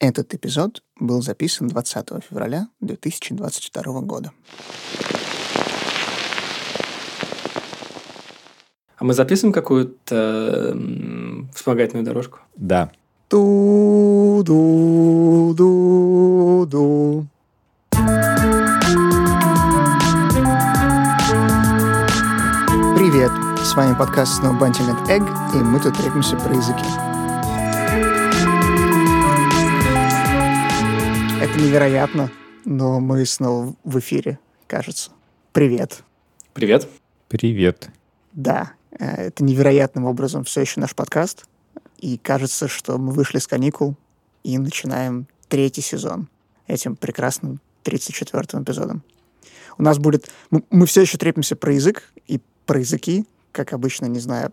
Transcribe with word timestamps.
Этот 0.00 0.32
эпизод 0.32 0.82
был 1.00 1.22
записан 1.22 1.66
20 1.66 2.22
февраля 2.28 2.68
2022 2.80 4.00
года. 4.02 4.30
А 8.96 9.04
мы 9.04 9.12
записываем 9.12 9.52
какую-то 9.52 10.70
м, 10.72 11.50
вспомогательную 11.52 12.04
дорожку? 12.04 12.38
Да. 12.54 12.92
Ту-ду-ду-ду. 13.28 14.46
Привет! 22.96 23.32
С 23.64 23.74
вами 23.74 23.96
подкаст 23.98 24.40
Snowbunting 24.42 24.88
and 24.90 25.08
Egg, 25.08 25.24
и 25.54 25.62
мы 25.62 25.80
тут 25.80 25.96
трепимся 25.96 26.36
про 26.36 26.54
языки. 26.54 26.84
Невероятно, 31.58 32.30
но 32.64 33.00
мы 33.00 33.26
снова 33.26 33.74
в 33.82 33.98
эфире, 33.98 34.38
кажется. 34.66 35.10
Привет. 35.52 36.04
Привет. 36.54 36.88
Привет. 37.28 37.90
Да, 38.32 38.72
э, 38.92 39.26
это 39.26 39.42
невероятным 39.42 40.04
образом 40.04 40.44
все 40.44 40.60
еще 40.60 40.80
наш 40.80 40.94
подкаст. 40.94 41.46
И 41.98 42.16
кажется, 42.16 42.68
что 42.68 42.96
мы 42.96 43.12
вышли 43.12 43.38
с 43.38 43.48
каникул 43.48 43.96
и 44.44 44.56
начинаем 44.56 45.26
третий 45.48 45.80
сезон 45.80 46.28
этим 46.68 46.94
прекрасным 46.94 47.60
34-м 47.84 48.62
эпизодом. 48.62 49.02
У 49.78 49.82
нас 49.82 49.98
будет... 49.98 50.30
Мы, 50.50 50.62
мы 50.70 50.86
все 50.86 51.00
еще 51.00 51.18
трепимся 51.18 51.56
про 51.56 51.72
язык 51.72 52.12
и 52.28 52.40
про 52.66 52.78
языки, 52.78 53.26
как 53.50 53.72
обычно, 53.72 54.06
не 54.06 54.20
знаю, 54.20 54.52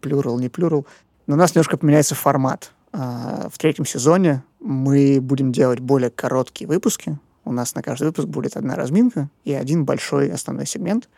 плюрал, 0.00 0.38
не 0.38 0.48
плюрал. 0.48 0.86
Но 1.26 1.34
у 1.34 1.38
нас 1.38 1.54
немножко 1.54 1.76
поменяется 1.76 2.14
формат. 2.14 2.72
А, 2.98 3.48
В 3.50 3.58
третьем 3.58 3.84
сезоне 3.84 4.42
мы 4.58 5.20
будем 5.20 5.52
делать 5.52 5.80
более 5.80 6.08
короткие 6.08 6.66
выпуски. 6.66 7.18
У 7.44 7.52
нас 7.52 7.74
на 7.74 7.82
каждый 7.82 8.04
выпуск 8.04 8.26
будет 8.26 8.56
одна 8.56 8.74
разминка 8.74 9.28
и 9.44 9.52
один 9.52 9.84
большой 9.84 10.30
основной 10.30 10.66
сегмент. 10.66 11.10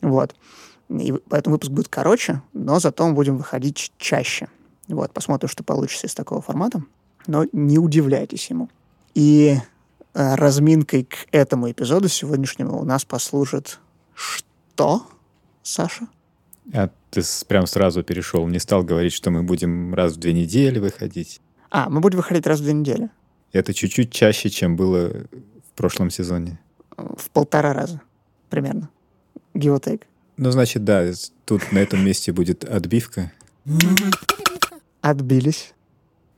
Вот. 0.00 0.36
И 0.88 1.12
поэтому 1.28 1.54
выпуск 1.54 1.72
будет 1.72 1.88
короче, 1.88 2.42
но 2.52 2.78
зато 2.78 3.06
мы 3.06 3.14
будем 3.14 3.38
выходить 3.38 3.92
чаще. 3.98 4.48
Вот, 4.86 5.12
посмотрим, 5.12 5.48
что 5.48 5.64
получится 5.64 6.06
из 6.06 6.14
такого 6.14 6.42
формата. 6.42 6.82
Но 7.26 7.44
не 7.52 7.78
удивляйтесь 7.78 8.48
ему. 8.48 8.70
И 9.14 9.58
э, 10.14 10.34
разминкой 10.36 11.04
к 11.04 11.26
этому 11.32 11.70
эпизоду 11.70 12.08
сегодняшнему 12.08 12.80
у 12.80 12.84
нас 12.84 13.04
послужит 13.04 13.80
что, 14.14 15.06
Саша? 15.62 16.06
А 16.72 16.90
ты 17.10 17.22
прям 17.48 17.66
сразу 17.66 18.02
перешел, 18.02 18.46
не 18.46 18.58
стал 18.58 18.82
говорить, 18.84 19.12
что 19.12 19.30
мы 19.30 19.42
будем 19.42 19.94
раз 19.94 20.14
в 20.14 20.16
две 20.18 20.32
недели 20.32 20.78
выходить. 20.78 21.40
А, 21.70 21.88
мы 21.88 22.00
будем 22.00 22.18
выходить 22.18 22.46
раз 22.46 22.60
в 22.60 22.62
две 22.62 22.72
недели. 22.72 23.10
Это 23.52 23.74
чуть-чуть 23.74 24.12
чаще, 24.12 24.50
чем 24.50 24.76
было 24.76 25.08
в 25.10 25.76
прошлом 25.76 26.10
сезоне. 26.10 26.58
В 26.96 27.30
полтора 27.30 27.72
раза 27.72 28.00
примерно. 28.48 28.88
Take. 29.54 30.02
Ну, 30.36 30.50
значит, 30.50 30.84
да, 30.84 31.04
тут 31.44 31.72
на 31.72 31.78
этом 31.78 32.04
месте 32.04 32.32
будет 32.32 32.64
отбивка. 32.64 33.32
Отбились. 35.00 35.74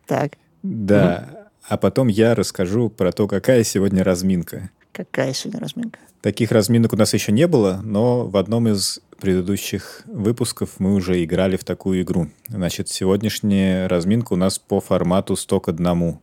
Так, 0.06 0.32
Да. 0.62 1.50
А 1.68 1.76
потом 1.76 2.08
я 2.08 2.34
расскажу 2.34 2.90
про 2.90 3.12
то, 3.12 3.28
какая 3.28 3.62
сегодня 3.62 4.02
разминка. 4.02 4.70
Какая 4.92 5.32
сегодня 5.32 5.60
разминка? 5.60 5.98
Таких 6.20 6.52
разминок 6.52 6.92
у 6.92 6.96
нас 6.96 7.12
еще 7.14 7.32
не 7.32 7.46
было, 7.48 7.80
но 7.82 8.26
в 8.26 8.36
одном 8.36 8.68
из 8.68 9.00
предыдущих 9.18 10.02
выпусков 10.06 10.78
мы 10.78 10.94
уже 10.94 11.22
играли 11.24 11.56
в 11.56 11.64
такую 11.64 12.02
игру. 12.02 12.28
Значит, 12.48 12.88
сегодняшняя 12.88 13.88
разминка 13.88 14.32
у 14.32 14.36
нас 14.36 14.58
по 14.58 14.80
формату 14.80 15.36
100 15.36 15.60
к 15.60 15.68
одному. 15.68 16.20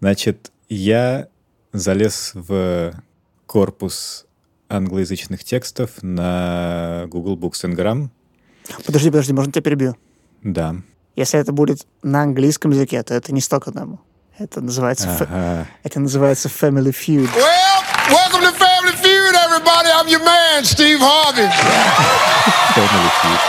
Значит, 0.00 0.52
я 0.68 1.28
залез 1.72 2.32
в 2.34 2.94
корпус 3.46 4.26
англоязычных 4.68 5.44
текстов 5.44 6.02
на 6.02 7.06
Google 7.08 7.36
Books 7.36 7.64
and 7.64 7.74
Gram. 7.74 8.10
Подожди, 8.86 9.10
подожди, 9.10 9.32
можно 9.32 9.52
тебя 9.52 9.62
перебью? 9.62 9.96
Да. 10.42 10.76
Если 11.16 11.38
это 11.38 11.52
будет 11.52 11.86
на 12.02 12.22
английском 12.22 12.72
языке, 12.72 13.02
то 13.02 13.14
это 13.14 13.32
не 13.32 13.40
сто 13.40 13.60
к 13.60 13.68
одному. 13.68 14.00
Это 14.38 14.60
называется, 14.60 15.08
Ага. 15.20 15.66
это 15.84 16.00
называется 16.00 16.48
Family 16.48 16.90
Feud. 16.92 17.28
Well, 17.36 17.82
welcome 18.10 18.40
to 18.42 18.52
Family 18.58 18.94
Feud, 19.00 19.34
everybody. 19.46 19.88
I'm 19.92 20.08
your 20.08 20.24
man, 20.24 20.64
Steve 20.64 20.98
Harvey. 20.98 21.48
Family 22.74 23.10
Feud. 23.22 23.40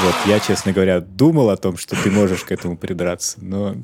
Вот, 0.00 0.14
я, 0.26 0.40
честно 0.40 0.72
говоря, 0.72 1.00
думал 1.00 1.50
о 1.50 1.56
том, 1.56 1.76
что 1.76 1.94
ты 2.02 2.10
можешь 2.10 2.42
к 2.44 2.50
этому 2.52 2.76
придраться, 2.76 3.38
но 3.40 3.76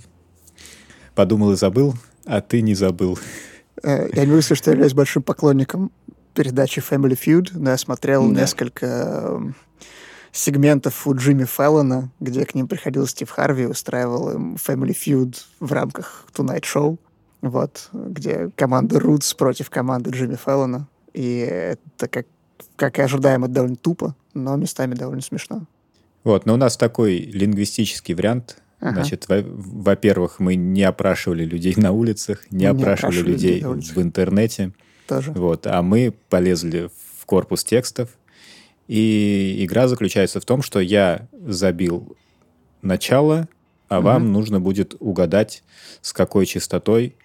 подумал 1.15 1.53
и 1.53 1.57
забыл, 1.57 1.95
а 2.27 2.41
ты 2.41 2.63
не 2.63 2.75
забыл. 2.75 3.17
Э, 3.85 4.09
Я 4.13 4.25
не 4.25 4.31
могу 4.31 4.43
сказать, 4.43 4.59
что 4.59 4.71
я 4.71 4.75
являюсь 4.75 4.93
большим 4.95 5.23
поклонником 5.23 5.93
передачи 6.35 6.81
Family 6.81 7.17
Feud, 7.19 7.51
но 7.55 7.71
я 7.71 7.79
смотрел 7.79 8.29
Да. 8.29 8.41
несколько 8.41 8.87
эм, 8.87 9.55
сегментов 10.35 11.07
у 11.07 11.15
Джимми 11.15 11.45
Феллона, 11.45 12.11
где 12.21 12.45
к 12.45 12.55
ним 12.55 12.67
приходил 12.67 13.07
Стив 13.07 13.31
Харви 13.31 13.67
устраивал 13.67 14.33
им 14.33 14.57
Family 14.57 14.95
Feud 14.95 15.37
в 15.61 15.73
рамках 15.73 16.27
Tonight 16.35 16.63
Show, 16.63 16.99
вот, 17.41 17.89
где 17.93 18.51
команда 18.57 18.99
Рутс 18.99 19.33
против 19.35 19.71
команды 19.71 20.11
Джимми 20.11 20.37
Феллона. 20.37 20.89
И 21.13 21.39
это, 21.39 22.09
как, 22.09 22.27
как 22.77 22.99
и 22.99 23.03
ожидаемо, 23.03 23.47
довольно 23.49 23.77
тупо, 23.77 24.17
но 24.35 24.57
местами 24.57 24.95
довольно 24.95 25.23
смешно. 25.23 25.63
Вот, 26.25 26.47
но 26.47 26.55
у 26.55 26.57
нас 26.57 26.77
такой 26.77 27.19
лингвистический 27.19 28.15
вариант. 28.15 28.59
Ага. 28.81 28.95
Значит, 28.95 29.29
во- 29.29 29.45
во-первых, 29.45 30.41
мы 30.41 30.57
не 30.57 30.83
опрашивали 30.83 31.45
людей 31.45 31.75
на 31.77 31.93
улицах, 31.93 32.51
не 32.51 32.59
Не 32.59 32.67
опрашивали 32.67 33.21
людей 33.21 33.63
в 33.63 34.03
интернете. 34.03 34.73
Тоже. 35.07 35.33
Вот, 35.33 35.67
а 35.67 35.83
мы 35.83 36.13
полезли 36.29 36.91
в 37.19 37.27
корпус 37.27 37.63
текстов, 37.63 38.09
и 38.89 39.57
игра 39.65 39.89
заключается 39.89 40.41
в 40.41 40.45
том, 40.45 40.63
что 40.63 40.81
я 40.81 41.27
забил 41.47 42.17
начало, 42.83 43.49
а 43.89 44.01
вам 44.01 44.33
нужно 44.33 44.61
будет 44.61 44.95
угадать, 45.01 45.63
с 46.01 46.13
какой 46.13 46.47
частотой 46.47 47.17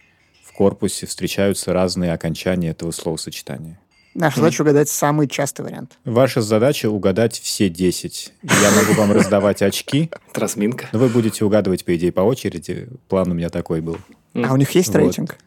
в 0.44 0.54
корпусе 0.54 1.06
встречаются 1.06 1.74
разные 1.74 2.14
окончания 2.14 2.70
этого 2.70 2.92
словосочетания. 2.92 3.80
Наша 4.16 4.38
задача 4.40 4.62
угадать 4.64 4.90
самый 4.90 5.28
частый 5.28 5.64
вариант. 5.64 5.98
Ваша 6.04 6.42
задача 6.42 6.90
угадать 6.90 7.40
все 7.40 7.70
10. 7.70 8.34
Я 8.44 8.72
могу 8.72 8.94
вам 9.00 9.12
раздавать 9.12 9.62
очки, 9.62 10.10
Это 10.32 10.40
разминка. 10.42 10.90
но 10.92 11.00
вы 11.00 11.10
будете 11.10 11.46
угадывать, 11.46 11.86
по 11.86 11.96
идее, 11.96 12.12
по 12.12 12.22
очереди. 12.22 12.90
План 13.08 13.32
у 13.32 13.34
меня 13.36 13.50
такой 13.50 13.82
был. 13.82 13.98
А 14.34 14.52
у 14.54 14.58
них 14.58 14.72
есть 14.72 14.94
рейтинг? 14.94 15.38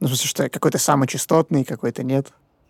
Ну, 0.00 0.06
в 0.06 0.10
смысле, 0.10 0.28
что 0.28 0.48
какой-то 0.48 0.78
самый 0.78 1.08
частотный, 1.08 1.64
какой-то 1.64 2.02
нет. 2.02 2.28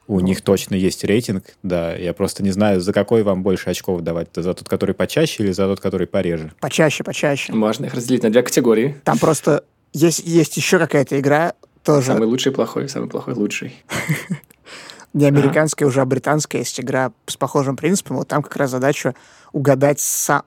У 0.09 0.21
них 0.21 0.43
точно 0.43 0.75
есть 0.75 1.05
рейтинг, 1.05 1.45
да. 1.63 1.95
Я 1.95 2.13
просто 2.13 2.43
не 2.43 2.51
знаю, 2.51 2.81
за 2.81 2.93
какой 2.93 3.23
вам 3.23 3.43
больше 3.43 3.71
очков 3.71 4.01
давать. 4.01 4.29
За 4.35 4.53
тот, 4.55 4.69
который 4.69 4.95
почаще 4.95 5.45
или 5.45 5.53
за 5.53 5.67
тот, 5.67 5.81
который 5.81 6.07
пореже. 6.07 6.53
Почаще, 6.61 7.05
почаще. 7.05 7.53
Можно 7.53 7.87
их 7.87 7.95
разделить 7.95 8.23
на 8.23 8.31
две 8.31 8.43
категории. 8.43 8.97
Там 9.05 9.19
просто 9.19 9.65
есть, 9.93 10.21
есть 10.21 10.57
еще 10.57 10.79
какая-то 10.79 11.19
игра, 11.21 11.55
тоже 11.85 12.07
Самый 12.09 12.27
лучший 12.27 12.53
плохой, 12.53 12.89
самый 12.89 13.09
плохой 13.09 13.35
лучший. 13.35 13.75
не 15.13 15.27
американская, 15.27 15.89
уже 15.89 16.01
а 16.01 16.05
британская, 16.05 16.59
есть 16.59 16.81
игра 16.81 17.13
с 17.27 17.37
похожим 17.37 17.77
принципом. 17.77 18.17
Вот 18.17 18.29
там 18.29 18.43
как 18.43 18.57
раз 18.57 18.71
задача 18.71 19.15
угадать 19.53 19.99
са- 19.99 20.45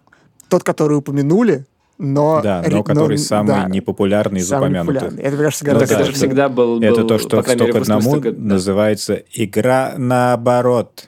тот, 0.50 0.64
который 0.64 0.98
упомянули, 0.98 1.66
но... 1.98 2.42
да, 2.42 2.64
но 2.70 2.84
который 2.84 3.18
самый 3.18 3.48
да, 3.48 3.70
непопулярный 3.70 4.42
из 4.42 4.48
самый 4.48 4.66
упомянутых. 4.68 5.20
Это, 5.20 5.36
мне 5.36 5.44
кажется, 5.44 5.66
Ну 5.66 5.72
гораздо 5.72 5.88
Так 5.88 6.02
это 6.02 6.06
же 6.06 6.14
всегда 6.14 6.50
был, 6.50 6.82
Это 6.82 7.02
был, 7.02 7.08
то, 7.08 7.18
что 7.20 7.42
«Сто 7.42 7.54
мере, 7.54 7.72
к 7.72 7.76
в 7.76 7.82
одному» 7.82 8.12
смысле, 8.12 8.32
да. 8.32 8.54
называется 8.54 9.24
«Игра 9.32 9.94
наоборот». 9.98 11.08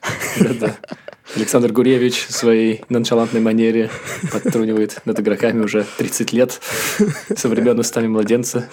Александр 1.36 1.74
Гуревич 1.74 2.26
в 2.28 2.32
своей 2.32 2.84
ноншалантной 2.88 3.42
манере 3.42 3.90
подтрунивает 4.32 5.02
над 5.04 5.20
игроками 5.20 5.62
уже 5.62 5.86
30 5.98 6.32
лет 6.32 6.62
со 7.36 7.50
времен 7.50 7.78
устами 7.80 8.08
младенца. 8.08 8.70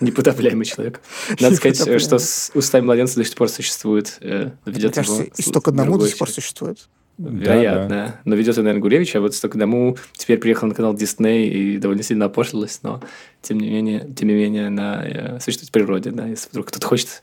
Непотопляемый 0.00 0.64
человек. 0.64 1.00
Надо 1.40 1.56
сказать, 1.56 2.00
что 2.00 2.18
устами 2.54 2.84
младенца 2.84 3.16
до 3.16 3.24
сих 3.24 3.34
пор 3.34 3.48
существует. 3.48 4.18
э, 4.20 4.50
Мне 4.64 4.74
Ведет 4.76 4.94
кажется, 4.94 5.22
его 5.22 5.32
и 5.36 5.42
сто 5.42 5.60
к 5.60 5.68
одному 5.68 5.98
до 5.98 6.06
сих 6.06 6.18
пор 6.18 6.28
человек. 6.28 6.44
существует. 6.44 6.78
Вероятно. 7.18 8.20
Но 8.24 8.34
ведет 8.34 8.56
он, 8.58 8.64
наверное, 8.64 8.82
Гуревич, 8.82 9.14
а 9.16 9.20
вот 9.20 9.34
столько 9.34 9.58
дому 9.58 9.96
теперь 10.14 10.38
приехал 10.38 10.66
на 10.66 10.74
канал 10.74 10.94
Дисней 10.94 11.48
и 11.48 11.78
довольно 11.78 12.02
сильно 12.02 12.24
опошлилась, 12.26 12.80
но 12.82 13.00
тем 13.42 13.58
не 13.58 13.70
менее, 13.70 14.08
тем 14.16 14.28
не 14.28 14.34
менее, 14.34 14.66
она 14.68 15.04
э, 15.04 15.40
существует 15.40 15.68
в 15.68 15.72
природе, 15.72 16.10
да, 16.10 16.26
если 16.26 16.48
вдруг 16.50 16.68
кто-то 16.68 16.86
хочет 16.86 17.22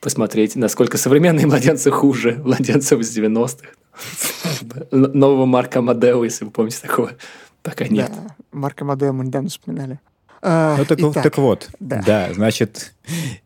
посмотреть, 0.00 0.56
насколько 0.56 0.96
современные 0.96 1.46
младенцы 1.46 1.90
хуже 1.90 2.40
младенцев 2.44 3.00
из 3.00 3.16
90-х. 3.16 3.68
Н- 4.92 5.10
Нового 5.12 5.44
Марка 5.46 5.82
Мадео, 5.82 6.24
если 6.24 6.44
вы 6.44 6.50
помните 6.50 6.78
такого, 6.82 7.12
пока 7.62 7.86
нет. 7.88 8.10
Да, 8.14 8.34
Марка 8.52 8.84
Мадео 8.84 9.12
мы 9.12 9.24
недавно 9.24 9.48
вспоминали. 9.48 10.00
А, 10.40 10.76
Ну 10.78 10.84
так, 10.84 11.00
итак, 11.00 11.22
так 11.22 11.38
вот, 11.38 11.68
да. 11.80 12.02
да. 12.06 12.32
значит, 12.34 12.94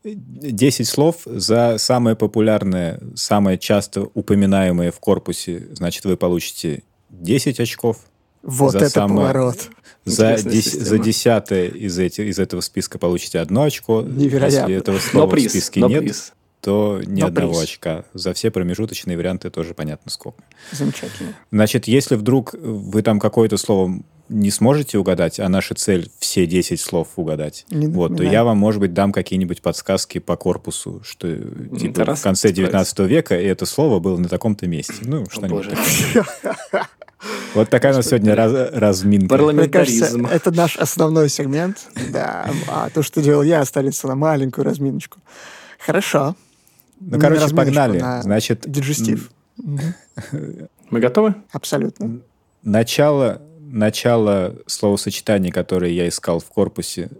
10 0.05 0.87
слов 0.89 1.17
за 1.25 1.77
самое 1.79 2.17
популярное, 2.17 3.01
самое 3.15 3.59
часто 3.59 4.03
упоминаемое 4.15 4.91
в 4.93 5.01
корпусе, 5.01 5.69
значит, 5.73 6.05
вы 6.05 6.17
получите 6.17 6.83
10 7.11 7.61
очков. 7.61 7.99
Вот 8.43 8.73
За 8.73 8.79
это 8.79 8.91
самое- 8.91 9.21
поворот. 9.29 9.69
За, 10.05 10.35
дес- 10.35 10.73
за 10.81 10.99
десятое 10.99 11.69
из, 11.69 11.97
этих, 11.99 12.25
из 12.27 12.41
этого 12.41 12.61
списка 12.61 12.99
получите 12.99 13.39
одно 13.39 13.63
очко. 13.63 14.03
Невероятно. 14.03 14.59
Если 14.71 14.75
этого 14.75 14.97
Но 14.97 15.01
слова 15.01 15.27
в 15.29 15.31
приз, 15.31 15.51
списке 15.51 15.79
но 15.81 15.89
нет, 15.89 16.01
приз. 16.01 16.33
То 16.63 17.01
ни 17.05 17.21
Но 17.21 17.27
одного 17.27 17.53
приз. 17.55 17.65
очка. 17.65 18.05
За 18.15 18.33
все 18.33 18.51
промежуточные 18.51 19.17
варианты 19.17 19.51
тоже 19.51 19.75
понятно 19.75 20.11
сколько. 20.11 20.43
Замечательно. 20.71 21.35
Значит, 21.51 21.89
если 21.89 22.15
вдруг 22.15 22.55
вы 22.55 23.03
там 23.03 23.19
какое-то 23.21 23.57
слово 23.57 23.99
не 24.29 24.51
сможете 24.51 24.97
угадать, 24.97 25.41
а 25.41 25.49
наша 25.49 25.75
цель 25.75 26.09
все 26.21 26.47
10 26.47 26.81
слов 26.81 27.09
угадать, 27.17 27.67
Не 27.71 27.89
вот, 27.89 28.07
то 28.09 28.13
напоминай. 28.13 28.33
я 28.33 28.45
вам, 28.45 28.57
может 28.57 28.81
быть, 28.81 28.95
дам 28.95 29.13
какие-нибудь 29.13 29.61
подсказки 29.61 30.19
по 30.19 30.37
корпусу, 30.37 31.03
что 31.05 31.29
типа, 31.77 31.95
Тарас 31.95 32.21
в 32.21 32.23
конце 32.23 32.49
справится. 32.49 32.63
19 32.63 32.99
века 33.01 33.35
это 33.35 33.67
слово 33.67 33.99
было 33.99 34.17
на 34.17 34.29
таком-то 34.29 34.67
месте. 34.69 34.95
Ну, 35.03 35.27
что-нибудь 35.29 35.69
такое. 35.69 36.25
Вот 37.55 37.69
такая 37.71 37.93
у 37.93 37.97
нас 37.97 38.07
сегодня 38.09 38.35
раз- 38.35 38.71
разминка. 38.73 39.37
Мне 39.37 39.69
кажется, 39.69 40.07
Парламентаризм. 40.07 40.27
это 40.27 40.51
наш 40.51 40.77
основной 40.77 41.29
сегмент. 41.29 41.87
Да. 42.11 42.51
А 42.69 42.89
то, 42.91 43.03
что 43.03 43.21
делал 43.23 43.43
я, 43.43 43.61
останется 43.61 44.09
на 44.09 44.15
маленькую 44.17 44.65
разминочку. 44.65 45.21
Хорошо. 45.79 46.35
Ну, 47.07 47.19
короче, 47.19 47.55
погнали. 47.55 47.99
на 48.01 48.23
Значит, 48.23 48.65
Диджестив. 48.71 49.31
Мы 49.57 51.01
готовы? 51.01 51.35
Абсолютно. 51.53 52.21
начало, 52.63 53.41
начало 53.61 54.57
словосочетаний, 54.67 55.51
которые 55.51 55.95
я 55.97 56.09
искал 56.09 56.39
в 56.39 56.45
корпусе 56.47 57.11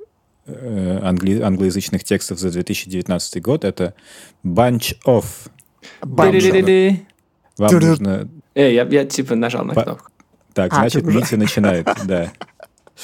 э, 0.47 0.99
англи- 1.03 1.41
англоязычных 1.41 2.05
текстов 2.05 2.39
за 2.39 2.51
2019 2.51 3.43
год, 3.43 3.65
это 3.65 3.95
bunch 4.45 4.97
of. 5.07 5.25
Ди-ди-ди-ди. 6.05 7.07
Вам 7.59 7.79
нужно... 7.81 8.29
Эй, 8.55 8.75
я, 8.75 8.85
я 8.85 9.05
типа 9.05 9.35
нажал 9.35 9.65
на 9.65 9.75
По- 9.75 9.83
кнопку. 9.83 10.11
Так, 10.55 10.73
А, 10.73 10.77
значит, 10.77 11.05
уже- 11.05 11.17
Митя 11.19 11.37
начинает, 11.37 11.89
да. 12.05 12.33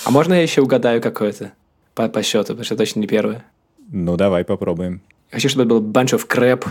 А 0.05 0.11
можно 0.11 0.35
я 0.35 0.43
еще 0.43 0.61
угадаю 0.61 1.01
какое-то? 1.01 1.53
По, 1.95 2.09
по 2.09 2.23
счету, 2.23 2.49
потому 2.49 2.65
что 2.65 2.77
точно 2.77 3.01
не 3.01 3.07
первое. 3.07 3.45
Ну, 3.91 4.17
давай 4.17 4.45
попробуем. 4.45 5.01
Хочу, 5.31 5.49
чтобы 5.49 5.65
это 5.65 5.75
был 5.75 5.83
bunch 5.83 6.15
of 6.15 6.27
crap. 6.27 6.67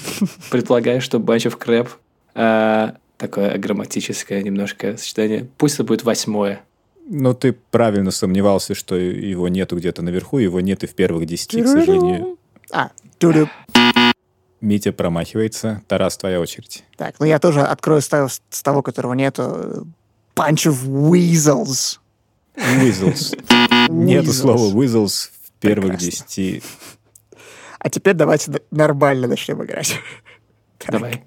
Предполагаю, 0.50 1.00
что 1.00 1.18
bunch 1.18 1.46
of 1.46 1.58
crap. 1.58 1.88
а, 2.34 2.96
такое 3.16 3.56
грамматическое 3.58 4.42
немножко 4.42 4.96
сочетание. 4.96 5.48
Пусть 5.56 5.74
это 5.76 5.84
будет 5.84 6.04
восьмое. 6.04 6.62
Ну, 7.06 7.34
ты 7.34 7.52
правильно 7.52 8.10
сомневался, 8.10 8.74
что 8.74 8.96
его 8.96 9.48
нету 9.48 9.76
где-то 9.76 10.02
наверху, 10.02 10.38
его 10.38 10.60
нет 10.60 10.84
и 10.84 10.86
в 10.86 10.94
первых 10.94 11.26
десяти, 11.26 11.62
к 11.62 11.66
сожалению. 11.66 12.38
А. 12.72 12.90
Митя 14.60 14.92
промахивается. 14.92 15.82
Тарас, 15.86 16.16
твоя 16.16 16.40
очередь. 16.40 16.84
Так, 16.96 17.16
ну 17.20 17.26
я 17.26 17.38
тоже 17.38 17.60
открою 17.60 18.00
с 18.00 18.08
того, 18.08 18.28
с 18.28 18.62
того, 18.62 18.82
которого 18.82 19.12
нету. 19.12 19.86
Bunch 20.34 20.66
of 20.66 20.86
weasels. 20.86 21.98
Weasels. 22.56 23.38
Нету 23.90 24.32
слова 24.32 24.72
weasels 24.74 25.28
в 25.42 25.60
первых 25.60 25.98
десяти. 25.98 26.62
А 27.84 27.90
теперь 27.90 28.14
давайте 28.14 28.50
нормально 28.70 29.28
начнем 29.28 29.62
играть. 29.62 30.00
Давай. 30.88 31.24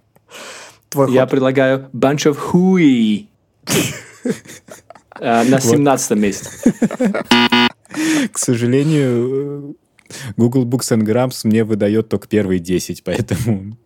Твой 0.90 1.14
Я 1.14 1.22
ход. 1.22 1.30
предлагаю 1.30 1.90
bunch 1.94 2.26
of 2.26 2.38
hooey. 2.52 3.28
А, 5.12 5.44
На 5.44 5.60
17 5.60 6.18
месте. 6.18 6.74
К 8.32 8.38
сожалению, 8.40 9.76
э, 10.10 10.34
Google 10.36 10.66
Books 10.66 10.98
and 10.98 11.04
Grams 11.04 11.42
мне 11.44 11.64
выдает 11.64 12.10
только 12.10 12.28
первые 12.28 12.60
10, 12.60 13.04
поэтому 13.04 13.78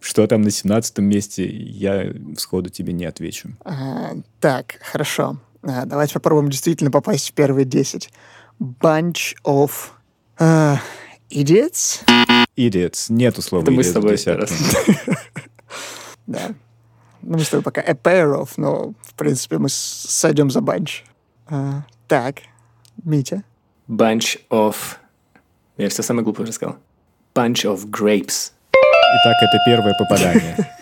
что 0.00 0.26
там 0.26 0.42
на 0.42 0.50
17 0.50 0.98
месте, 0.98 1.46
я 1.46 2.12
сходу 2.36 2.70
тебе 2.70 2.92
не 2.92 3.04
отвечу. 3.04 3.50
А, 3.64 4.14
так, 4.40 4.78
хорошо. 4.80 5.38
А, 5.62 5.84
давайте 5.84 6.14
попробуем 6.14 6.50
действительно 6.50 6.90
попасть 6.90 7.30
в 7.30 7.34
первые 7.34 7.64
10. 7.64 8.10
Bunch 8.60 9.36
of 9.44 9.70
а, 10.38 10.80
idiots. 11.30 12.04
Idiots. 12.56 13.06
Нету 13.08 13.42
слова 13.42 13.62
Это 13.62 13.70
мы 13.72 13.84
с 13.84 13.92
тобой. 13.92 14.18
Да. 16.26 16.54
Ну, 17.22 17.38
мы 17.38 17.44
с 17.44 17.48
тобой 17.48 17.62
пока 17.62 17.80
a 17.82 17.92
pair 17.92 18.34
of, 18.34 18.50
но, 18.56 18.94
в 19.02 19.14
принципе, 19.14 19.58
мы 19.58 19.68
сойдем 19.68 20.50
за 20.50 20.58
bunch. 20.58 21.02
А, 21.46 21.82
так, 22.08 22.36
Митя. 23.04 23.44
Bunch 23.88 24.40
of... 24.50 24.76
Я 25.76 25.88
все 25.88 26.02
самое 26.02 26.24
глупое 26.24 26.44
уже 26.44 26.52
сказал. 26.52 26.78
Bunch 27.34 27.64
of 27.64 27.88
grapes. 27.90 28.52
Итак, 28.72 29.36
это 29.40 29.58
первое 29.66 29.94
попадание. 29.98 30.56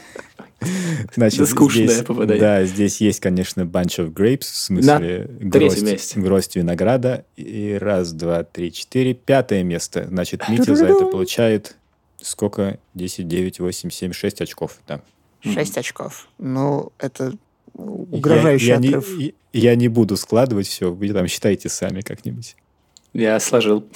Значит, 1.17 1.41
Да 1.41 1.47
скучное 1.47 1.87
здесь- 1.87 2.03
попадание. 2.05 2.41
Да, 2.41 2.65
здесь 2.65 3.01
есть, 3.01 3.21
конечно, 3.21 3.63
bunch 3.63 3.99
of 4.05 4.13
grapes, 4.13 4.41
в 4.43 4.57
смысле 4.57 5.29
гроздь, 5.41 5.83
месте. 5.83 6.21
гроздь 6.21 6.57
винограда. 6.57 7.25
И 7.37 7.79
раз, 7.81 8.13
два, 8.13 8.45
три, 8.45 8.73
четыре. 8.73 9.15
Пятое 9.15 9.63
место. 9.63 10.07
Значит, 10.09 10.43
Митя 10.49 10.75
за 10.75 10.87
это 10.87 11.07
получает 11.07 11.77
сколько? 12.21 12.79
10, 12.95 13.29
9, 13.29 13.61
8, 13.61 13.91
7, 13.91 14.13
6 14.13 14.41
очков. 14.41 14.79
Да. 14.89 15.01
Шесть 15.43 15.77
очков. 15.77 16.29
Ну, 16.39 16.91
это 16.99 17.35
угрожающий 17.75 18.69
я, 18.69 18.75
я 18.75 18.81
не- 18.81 18.89
отрыв. 18.89 19.19
я- 19.19 19.33
я 19.53 19.75
не 19.77 19.89
буду 19.89 20.17
складывать 20.17 20.67
все, 20.67 20.91
вы 20.93 21.09
там 21.13 21.29
считайте 21.29 21.69
сами 21.69 22.01
как-нибудь. 22.01 22.57
Я 23.13 23.39
сложил. 23.41 23.85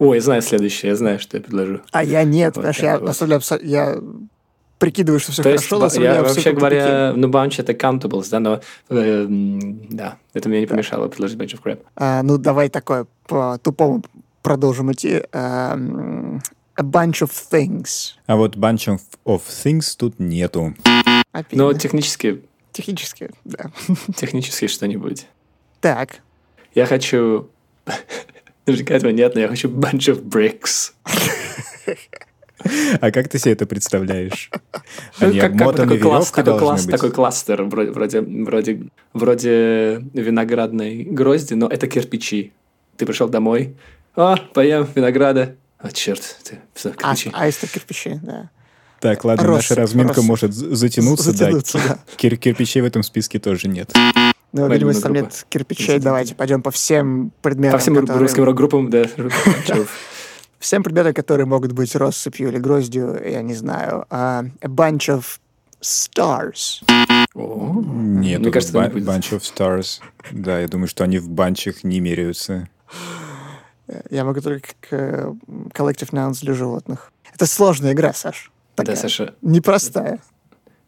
Ой, 0.00 0.16
я 0.16 0.22
знаю 0.22 0.42
следующее, 0.42 0.90
я 0.90 0.96
знаю, 0.96 1.20
что 1.20 1.36
я 1.36 1.42
предложу. 1.42 1.80
А 1.92 2.02
я 2.02 2.24
нет, 2.24 2.56
Вот 2.56 2.62
знаешь, 2.62 2.76
так 2.76 2.84
я 2.84 2.98
вот. 2.98 3.08
оставляю 3.10 3.40
абсо- 3.40 3.62
я 3.62 3.98
прикидываю, 4.78 5.20
что 5.20 5.30
все 5.30 5.42
То 5.42 5.50
есть, 5.50 5.64
хорошо, 5.68 5.78
на 5.84 5.90
самом 5.90 6.02
деле 6.06 6.14
я, 6.16 6.22
вообще 6.22 6.52
говоря, 6.52 7.12
ну, 7.14 7.28
bunch 7.28 7.60
это 7.60 7.72
countables, 7.74 8.28
да, 8.30 8.40
но, 8.40 8.60
э, 8.88 9.26
да, 9.28 10.16
это 10.32 10.48
мне 10.48 10.60
не 10.60 10.66
помешало 10.66 11.08
предложить 11.08 11.38
bunch 11.38 11.54
of 11.54 11.62
crap. 11.62 11.80
А, 11.96 12.22
ну, 12.22 12.38
давай 12.38 12.70
такое 12.70 13.06
по-тупому 13.26 14.02
продолжим 14.42 14.90
идти. 14.90 15.22
А, 15.32 15.74
a 15.74 16.82
bunch 16.82 17.20
of 17.22 17.30
things. 17.52 18.14
А 18.26 18.36
вот 18.36 18.56
bunch 18.56 18.88
of, 18.88 19.00
of 19.26 19.42
things 19.46 19.94
тут 19.98 20.18
нету. 20.18 20.74
Обидно. 21.32 21.64
Но 21.64 21.72
технически, 21.74 22.42
Технически, 22.72 23.30
да. 23.44 23.70
технически 24.16 24.66
что-нибудь. 24.66 25.26
Так, 25.80 26.20
Я 26.74 26.86
хочу... 26.86 27.50
Наверняка 28.66 28.94
этого 28.94 29.10
нет, 29.10 29.34
но 29.34 29.40
я 29.40 29.48
хочу 29.48 29.68
bunch 29.68 30.12
of 30.14 30.22
bricks. 30.22 30.92
А 33.00 33.10
как 33.10 33.28
ты 33.28 33.38
себе 33.38 33.52
это 33.52 33.64
представляешь? 33.64 34.50
Они 35.18 35.40
как, 35.40 35.52
как 35.52 35.56
бы 35.56 35.64
обмотаны 35.64 35.94
такой, 35.94 35.98
класс, 36.00 36.30
такой, 36.30 36.58
класс, 36.58 36.84
быть? 36.84 36.94
такой 36.94 37.10
кластер, 37.10 37.62
вроде, 37.64 37.90
вроде, 37.90 38.20
вроде, 38.20 38.82
вроде 39.14 40.04
виноградной 40.12 41.04
грозди, 41.04 41.54
но 41.54 41.68
это 41.68 41.86
кирпичи. 41.86 42.52
Ты 42.98 43.06
пришел 43.06 43.30
домой, 43.30 43.76
а, 44.14 44.36
поем 44.36 44.86
винограда. 44.94 45.56
А, 45.78 45.90
черт, 45.90 46.36
ты, 46.44 46.58
всё, 46.74 46.92
а, 47.02 47.14
кирпичи. 47.14 47.30
аисты 47.32 47.66
кирпичи, 47.66 48.20
да. 48.22 48.50
Так, 49.00 49.24
ладно, 49.24 49.52
наша 49.52 49.74
разминка 49.74 50.20
может 50.20 50.52
затянуться, 50.52 51.32
Затянуться, 51.32 51.78
да. 51.78 51.88
да. 51.88 51.98
Кир- 52.18 52.36
кирпичей 52.36 52.82
в 52.82 52.84
этом 52.84 53.02
списке 53.02 53.38
тоже 53.38 53.68
нет. 53.68 53.90
Ну, 54.52 54.68
видимо, 54.68 54.90
если 54.90 55.02
там 55.02 55.12
нет 55.12 55.46
кирпичей, 55.48 55.98
давайте 56.00 56.34
пойдем 56.34 56.62
по 56.62 56.70
всем 56.70 57.32
предметам, 57.42 57.78
По 57.78 57.82
всем 57.82 57.94
которые- 57.94 58.20
русским 58.20 58.44
рок-группам, 58.44 58.90
да. 58.90 59.04
всем 60.58 60.82
предметам, 60.82 61.14
которые 61.14 61.46
могут 61.46 61.72
быть 61.72 61.94
россыпью 61.94 62.48
или 62.48 62.58
гроздью, 62.58 63.20
я 63.24 63.42
не 63.42 63.54
знаю. 63.54 64.06
А, 64.10 64.44
a 64.60 64.66
bunch 64.68 65.08
of 65.08 65.24
stars. 65.80 66.82
Нет, 67.34 68.40
Мне 68.40 68.50
кажется, 68.50 68.76
bunch 68.76 69.30
of 69.32 69.40
stars. 69.40 70.00
Да, 70.32 70.58
я 70.60 70.68
думаю, 70.68 70.88
что 70.88 71.04
они 71.04 71.18
в 71.18 71.28
банчах 71.28 71.84
не 71.84 72.00
меряются. 72.00 72.68
Я 74.10 74.24
могу 74.24 74.40
только 74.40 74.68
к 74.80 74.86
э, 74.92 75.32
collective 75.72 76.10
nouns 76.12 76.40
для 76.42 76.54
животных. 76.54 77.12
Это 77.34 77.46
сложная 77.46 77.92
игра, 77.92 78.12
Саш. 78.12 78.52
Да. 78.76 78.94
Саша, 78.96 79.34
Непростая. 79.42 80.20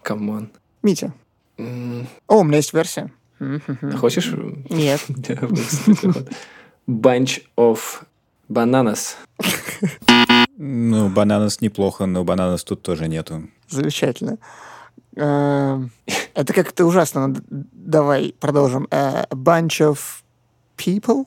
come 0.03 0.30
on. 0.30 0.51
Митя. 0.83 1.13
М, 1.59 2.07
О, 2.29 2.39
у 2.39 2.45
меня 2.45 2.57
есть 2.59 2.73
версия. 2.73 3.11
Хочешь? 3.99 4.33
Нет. 4.71 5.01
Bunch 6.89 7.43
of 7.57 7.79
bananas. 8.49 9.17
Ну, 10.59 11.09
bananas 11.09 11.61
неплохо, 11.61 12.07
но 12.07 12.25
bananas 12.25 12.65
тут 12.65 12.83
тоже 12.83 13.09
нету. 13.09 13.49
Замечательно. 13.69 14.39
Эм, 15.17 15.91
Это 16.35 16.53
как-то 16.53 16.85
ужасно. 16.87 17.35
Давай 17.51 18.35
продолжим. 18.41 18.87
Э, 18.91 19.25
A 19.31 19.35
bunch 19.35 19.81
of 19.81 19.99
people? 20.77 21.27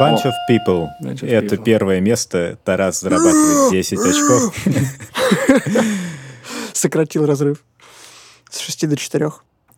Bunch 0.00 0.20
О. 0.24 0.28
of 0.28 0.34
people. 0.48 0.88
Bunch 1.02 1.22
of 1.22 1.28
Это 1.28 1.56
people. 1.56 1.64
первое 1.64 2.00
место. 2.00 2.58
Тарас 2.64 3.00
зарабатывает 3.00 3.70
10 3.72 3.98
очков. 3.98 4.54
Сократил 6.72 7.26
разрыв. 7.26 7.64
С 8.50 8.58
6 8.60 8.88
до 8.88 8.96
4. 8.96 9.30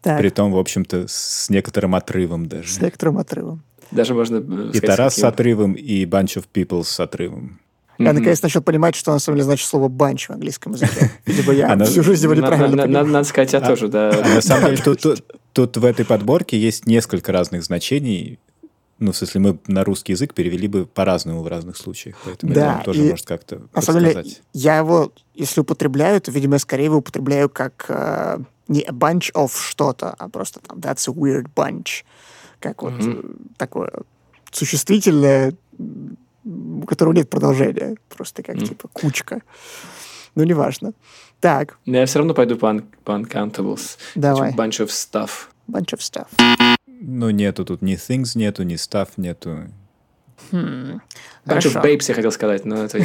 Так, 0.03 0.19
Притом, 0.19 0.53
в 0.53 0.59
общем-то, 0.59 1.07
с 1.09 1.51
некоторым 1.51 1.95
отрывом 1.95 2.47
с 2.47 2.49
даже. 2.49 2.81
некоторым 2.83 3.19
отрывом. 3.19 3.63
Даже 3.91 4.15
можно... 4.15 4.37
э, 4.37 4.71
И 4.73 4.77
сказать, 4.79 4.87
Тарас 4.87 5.15
с 5.17 5.25
отрывом, 5.25 5.73
и 5.75 6.05
Bunch 6.07 6.37
of 6.39 6.45
people 6.55 6.85
с 6.85 6.99
отрывом. 7.01 7.61
Я 7.99 8.15
наконец 8.15 8.41
начал 8.41 8.63
понимать, 8.63 8.95
что 8.95 9.13
на 9.13 9.19
самом 9.19 9.37
деле 9.37 9.45
значит 9.45 9.69
слово 9.69 9.89
банч 9.89 10.29
в 10.29 10.33
английском 10.33 10.73
языке. 10.73 11.11
Либо 11.27 11.53
я 11.53 11.71
Оно- 11.73 11.85
всю 11.85 12.03
жизнь 12.03 12.23
его 12.25 12.35
Надо, 12.35 12.47
неправильно 12.47 12.77
надо- 12.79 12.89
понимал. 12.89 13.07
надо 13.07 13.29
сказать, 13.29 13.53
я 13.53 13.61
тоже, 13.61 13.89
да. 13.89 14.09
А 14.11 14.35
на 14.37 14.41
самом 14.41 14.71
деле 14.71 14.83
тут, 14.83 15.01
тут- 15.03 15.25
тут 15.53 15.77
в 15.77 15.85
этой 15.85 16.07
подборке 16.07 16.59
есть 16.59 16.87
несколько 16.87 17.31
разных 17.31 17.63
значений. 17.63 18.39
Ну, 19.01 19.13
в 19.13 19.17
смысле, 19.17 19.41
мы 19.41 19.59
на 19.67 19.83
русский 19.85 20.13
язык 20.13 20.33
перевели 20.35 20.69
бы 20.69 20.87
по-разному 20.87 21.43
в 21.43 21.47
разных 21.49 21.77
случаях. 21.77 22.17
Поэтому 22.25 22.55
Да, 22.55 22.61
это 22.61 22.73
вам 22.77 22.83
тоже 22.85 23.05
и 23.07 23.11
может 23.11 23.27
как-то 23.27 23.63
На 23.75 23.83
самом 23.83 24.01
деле, 24.05 24.25
я 24.55 24.77
его, 24.79 25.13
если 25.35 25.61
употребляю, 25.61 26.21
то, 26.23 26.31
видимо, 26.31 26.55
я 26.55 26.59
скорее 26.59 26.85
его 26.85 26.97
употребляю 26.99 27.49
как 27.51 27.87
э, 27.89 28.39
не 28.71 28.83
a 28.83 28.93
bunch 28.93 29.31
of 29.35 29.51
что-то, 29.53 30.15
а 30.19 30.29
просто 30.29 30.61
там 30.61 30.79
that's 30.79 31.07
a 31.09 31.13
weird 31.13 31.49
bunch. 31.55 32.05
Как 32.61 32.83
вот 32.83 32.95
э, 33.01 33.23
такое 33.57 33.91
существительное, 34.53 35.55
у 36.45 36.87
которого 36.87 37.13
нет 37.13 37.29
продолжения. 37.29 37.97
Просто 38.09 38.43
как 38.43 38.59
типа 38.59 38.89
кучка. 38.93 39.43
Ну, 40.35 40.45
неважно. 40.45 40.93
Так, 41.41 41.79
Но 41.87 41.97
я 41.99 42.07
все 42.07 42.19
равно 42.19 42.35
пойду 42.35 42.57
по, 42.57 42.67
un- 42.67 42.85
по 43.05 43.13
Uncountables. 43.13 43.99
Давай. 44.15 44.53
Bunch 44.53 44.81
of 44.81 44.89
stuff. 44.89 45.49
bunch 45.69 45.93
of 45.95 46.01
stuff. 46.01 46.29
Ну, 46.87 47.31
нету 47.31 47.65
тут 47.65 47.83
ни 47.83 47.95
things 47.97 48.37
нету, 48.37 48.63
ни 48.63 48.75
stuff 48.77 49.09
нету. 49.17 49.67
Bunch 50.53 51.01
Хорошо. 51.47 51.69
of 51.71 51.83
babes, 51.83 52.05
я 52.09 52.15
хотел 52.15 52.31
сказать, 52.33 52.65
но 52.65 52.85
это. 52.85 52.99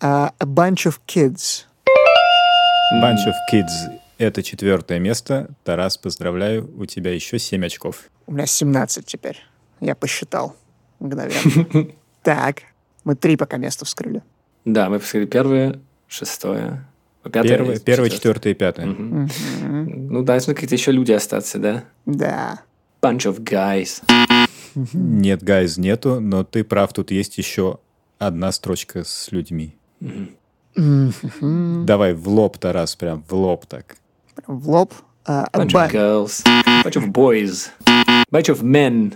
А, 0.00 0.32
a 0.38 0.44
bunch 0.46 0.86
of 0.86 1.00
kids. 1.06 1.64
Bunch 2.94 3.26
of 3.26 3.34
kids— 3.50 3.68
это 4.18 4.42
четвертое 4.44 5.00
место. 5.00 5.50
Тарас, 5.64 5.98
поздравляю, 5.98 6.70
у 6.78 6.86
тебя 6.86 7.12
еще 7.12 7.38
7 7.38 7.66
очков. 7.66 8.04
У 8.26 8.32
меня 8.32 8.46
17 8.46 9.04
теперь. 9.04 9.38
Я 9.80 9.94
посчитал 9.94 10.56
мгновенно. 11.00 11.88
Так, 12.22 12.62
мы 13.04 13.14
три 13.14 13.36
пока 13.36 13.56
места 13.56 13.84
вскрыли. 13.84 14.20
Да, 14.64 14.88
мы 14.88 14.98
посмотрели 14.98 15.26
первое, 15.26 15.80
шестое, 16.08 16.84
пятое. 17.22 17.42
Первое, 17.44 17.78
первое, 17.78 18.10
четвертое. 18.10 18.50
и 18.50 18.54
пятое. 18.54 18.86
Ну, 18.86 20.22
должны 20.24 20.54
какие-то 20.54 20.74
еще 20.74 20.90
люди 20.90 21.12
остаться, 21.12 21.58
да? 21.58 21.84
Да. 22.04 22.62
Bunch 23.00 23.32
of 23.32 23.38
guys. 23.38 24.02
Нет, 24.92 25.42
guys, 25.44 25.78
нету, 25.78 26.18
но 26.18 26.42
ты 26.42 26.64
прав, 26.64 26.92
тут 26.92 27.12
есть 27.12 27.38
еще 27.38 27.78
одна 28.18 28.50
строчка 28.50 29.04
с 29.04 29.30
людьми. 29.30 29.76
Давай 30.76 32.14
в 32.14 32.28
лоб, 32.28 32.58
Тарас, 32.58 32.96
прям 32.96 33.24
в 33.28 33.34
лоб 33.34 33.66
так. 33.66 33.96
В 34.46 34.68
лоб. 34.70 34.92
A 35.28 35.46
Bunch 35.52 35.72
bu- 35.72 35.86
of 35.86 35.92
girls. 35.92 36.44
Bunch 36.84 36.96
of 36.96 37.10
boys. 37.12 37.70
Bunch 38.30 38.48
of 38.48 38.62
men. 38.62 39.14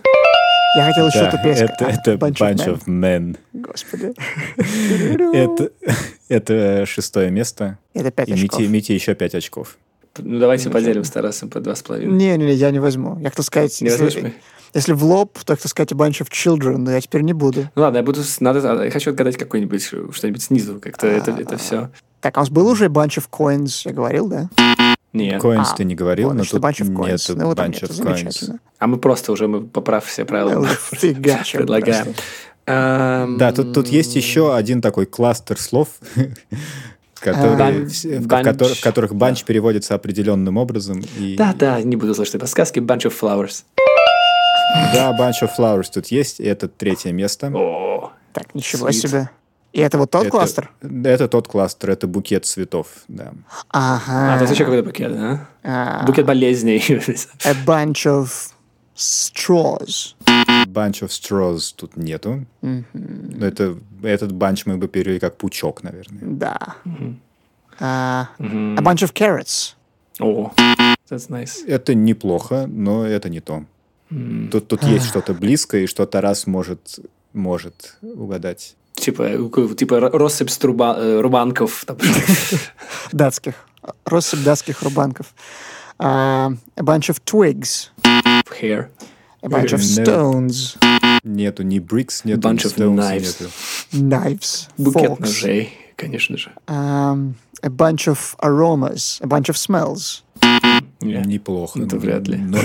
Я 0.77 0.87
хотел 0.87 1.07
еще 1.09 1.21
Да, 1.21 1.29
эту 1.29 1.39
песню. 1.43 1.65
это, 1.67 1.87
А, 1.87 1.91
это 1.91 2.13
bunch 2.15 2.39
bunch, 2.39 2.67
of 2.67 2.85
men. 2.87 2.87
of 2.87 2.87
men. 2.87 3.37
Господи. 3.53 4.15
Это, 5.37 5.71
это 6.29 6.87
шестое 6.87 7.31
место. 7.31 7.79
Это 7.95 8.11
пять 8.11 8.29
И 8.29 8.33
очков. 8.35 8.61
Мите, 8.61 8.69
Мите 8.73 8.95
еще 8.95 9.15
пять 9.15 9.35
очков. 9.35 9.77
Ну, 10.19 10.39
давайте 10.39 10.71
поделим 10.71 11.05
с 11.05 11.11
Тарасом 11.11 11.51
по 11.51 11.61
два 11.61 11.75
с 11.75 11.83
половиной. 11.83 12.17
Не-не-не, 12.17 12.55
я 12.55 12.71
не 12.71 12.79
возьму. 12.81 13.19
Я 13.21 13.31
хотел 13.31 13.45
сказать, 13.45 13.81
Не 13.81 13.89
если, 13.89 14.35
если 14.75 14.93
в 14.93 15.05
лоб, 15.05 15.39
то 15.45 15.53
я 15.53 15.57
хотел 15.57 15.71
сказать 15.71 15.93
a 15.93 15.95
bunch 15.95 16.21
of 16.21 16.29
children, 16.31 16.79
но 16.79 16.93
я 16.93 17.01
теперь 17.01 17.23
не 17.23 17.33
буду. 17.33 17.69
Ну 17.75 17.83
ладно, 17.83 17.99
я 17.99 18.03
буду... 18.03 18.21
Надо, 18.41 18.85
я 18.85 18.91
хочу 18.91 19.11
отгадать 19.11 19.37
какой-нибудь, 19.37 19.83
что-нибудь 19.83 20.43
снизу. 20.43 20.81
Как-то 20.81 21.07
это, 21.07 21.31
это 21.33 21.57
все. 21.57 21.91
Так, 22.21 22.37
а 22.37 22.41
у 22.41 22.43
нас 22.43 22.51
был 22.51 22.67
уже 22.69 22.87
bunch 22.87 23.19
of 23.19 23.25
coins, 23.31 23.83
я 23.85 23.93
говорил, 23.93 24.29
да? 24.29 24.49
Нет. 25.13 25.43
Coins 25.43 25.67
А, 25.73 25.77
ты 25.77 25.85
не 25.85 25.95
говорил, 25.95 26.29
вот, 26.29 26.35
но 26.35 26.45
значит, 26.45 26.53
тут 26.53 26.63
bunch 26.63 26.81
of 26.87 26.95
coins. 26.95 27.11
нету 27.11 27.37
Ну, 27.37 27.47
вот 27.47 27.59
bunch 27.59 27.83
of 27.83 28.05
coins. 28.05 28.59
А 28.79 28.87
мы 28.87 28.99
просто 28.99 29.33
уже, 29.33 29.49
мы 29.49 29.63
поправ 29.63 30.05
все 30.05 30.25
правила. 30.25 30.67
Ну, 30.67 30.69
Предлагаем. 31.01 32.15
Да, 32.67 33.53
тут, 33.53 33.73
тут 33.73 33.89
есть 33.89 34.15
еще 34.15 34.55
один 34.55 34.81
такой 34.81 35.07
кластер 35.07 35.59
слов, 35.59 35.89
который, 37.21 37.57
Бан- 37.57 37.87
в, 37.87 38.05
в 38.05 38.27
банч. 38.27 38.47
котор- 38.47 38.75
в 38.75 38.81
которых 38.81 39.15
банч 39.15 39.45
переводится 39.45 39.95
определенным 39.95 40.57
образом. 40.57 41.03
И, 41.19 41.37
Да, 41.37 41.53
да, 41.55 41.81
не 41.83 41.97
буду 41.97 42.15
слушать 42.15 42.41
подсказки. 42.41 42.79
Bunch 42.81 43.03
of 43.07 43.15
flowers. 43.21 43.65
Да, 44.95 45.17
bunch 45.19 45.43
of 45.43 45.51
flowers 45.59 45.87
тут 45.93 46.07
есть, 46.09 46.41
и 46.41 46.45
это 46.45 46.69
третье 46.69 47.13
место. 47.13 47.51
О, 47.55 48.13
Так, 48.33 48.55
ничего 48.55 48.89
Sweet. 48.89 48.93
себе. 48.93 49.31
И 49.73 49.81
это 49.81 49.99
вот 49.99 50.11
тот 50.11 50.23
Это- 50.23 50.31
кластер? 50.31 50.71
Это 51.05 51.29
тот 51.29 51.47
кластер, 51.49 51.91
это 51.91 52.07
букет 52.09 52.45
цветов, 52.45 52.89
да. 53.09 53.33
Ага. 53.71 54.35
а, 54.35 54.37
то 54.37 54.43
есть 54.43 54.55
еще 54.55 54.65
какой-то 54.65 54.85
букет, 54.85 55.13
да? 55.15 55.47
А, 55.63 56.05
Букет 56.07 56.27
болезней. 56.27 56.79
a 57.45 57.55
bunch 57.65 58.05
of 58.07 58.31
straws. 59.01 60.15
Bunch 60.67 61.03
of 61.03 61.09
straws 61.09 61.73
тут 61.75 61.97
нету. 61.97 62.45
Но 62.63 63.47
это, 63.47 63.79
этот 64.03 64.33
банч 64.33 64.67
мы 64.67 64.77
бы 64.77 64.89
перевели 64.89 65.19
как 65.19 65.37
пучок, 65.37 65.83
наверное. 65.83 66.21
Да. 66.23 66.77
А, 67.79 68.29
a 68.39 68.81
bunch 68.83 69.03
of 69.03 69.13
carrots. 69.15 69.75
О, 70.21 70.53
that's 71.09 71.29
nice. 71.31 71.65
Это 71.67 71.95
неплохо, 71.95 72.67
но 72.69 73.07
это 73.07 73.31
не 73.31 73.41
то. 73.41 73.65
Тут, 74.51 74.69
тут 74.69 74.83
есть 74.83 75.07
что-то 75.07 75.33
близкое, 75.35 75.85
и 75.85 75.87
что-то 75.87 76.21
раз 76.21 76.47
может, 76.47 76.99
может 77.33 77.97
угадать. 78.03 78.75
Типа, 78.95 79.23
э, 79.23 79.75
типа 79.77 79.95
ро- 79.95 80.11
россыпь 80.19 80.51
струба- 80.51 80.99
э, 80.99 81.21
рубанков. 81.21 81.87
Датских. 83.13 83.55
Россыпь 84.05 84.43
датских 84.43 84.83
рубанков. 84.83 85.33
А, 85.99 86.53
a 86.77 86.83
bunch 86.83 87.09
of 87.09 87.19
twigs. 87.25 87.89
Hair. 88.61 88.91
A 89.43 89.49
bunch 89.49 89.73
of 89.73 89.81
stones. 89.83 90.77
Нету 91.25 91.63
ни 91.63 91.79
брикс, 91.79 92.25
нету 92.25 92.49
Bunch 92.49 92.65
of 92.65 92.77
stones, 92.77 92.97
knives. 92.97 93.41
нету. 93.41 93.51
Knives. 93.93 94.69
Букет 94.79 95.11
forks. 95.11 95.21
ножей, 95.21 95.73
конечно 95.97 96.37
же. 96.37 96.51
Um, 96.67 97.35
a 97.63 97.69
bunch 97.71 98.07
of 98.07 98.37
aromas. 98.41 99.19
A 99.23 99.27
bunch 99.27 99.49
of 99.49 99.57
smells. 99.57 100.23
Не. 101.01 101.23
Неплохо. 101.25 101.83
Это 101.83 101.97
вряд 101.99 102.29
ли. 102.29 102.37
но. 102.37 102.59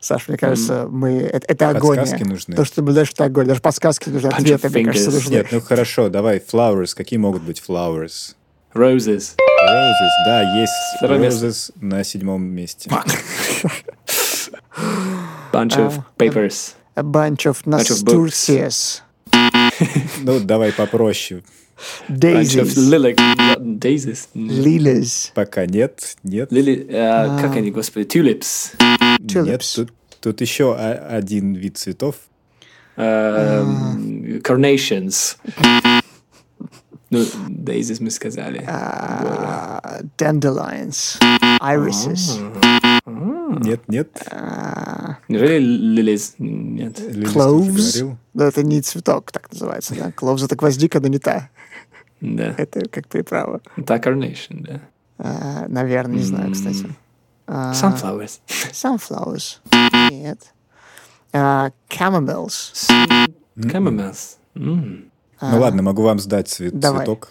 Саш, 0.00 0.26
мне 0.28 0.36
кажется, 0.36 0.88
мы... 0.90 1.12
Это, 1.20 1.46
это 1.46 1.68
агония. 1.68 2.00
Подсказки 2.00 2.24
нужны. 2.24 2.56
То, 2.56 2.64
что 2.64 2.74
ты 2.76 2.80
наблюдаешь, 2.80 3.10
это 3.12 3.24
агония. 3.24 3.48
Даже 3.50 3.60
подсказки 3.60 4.08
нужны, 4.08 4.28
ответы, 4.28 4.68
мне 4.68 4.84
кажется, 4.84 5.10
нужны. 5.12 5.30
Нет, 5.30 5.46
ну 5.52 5.60
хорошо, 5.60 6.08
давай, 6.08 6.38
flowers. 6.38 6.92
Какие 6.94 7.18
могут 7.18 7.42
быть 7.42 7.62
flowers? 7.66 8.34
Roses. 8.74 9.36
Roses, 9.68 10.12
да, 10.26 10.58
есть 10.60 10.72
Второе 10.98 11.18
место. 11.18 11.46
roses 11.46 11.72
на 11.80 12.02
седьмом 12.04 12.42
месте. 12.42 12.90
Bunch 15.52 15.76
of 15.76 15.98
А, 15.98 16.04
papers. 16.18 16.74
A 16.96 17.02
bunch 17.02 17.46
of 17.46 17.58
nasturtius. 17.66 19.02
Ну, 20.22 20.40
давай 20.40 20.72
попроще. 20.72 21.42
Daisies. 22.08 22.76
lilac. 22.76 23.16
Daisies. 23.58 24.28
Lilies. 24.34 25.30
Пока 25.34 25.66
нет, 25.66 26.16
нет, 26.22 26.52
Лили... 26.52 26.86
э, 26.88 27.40
Как 27.40 27.56
они, 27.56 27.70
господи? 27.70 28.06
Tulips. 28.06 28.72
нет. 29.18 29.20
Tulips. 29.20 29.76
Тут, 29.76 29.92
тут 30.20 30.40
еще 30.40 30.74
один 30.76 31.54
вид 31.54 31.78
цветов. 31.78 32.16
Эм, 32.96 34.38
Carnations. 34.44 35.36
Ну, 37.12 37.26
daisies 37.50 38.00
мы 38.00 38.10
сказали. 38.10 38.60
Uh, 38.66 40.02
dandelions. 40.16 41.18
Irises. 41.60 42.40
Нет, 43.06 43.86
нет. 43.86 44.08
Неужели 45.28 45.60
lilies? 45.60 46.34
Нет. 46.38 46.98
Лилис 47.00 47.34
Cloves. 47.34 48.16
Да, 48.32 48.48
это 48.48 48.62
не 48.62 48.80
цветок, 48.80 49.30
так 49.30 49.52
называется, 49.52 49.94
да? 49.94 50.08
Cloves— 50.08 50.44
это 50.46 50.56
гвоздика, 50.56 51.00
но 51.00 51.08
не 51.08 51.18
та. 51.18 51.50
Да. 52.22 52.54
Это 52.56 52.88
как 52.88 53.08
приправа. 53.08 53.60
Да, 53.76 53.98
carnation, 53.98 54.62
да. 54.62 54.80
А, 55.18 55.66
наверное, 55.68 56.16
не 56.16 56.22
знаю, 56.22 56.52
кстати. 56.52 56.86
А, 57.46 57.74
Sunflowers. 57.74 58.40
Sunflowers. 58.72 59.58
Нет. 60.10 60.54
А. 61.34 61.72
Camomiles. 61.90 62.88
М. 64.54 65.11
Ну 65.42 65.60
ладно, 65.60 65.82
могу 65.82 66.02
вам 66.02 66.18
сдать 66.18 66.48
цвет, 66.48 66.78
Давай. 66.78 67.00
цветок. 67.04 67.30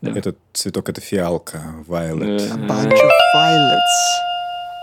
Да. 0.00 0.12
Этот 0.12 0.38
цветок 0.52 0.88
это 0.88 1.00
фиалка, 1.00 1.60
violet. 1.86 2.38
Э, 2.38 2.56
Bunch 2.56 2.92
of 2.92 3.10
violets. 3.34 4.24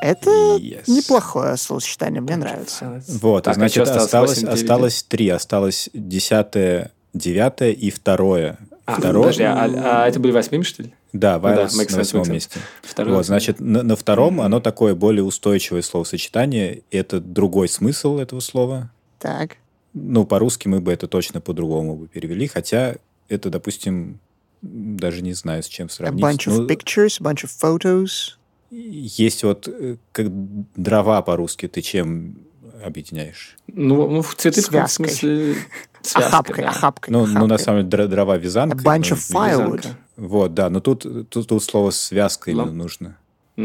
Это 0.02 0.30
Yes. 0.58 0.84
неплохое 0.88 1.56
словосочетание, 1.56 2.22
мне 2.22 2.36
нравится. 2.36 3.02
Вот, 3.08 3.46
Так, 3.46 3.54
а 3.54 3.56
значит, 3.56 3.88
осталось? 3.88 4.44
осталось, 4.44 5.04
три. 5.04 5.30
Осталось 5.30 5.90
десятое, 5.94 6.92
девятое 7.14 7.72
и 7.72 7.90
второе. 7.90 8.58
А, 8.86 8.98
Второе, 9.00 9.24
подожди, 9.24 9.44
а, 9.44 10.04
а 10.04 10.08
это 10.08 10.20
были 10.20 10.32
восьмими, 10.32 10.62
что 10.62 10.84
ли? 10.84 10.94
да, 11.12 11.40
да, 11.40 11.64
Violets 11.64 11.72
мы, 11.76 11.86
на 11.90 11.98
восьмом 11.98 12.32
месте. 12.32 12.60
Второе. 12.84 13.16
Вот, 13.16 13.26
значит, 13.26 13.60
на, 13.60 13.82
на 13.82 13.96
втором 13.96 14.42
оно 14.42 14.60
такое 14.60 14.94
более 14.94 15.24
устойчивое 15.24 15.82
словосочетание. 15.82 16.84
Это 16.92 17.20
другой 17.20 17.68
смысл 17.68 18.20
этого 18.20 18.42
слова. 18.42 18.92
Так. 19.18 19.58
Ну, 19.98 20.26
по-русски 20.26 20.68
мы 20.68 20.82
бы 20.82 20.92
это 20.92 21.08
точно 21.08 21.40
по-другому 21.42 21.96
бы 21.96 22.08
перевели, 22.08 22.48
хотя 22.48 22.96
это, 23.30 23.50
допустим, 23.50 24.20
даже 24.62 25.22
не 25.24 25.34
знаю, 25.34 25.64
с 25.64 25.68
чем 25.68 25.88
A 25.88 25.90
сравнить. 25.90 26.24
bunch 26.24 26.48
of 26.48 26.58
Ну, 26.58 26.68
pictures, 26.68 27.18
a 27.20 27.24
bunch 27.24 27.46
of 27.46 27.50
photos. 27.50 28.34
есть 28.72 29.44
вот 29.44 29.68
э, 29.70 29.96
как 30.12 30.28
дрова 30.76 31.22
по-русски, 31.22 31.68
ты 31.70 31.82
чем 31.82 32.38
объединяешь? 32.84 33.56
Ну, 33.68 34.10
ну, 34.10 34.22
в 34.22 34.36
цветы 34.36 34.62
в 34.62 34.66
Связкой. 34.66 35.08
смысле... 35.08 35.56
Связка, 36.02 36.28
охапкой, 36.28 36.64
да. 36.66 36.70
охапкой. 36.70 37.12
Ну, 37.14 37.26
ну, 37.26 37.34
на 37.34 37.56
охапкой. 37.56 37.60
самом 37.66 37.90
деле, 37.90 38.04
дро- 38.04 38.08
дрова 38.08 38.38
вязанка. 38.38 38.78
A 38.78 38.82
bunch 38.82 39.12
of 39.14 39.26
ну, 39.32 39.40
firewood. 39.40 39.78
Вязанка. 39.78 39.98
Вот, 40.18 40.54
да, 40.54 40.70
но 40.70 40.80
тут, 40.82 41.30
тут, 41.30 41.48
тут 41.48 41.64
слово 41.64 41.90
связка 41.92 42.52
именно 42.52 42.72
нужно. 42.72 43.18
А, 43.58 43.62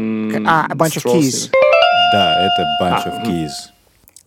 a 0.69 0.73
bunch 0.75 0.97
of 0.97 1.03
keys. 1.05 1.49
Да, 2.13 2.45
это 2.45 2.65
bunch 2.81 3.01
А, 3.05 3.09
of 3.09 3.27
keys. 3.27 3.49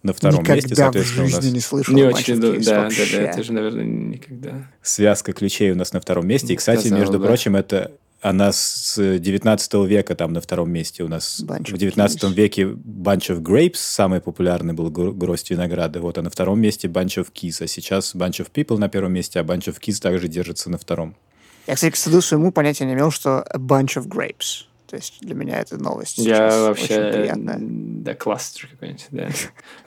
На 0.05 0.13
втором 0.13 0.41
Никогда 0.43 0.55
месте, 0.55 0.75
в 0.75 0.77
соответственно, 0.77 1.25
у 1.25 1.27
жизни 1.29 1.47
нас 1.47 1.55
не 1.55 1.61
слышал 1.61 1.95
Не 1.95 2.03
очень, 2.05 2.39
да, 2.39 2.53
да, 2.53 2.59
да, 2.61 2.83
вообще. 2.83 3.17
да, 3.17 3.23
это 3.23 3.43
же, 3.43 3.53
наверное, 3.53 3.85
никогда. 3.85 4.69
связка 4.83 5.33
ключей 5.33 5.73
у 5.73 5.75
нас 5.75 5.93
на 5.95 6.01
втором 6.01 6.29
месте. 6.29 6.53
И, 6.53 6.57
кстати, 6.57 6.81
Сказал, 6.81 6.99
между 6.99 7.19
да. 7.19 7.27
прочим, 7.27 7.57
это 7.57 7.91
она 8.21 8.53
с 8.53 8.97
19 9.19 9.75
века 9.87 10.15
там 10.15 10.35
на 10.35 10.41
втором 10.43 10.71
месте 10.71 11.03
у 11.05 11.09
нас. 11.09 11.43
Bunch 11.47 11.71
в 11.71 11.75
of 11.75 11.79
19 11.79 12.23
keys. 12.23 12.33
веке 12.35 12.63
Bunch 12.65 13.31
of 13.31 13.41
Grapes 13.41 13.77
самый 13.77 14.21
популярный 14.21 14.75
был 14.75 14.91
гро- 14.91 15.13
гроздь 15.13 15.51
винограда. 15.51 16.01
Вот, 16.01 16.19
а 16.19 16.23
на 16.23 16.29
втором 16.31 16.61
месте 16.61 16.87
Bunch 16.89 17.19
of 17.23 17.29
Keys. 17.33 17.65
А 17.65 17.67
сейчас 17.67 18.15
Bunch 18.15 18.41
of 18.47 18.49
People 18.55 18.77
на 18.79 18.89
первом 18.89 19.15
месте, 19.15 19.41
а 19.41 19.43
Bunch 19.43 19.69
of 19.69 19.81
Keys 19.81 20.01
также 20.03 20.29
держится 20.29 20.69
на 20.71 20.77
втором. 20.79 21.17
Я, 21.67 21.77
кстати, 21.77 21.93
к 21.93 21.97
стыду 21.97 22.21
своему 22.21 22.53
понятия 22.53 22.85
не 22.85 22.93
имел, 22.93 23.11
что 23.11 23.43
a 23.43 23.59
bunch 23.59 23.97
of 23.97 24.07
grapes. 24.07 24.67
То 24.95 24.99
есть 24.99 25.17
для 25.23 25.35
меня 25.35 25.59
это 25.59 25.77
новость. 25.77 26.19
Я 26.19 26.37
сейчас 26.37 26.61
вообще... 26.61 26.85
Очень 26.85 27.13
приятная. 27.13 27.59
Да, 27.61 28.15
кластер 28.15 28.69
какой-нибудь, 28.71 29.07
да. 29.11 29.29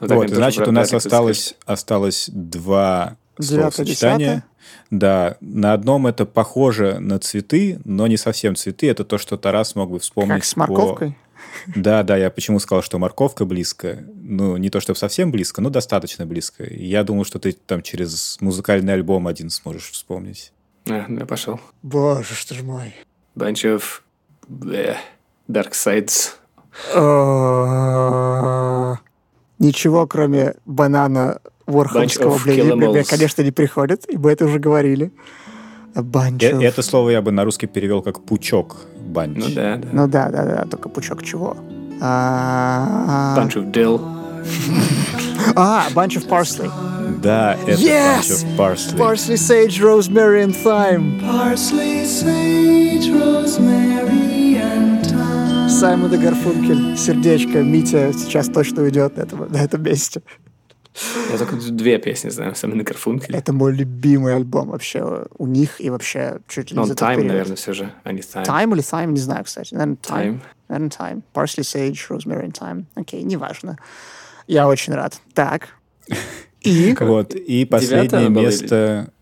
Вот, 0.00 0.28
значит, 0.28 0.68
у 0.68 0.70
нас 0.70 0.92
осталось, 0.92 1.54
осталось 1.64 2.28
два 2.30 3.16
словосочетания. 3.40 4.44
Да, 4.90 5.38
на 5.40 5.72
одном 5.72 6.06
это 6.06 6.26
похоже 6.26 6.98
на 6.98 7.18
цветы, 7.18 7.80
но 7.86 8.06
не 8.06 8.18
совсем 8.18 8.54
цветы. 8.54 8.90
Это 8.90 9.02
то, 9.02 9.16
что 9.16 9.38
Тарас 9.38 9.74
мог 9.74 9.90
бы 9.90 9.98
вспомнить. 9.98 10.34
Как 10.34 10.44
с 10.44 10.52
по- 10.52 10.60
морковкой. 10.60 11.16
Да, 11.74 12.02
да, 12.02 12.18
я 12.18 12.30
почему 12.30 12.58
сказал, 12.58 12.82
что 12.82 12.98
морковка 12.98 13.46
близко. 13.46 14.04
Ну, 14.14 14.58
не 14.58 14.68
то, 14.68 14.80
чтобы 14.80 14.98
совсем 14.98 15.32
близко, 15.32 15.62
но 15.62 15.70
достаточно 15.70 16.26
близко. 16.26 16.64
Я 16.70 17.02
думал, 17.02 17.24
что 17.24 17.38
ты 17.38 17.52
там 17.52 17.80
через 17.80 18.36
музыкальный 18.40 18.92
альбом 18.92 19.26
один 19.26 19.48
сможешь 19.48 19.90
вспомнить. 19.90 20.52
А, 20.86 21.06
да, 21.08 21.24
пошел. 21.24 21.58
Боже, 21.82 22.34
что 22.34 22.54
ж 22.54 22.62
мой. 22.62 22.94
Bunch 23.34 23.64
of... 23.64 24.02
э, 24.72 24.94
Dark 25.48 25.72
Sides. 25.72 26.32
Э, 26.94 28.96
Ничего, 29.58 30.06
кроме 30.06 30.54
банана 30.66 31.38
Ворхолского 31.66 32.38
блин, 32.44 33.04
конечно, 33.04 33.42
не 33.42 33.50
приходит, 33.50 34.04
и 34.12 34.16
мы 34.16 34.30
это 34.32 34.44
уже 34.46 34.58
говорили. 34.58 35.10
Bunch 35.94 36.42
Э- 36.44 36.62
Это 36.64 36.82
слово 36.82 37.10
я 37.10 37.22
бы 37.22 37.32
на 37.32 37.44
русский 37.44 37.66
перевел 37.66 38.02
как 38.02 38.20
пучок. 38.24 38.76
Банч. 39.08 39.36
Ну 39.38 39.46
да, 39.54 39.76
да. 39.76 39.88
Ну 39.92 40.06
да, 40.06 40.28
да, 40.28 40.44
да, 40.44 40.64
только 40.70 40.88
пучок 40.88 41.22
чего? 41.22 41.56
А, 42.00 43.34
Bunch 43.38 43.56
of 43.56 43.72
Dill. 43.72 44.00
а, 45.56 45.88
bunch 45.94 46.16
of 46.16 46.28
parsley. 46.28 46.70
Да, 47.20 47.56
это 47.66 47.80
Yes! 47.80 48.20
bunch 48.20 48.30
of 48.30 48.56
parsley. 48.56 48.98
Parsley, 48.98 49.36
sage, 49.36 49.80
rosemary 49.80 50.42
and 50.44 50.54
thyme. 50.54 51.18
Parsley, 51.20 52.04
sage, 52.04 53.10
rosemary, 53.10 54.10
and 54.10 54.20
thyme. 54.20 54.37
Саймон 55.78 56.12
и 56.12 56.18
Гарфункель. 56.18 56.96
Сердечко. 56.96 57.62
Митя 57.62 58.12
сейчас 58.12 58.48
точно 58.48 58.82
уйдет 58.82 59.16
на 59.16 59.20
этом, 59.22 59.48
на 59.48 59.58
этом 59.58 59.80
месте. 59.80 60.22
Я 61.30 61.38
только 61.38 61.54
две 61.54 61.98
песни 61.98 62.30
знаю. 62.30 62.56
Самый 62.56 62.84
Карфункель. 62.84 63.36
Это 63.36 63.52
мой 63.52 63.72
любимый 63.72 64.34
альбом 64.34 64.70
вообще 64.70 65.26
у 65.38 65.46
них 65.46 65.80
и 65.80 65.88
вообще 65.90 66.40
чуть 66.48 66.72
ли 66.72 66.76
не 66.76 66.82
он 66.82 66.88
за 66.88 66.96
тот 66.96 67.08
Time, 67.08 67.22
наверное, 67.22 67.54
все 67.54 67.72
же, 67.72 67.92
а 68.02 68.10
не 68.10 68.22
Time. 68.22 68.44
Time 68.44 68.72
или 68.72 68.82
Thyme, 68.82 69.12
не 69.12 69.20
знаю, 69.20 69.44
кстати. 69.44 69.72
Наверное, 69.72 69.96
Time. 70.02 70.24
Time. 70.24 70.40
Наверное, 70.68 70.90
Time. 70.90 71.22
Parsley, 71.32 71.60
Sage, 71.60 72.08
Rosemary 72.08 72.46
and 72.50 72.58
Thyme. 72.58 72.84
Окей, 72.96 73.22
неважно. 73.22 73.78
Я 74.48 74.66
очень 74.66 74.94
рад. 74.94 75.20
Так. 75.32 75.68
И 76.62 76.96
Вот, 76.98 77.36
и 77.36 77.64
последнее 77.64 78.24
или- 78.24 78.30
место, 78.30 79.12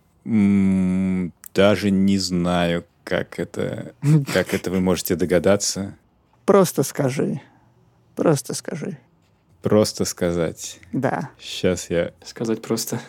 даже 1.54 1.90
не 1.90 2.16
знаю, 2.16 2.86
как 3.04 3.38
это, 3.38 3.92
как 4.32 4.54
это 4.54 4.70
вы 4.70 4.80
можете 4.80 5.16
догадаться. 5.16 5.94
Просто 6.46 6.82
скажи. 6.82 7.40
Просто 8.14 8.54
скажи. 8.54 8.98
Просто 9.62 10.04
сказать. 10.04 10.78
Да. 10.92 11.30
Сейчас 11.38 11.90
я... 11.90 12.12
Сказать 12.24 12.62
просто. 12.62 13.00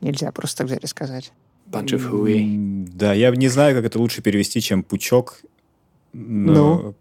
Нельзя 0.00 0.32
просто 0.32 0.58
так 0.58 0.66
взять 0.66 0.84
и 0.84 0.86
сказать. 0.86 1.32
Bunch 1.70 1.90
of 1.96 2.10
hooey. 2.10 2.84
Да, 2.92 3.12
я 3.12 3.30
не 3.30 3.48
знаю, 3.48 3.74
как 3.76 3.84
это 3.84 3.98
лучше 3.98 4.20
перевести, 4.22 4.60
чем 4.60 4.82
пучок. 4.82 5.40
Но, 6.12 6.52
Ну? 6.82 6.94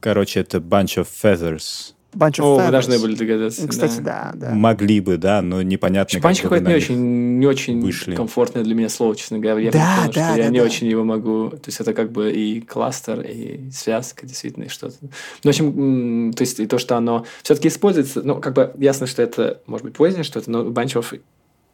короче, 0.00 0.40
это 0.40 0.58
bunch 0.58 0.96
of 1.00 1.06
feathers. 1.22 1.94
Bunch 2.14 2.38
of 2.38 2.44
О, 2.44 2.64
вы 2.64 2.70
должны 2.70 2.98
были 2.98 3.14
догадаться. 3.14 3.62
Ну, 3.62 3.68
Кстати, 3.68 4.00
да, 4.00 4.32
да. 4.34 4.50
Могли 4.52 5.00
бы, 5.00 5.18
да, 5.18 5.42
но 5.42 5.60
непонятно, 5.60 6.18
Шпанч 6.18 6.38
как 6.38 6.44
какое-то 6.44 6.68
не 6.68 6.74
очень, 6.74 7.38
не 7.38 7.46
очень 7.46 7.80
вышли. 7.80 8.14
комфортное 8.14 8.64
для 8.64 8.74
меня 8.74 8.88
слово, 8.88 9.14
честно 9.16 9.38
говоря. 9.38 9.60
Я 9.60 9.70
Да, 9.70 9.96
понял, 9.98 10.12
да, 10.14 10.30
что 10.30 10.38
я 10.38 10.44
да, 10.44 10.50
не 10.50 10.58
да. 10.60 10.64
очень 10.64 10.86
его 10.86 11.04
могу... 11.04 11.50
То 11.50 11.66
есть 11.66 11.80
это 11.80 11.92
как 11.92 12.12
бы 12.12 12.32
и 12.32 12.60
кластер, 12.62 13.20
и 13.20 13.70
связка, 13.70 14.26
действительно, 14.26 14.64
и 14.64 14.68
что-то. 14.68 14.96
Ну, 15.02 15.08
в 15.42 15.46
общем, 15.48 16.32
то 16.32 16.42
есть 16.42 16.58
и 16.58 16.66
то, 16.66 16.78
что 16.78 16.96
оно 16.96 17.26
все-таки 17.42 17.68
используется, 17.68 18.22
ну, 18.22 18.36
как 18.40 18.54
бы 18.54 18.72
ясно, 18.78 19.06
что 19.06 19.22
это, 19.22 19.60
может 19.66 19.84
быть, 19.84 19.94
позднее 19.94 20.24
что-то, 20.24 20.50
но 20.50 20.62
bunch 20.64 20.94
of 20.94 21.20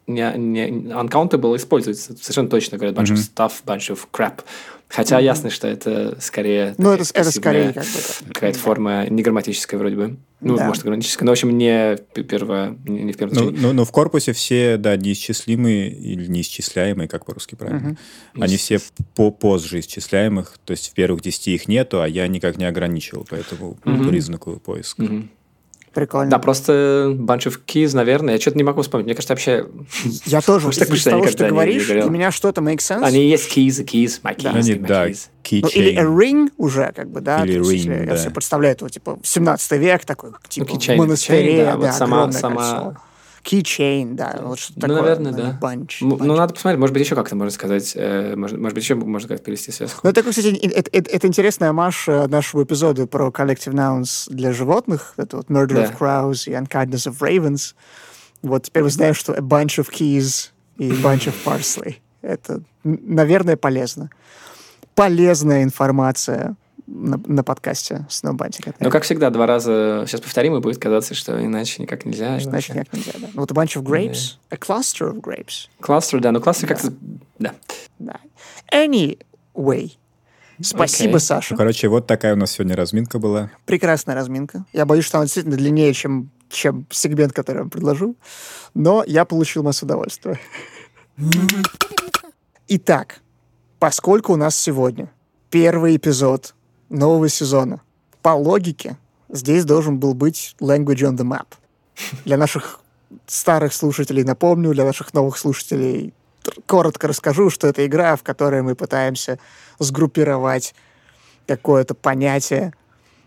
не, 0.07 0.33
не, 0.37 0.67
uncountable 0.91 1.55
используется. 1.55 2.15
Совершенно 2.17 2.49
точно 2.49 2.77
говорят 2.77 2.97
bunch 2.97 3.13
of 3.13 3.17
stuff, 3.17 3.51
bunch 3.65 3.89
of 3.89 3.99
crap. 4.11 4.41
Хотя 4.93 5.19
ясно, 5.19 5.49
что 5.49 5.67
это 5.67 6.17
скорее... 6.21 6.75
Ну, 6.77 6.91
это, 6.91 7.03
это 7.15 7.31
скорее 7.31 7.73
как 7.73 7.83
бы... 7.83 8.33
Какая-то 8.33 8.59
форма 8.59 9.07
неграмматическая 9.09 9.79
вроде 9.79 9.95
бы. 9.95 10.17
Ну, 10.39 10.55
Да. 10.55 10.67
может, 10.67 10.83
грамматическая, 10.83 11.25
но, 11.25 11.31
в 11.31 11.33
общем, 11.33 11.57
не 11.57 11.97
перво... 12.13 12.77
Не, 12.85 13.03
не 13.03 13.13
в 13.13 13.17
первом 13.17 13.35
Ну, 13.35 13.49
ну, 13.49 13.73
ну, 13.73 13.85
в 13.85 13.91
корпусе 13.91 14.33
все, 14.33 14.77
да, 14.77 14.95
неисчислимые 14.95 15.89
или 15.89 16.27
неисчисляемые, 16.27 17.07
как 17.07 17.25
по-русски 17.25 17.55
правильно. 17.55 17.97
Они 18.39 18.55
все 18.57 18.79
по 19.15 19.31
позже 19.31 19.79
исчисляемых, 19.79 20.59
то 20.63 20.71
есть 20.71 20.89
в 20.89 20.93
первых 20.93 21.21
десяти 21.21 21.55
их 21.55 21.67
нету, 21.67 22.01
а 22.01 22.07
я 22.07 22.27
никак 22.27 22.57
не 22.57 22.65
ограничивал 22.65 23.23
по 23.23 23.33
этому 23.33 23.75
признаку 23.83 24.59
поиска. 24.59 25.01
Мгм. 25.01 25.31
Прикольно. 25.93 26.31
Да, 26.31 26.39
просто 26.39 27.13
bunch 27.15 27.45
of 27.45 27.59
keys, 27.67 27.95
наверное. 27.95 28.33
Я 28.33 28.39
что-то 28.41 28.57
не 28.57 28.63
могу 28.63 28.81
вспомнить. 28.81 29.05
Мне 29.05 29.15
кажется, 29.15 29.33
вообще... 29.33 29.67
Я 30.25 30.41
тоже 30.41 30.69
из, 30.69 30.77
из 30.81 31.03
того, 31.03 31.27
что 31.27 31.37
ты 31.37 31.49
говоришь, 31.49 31.85
для 31.85 32.03
меня 32.05 32.31
что-то 32.31 32.61
makes 32.61 32.77
sense. 32.77 33.03
Они 33.03 33.27
есть 33.27 33.55
keys, 33.55 33.85
keys, 33.85 34.21
my 34.23 34.35
keys, 34.35 34.49
Они, 34.49 34.71
my 34.71 34.87
да, 34.87 35.07
keys. 35.07 35.27
Ну, 35.61 35.67
или 35.67 35.95
a 35.95 36.03
ring 36.03 36.49
уже, 36.57 36.91
как 36.95 37.09
бы, 37.11 37.21
да. 37.21 37.43
Или 37.43 37.57
есть, 37.57 37.69
ring, 37.69 37.75
если 37.75 38.05
Я 38.05 38.05
да. 38.05 38.17
себе 38.17 38.31
представляю 38.31 38.75
его, 38.79 38.89
типа, 38.89 39.19
17 39.21 39.71
век 39.73 40.05
такой, 40.05 40.31
как, 40.31 40.47
типа, 40.49 40.65
keychain, 40.65 40.95
монастыре, 40.95 41.57
keychain, 41.59 41.65
да, 41.65 41.71
да, 41.71 41.77
вот 41.77 41.93
сама- 41.93 42.31
сама- 42.31 42.55
кольцо. 42.83 42.97
Keychain, 43.43 44.13
да, 44.13 44.39
вот 44.41 44.57
что-то 44.59 44.87
Ну, 44.87 44.95
такое. 44.95 45.01
наверное, 45.15 45.31
ну, 45.31 45.37
да. 45.37 45.59
Bunch, 45.61 46.01
М, 46.01 46.13
bunch. 46.13 46.23
Ну, 46.23 46.35
надо 46.35 46.53
посмотреть, 46.53 46.79
может 46.79 46.93
быть, 46.93 47.03
еще 47.03 47.15
как-то 47.15 47.35
можно 47.35 47.51
сказать. 47.51 47.91
э, 47.95 48.35
Может, 48.35 48.57
может 48.57 48.73
быть, 48.75 48.83
еще 48.83 48.95
можно 48.95 49.27
как-то 49.27 49.43
перевести 49.43 49.71
связку. 49.71 49.99
Ну, 50.03 50.13
такой, 50.13 50.31
кстати, 50.31 50.47
это, 50.55 50.89
это- 50.91 51.09
это 51.11 51.27
интересная 51.27 51.73
маш 51.73 52.07
э, 52.07 52.27
нашего 52.27 52.63
эпизода 52.63 53.05
про 53.05 53.27
collective 53.29 53.73
nouns 53.73 54.27
для 54.29 54.53
животных. 54.53 55.13
Это 55.17 55.37
вот 55.37 55.47
Murder 55.47 55.73
Да. 55.75 55.83
of 55.83 55.97
Crows 55.99 56.47
и 56.49 56.51
Unkindness 56.53 57.11
of 57.11 57.19
Ravens. 57.19 57.73
Вот 58.41 58.63
теперь 58.63 58.83
вы 58.83 58.89
знаете, 58.89 59.19
что 59.19 59.33
a 59.33 59.39
bunch 59.39 59.77
of 59.79 59.89
keys 59.91 60.51
и 60.77 60.89
bunch 60.91 61.27
of 61.27 61.33
parsley. 61.45 61.95
Это, 62.21 62.61
наверное, 62.83 63.57
полезно. 63.57 64.09
Полезная 64.95 65.63
информация 65.63 66.55
на, 66.87 67.19
на 67.25 67.43
подкасте 67.43 68.05
Snowbantic. 68.09 68.75
Ну, 68.79 68.89
как 68.89 69.03
всегда, 69.03 69.29
два 69.29 69.47
раза 69.47 70.03
сейчас 70.07 70.21
повторим, 70.21 70.55
и 70.55 70.59
будет 70.59 70.77
казаться, 70.77 71.13
что 71.13 71.43
иначе 71.43 71.81
никак 71.81 72.05
нельзя. 72.05 72.37
и 72.37 72.39
Значит, 72.41 72.69
вообще. 72.69 72.73
никак 72.73 72.93
нельзя, 72.93 73.11
да. 73.19 73.27
Вот 73.33 73.51
a 73.51 73.53
bunch 73.55 73.81
of 73.81 73.83
grapes, 73.83 74.37
a 74.49 74.57
cluster 74.57 75.11
of 75.13 75.21
grapes. 75.21 75.67
Кластер, 75.79 76.19
да, 76.19 76.31
ну 76.31 76.41
кластер 76.41 76.67
как-то... 76.67 76.93
Да. 77.39 77.53
Да. 77.99 78.19
Anyway. 78.73 79.91
Спасибо, 80.61 81.17
Окей. 81.17 81.19
Саша. 81.19 81.53
Ну, 81.53 81.57
короче, 81.57 81.87
вот 81.87 82.07
такая 82.07 82.33
у 82.33 82.37
нас 82.37 82.51
сегодня 82.51 82.75
разминка 82.75 83.19
была. 83.19 83.49
Прекрасная 83.65 84.15
разминка. 84.15 84.65
Я 84.71 84.85
боюсь, 84.85 85.05
что 85.05 85.17
она 85.17 85.25
действительно 85.25 85.57
длиннее, 85.57 85.93
чем, 85.93 86.29
чем 86.49 86.85
сегмент, 86.91 87.33
который 87.33 87.57
я 87.57 87.61
вам 87.63 87.69
предложу. 87.69 88.15
Но 88.73 89.03
я 89.05 89.25
получил 89.25 89.63
массу 89.63 89.85
удовольствия. 89.85 90.39
Итак, 92.67 93.19
поскольку 93.79 94.33
у 94.33 94.35
нас 94.35 94.55
сегодня 94.55 95.11
первый 95.49 95.97
эпизод 95.97 96.55
нового 96.93 97.27
сезона, 97.27 97.81
по 98.21 98.29
логике 98.29 98.97
здесь 99.29 99.65
должен 99.65 99.99
был 99.99 100.13
быть 100.13 100.55
language 100.61 101.01
on 101.01 101.17
the 101.17 101.25
map. 101.25 101.47
Для 102.25 102.37
наших 102.37 102.79
старых 103.27 103.73
слушателей 103.73 104.23
напомню, 104.23 104.73
для 104.73 104.85
наших 104.85 105.13
новых 105.13 105.37
слушателей 105.37 106.13
коротко 106.65 107.07
расскажу, 107.07 107.49
что 107.49 107.67
это 107.67 107.85
игра, 107.85 108.15
в 108.15 108.23
которой 108.23 108.61
мы 108.61 108.75
пытаемся 108.75 109.39
сгруппировать 109.79 110.75
какое-то 111.47 111.93
понятие 111.93 112.73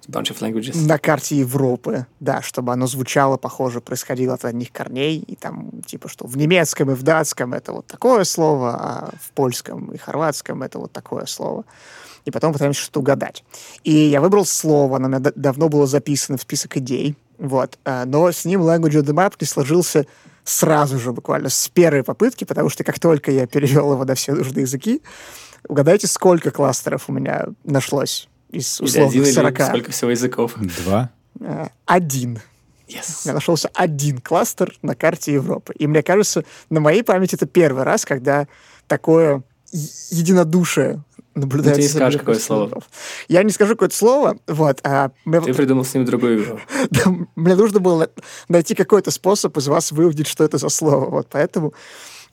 Bunch 0.08 0.32
of 0.32 0.40
languages. 0.40 0.86
на 0.86 0.98
карте 0.98 1.36
Европы, 1.36 2.06
да, 2.20 2.42
чтобы 2.42 2.72
оно 2.72 2.86
звучало 2.86 3.36
похоже, 3.36 3.80
происходило 3.80 4.34
от 4.34 4.44
одних 4.44 4.72
корней, 4.72 5.18
и 5.18 5.34
там, 5.36 5.82
типа, 5.86 6.08
что 6.08 6.26
в 6.26 6.36
немецком 6.36 6.90
и 6.90 6.94
в 6.94 7.02
датском 7.02 7.54
это 7.54 7.72
вот 7.72 7.86
такое 7.86 8.24
слово, 8.24 8.70
а 8.74 9.10
в 9.20 9.32
польском 9.32 9.92
и 9.92 9.98
хорватском 9.98 10.62
это 10.62 10.78
вот 10.78 10.92
такое 10.92 11.26
слово. 11.26 11.64
И 12.24 12.30
потом 12.30 12.52
пытаемся 12.52 12.80
что-то 12.80 13.00
угадать. 13.00 13.44
И 13.84 13.92
я 13.92 14.20
выбрал 14.20 14.44
слово, 14.44 14.96
оно 14.96 15.06
у 15.06 15.10
меня 15.10 15.32
давно 15.34 15.68
было 15.68 15.86
записано 15.86 16.38
в 16.38 16.42
список 16.42 16.76
идей, 16.76 17.16
Вот. 17.38 17.78
А, 17.84 18.04
Но 18.04 18.30
с 18.30 18.44
ним 18.44 18.62
Language 18.62 19.02
of 19.02 19.04
the 19.04 19.14
Map 19.14 19.34
не 19.40 19.46
сложился 19.46 20.06
сразу 20.44 20.98
же, 20.98 21.12
буквально, 21.12 21.48
с 21.48 21.68
первой 21.68 22.02
попытки, 22.02 22.44
потому 22.44 22.68
что 22.68 22.84
как 22.84 22.98
только 22.98 23.30
я 23.30 23.46
перевел 23.46 23.92
его 23.92 24.04
на 24.04 24.14
все 24.14 24.32
нужные 24.32 24.62
языки, 24.62 25.02
угадайте, 25.68 26.06
сколько 26.06 26.50
кластеров 26.50 27.08
у 27.08 27.12
меня 27.12 27.46
нашлось 27.64 28.28
из 28.50 28.80
условных 28.80 29.14
или 29.14 29.24
40. 29.24 29.60
сколько 29.62 29.90
всего 29.92 30.10
языков. 30.10 30.54
Два. 30.56 31.10
А, 31.40 31.68
Один. 31.84 32.40
У 32.88 32.92
Yes. 32.92 33.22
меня 33.24 33.34
нашелся 33.34 33.68
один 33.74 34.20
кластер 34.20 34.72
на 34.82 34.94
карте 34.94 35.32
Европы. 35.32 35.72
И 35.76 35.88
мне 35.88 36.04
кажется, 36.04 36.44
на 36.70 36.78
моей 36.78 37.02
памяти 37.02 37.34
это 37.34 37.46
первый 37.46 37.82
раз, 37.82 38.04
когда 38.04 38.46
такое 38.86 39.42
единодушие 39.72 41.02
наблюдается. 41.34 41.70
Ну, 41.70 41.76
ты 41.76 41.82
не 41.82 41.88
скажешь, 41.88 42.20
какое 42.20 42.38
слово. 42.38 42.82
Я 43.28 43.42
не 43.42 43.50
скажу 43.50 43.74
какое-то 43.74 43.96
слово, 43.96 44.38
вот, 44.46 44.80
а 44.84 45.10
мне, 45.24 45.40
Ты 45.40 45.52
придумал 45.54 45.84
с 45.84 45.94
ним 45.94 46.04
другую 46.04 46.42
игру. 46.42 46.60
да, 46.90 47.02
мне 47.34 47.54
нужно 47.54 47.80
было 47.80 48.10
найти 48.48 48.74
какой-то 48.74 49.10
способ 49.10 49.56
из 49.56 49.68
вас 49.68 49.92
выудить, 49.92 50.26
что 50.28 50.44
это 50.44 50.58
за 50.58 50.68
слово. 50.68 51.10
Вот, 51.10 51.28
поэтому 51.30 51.74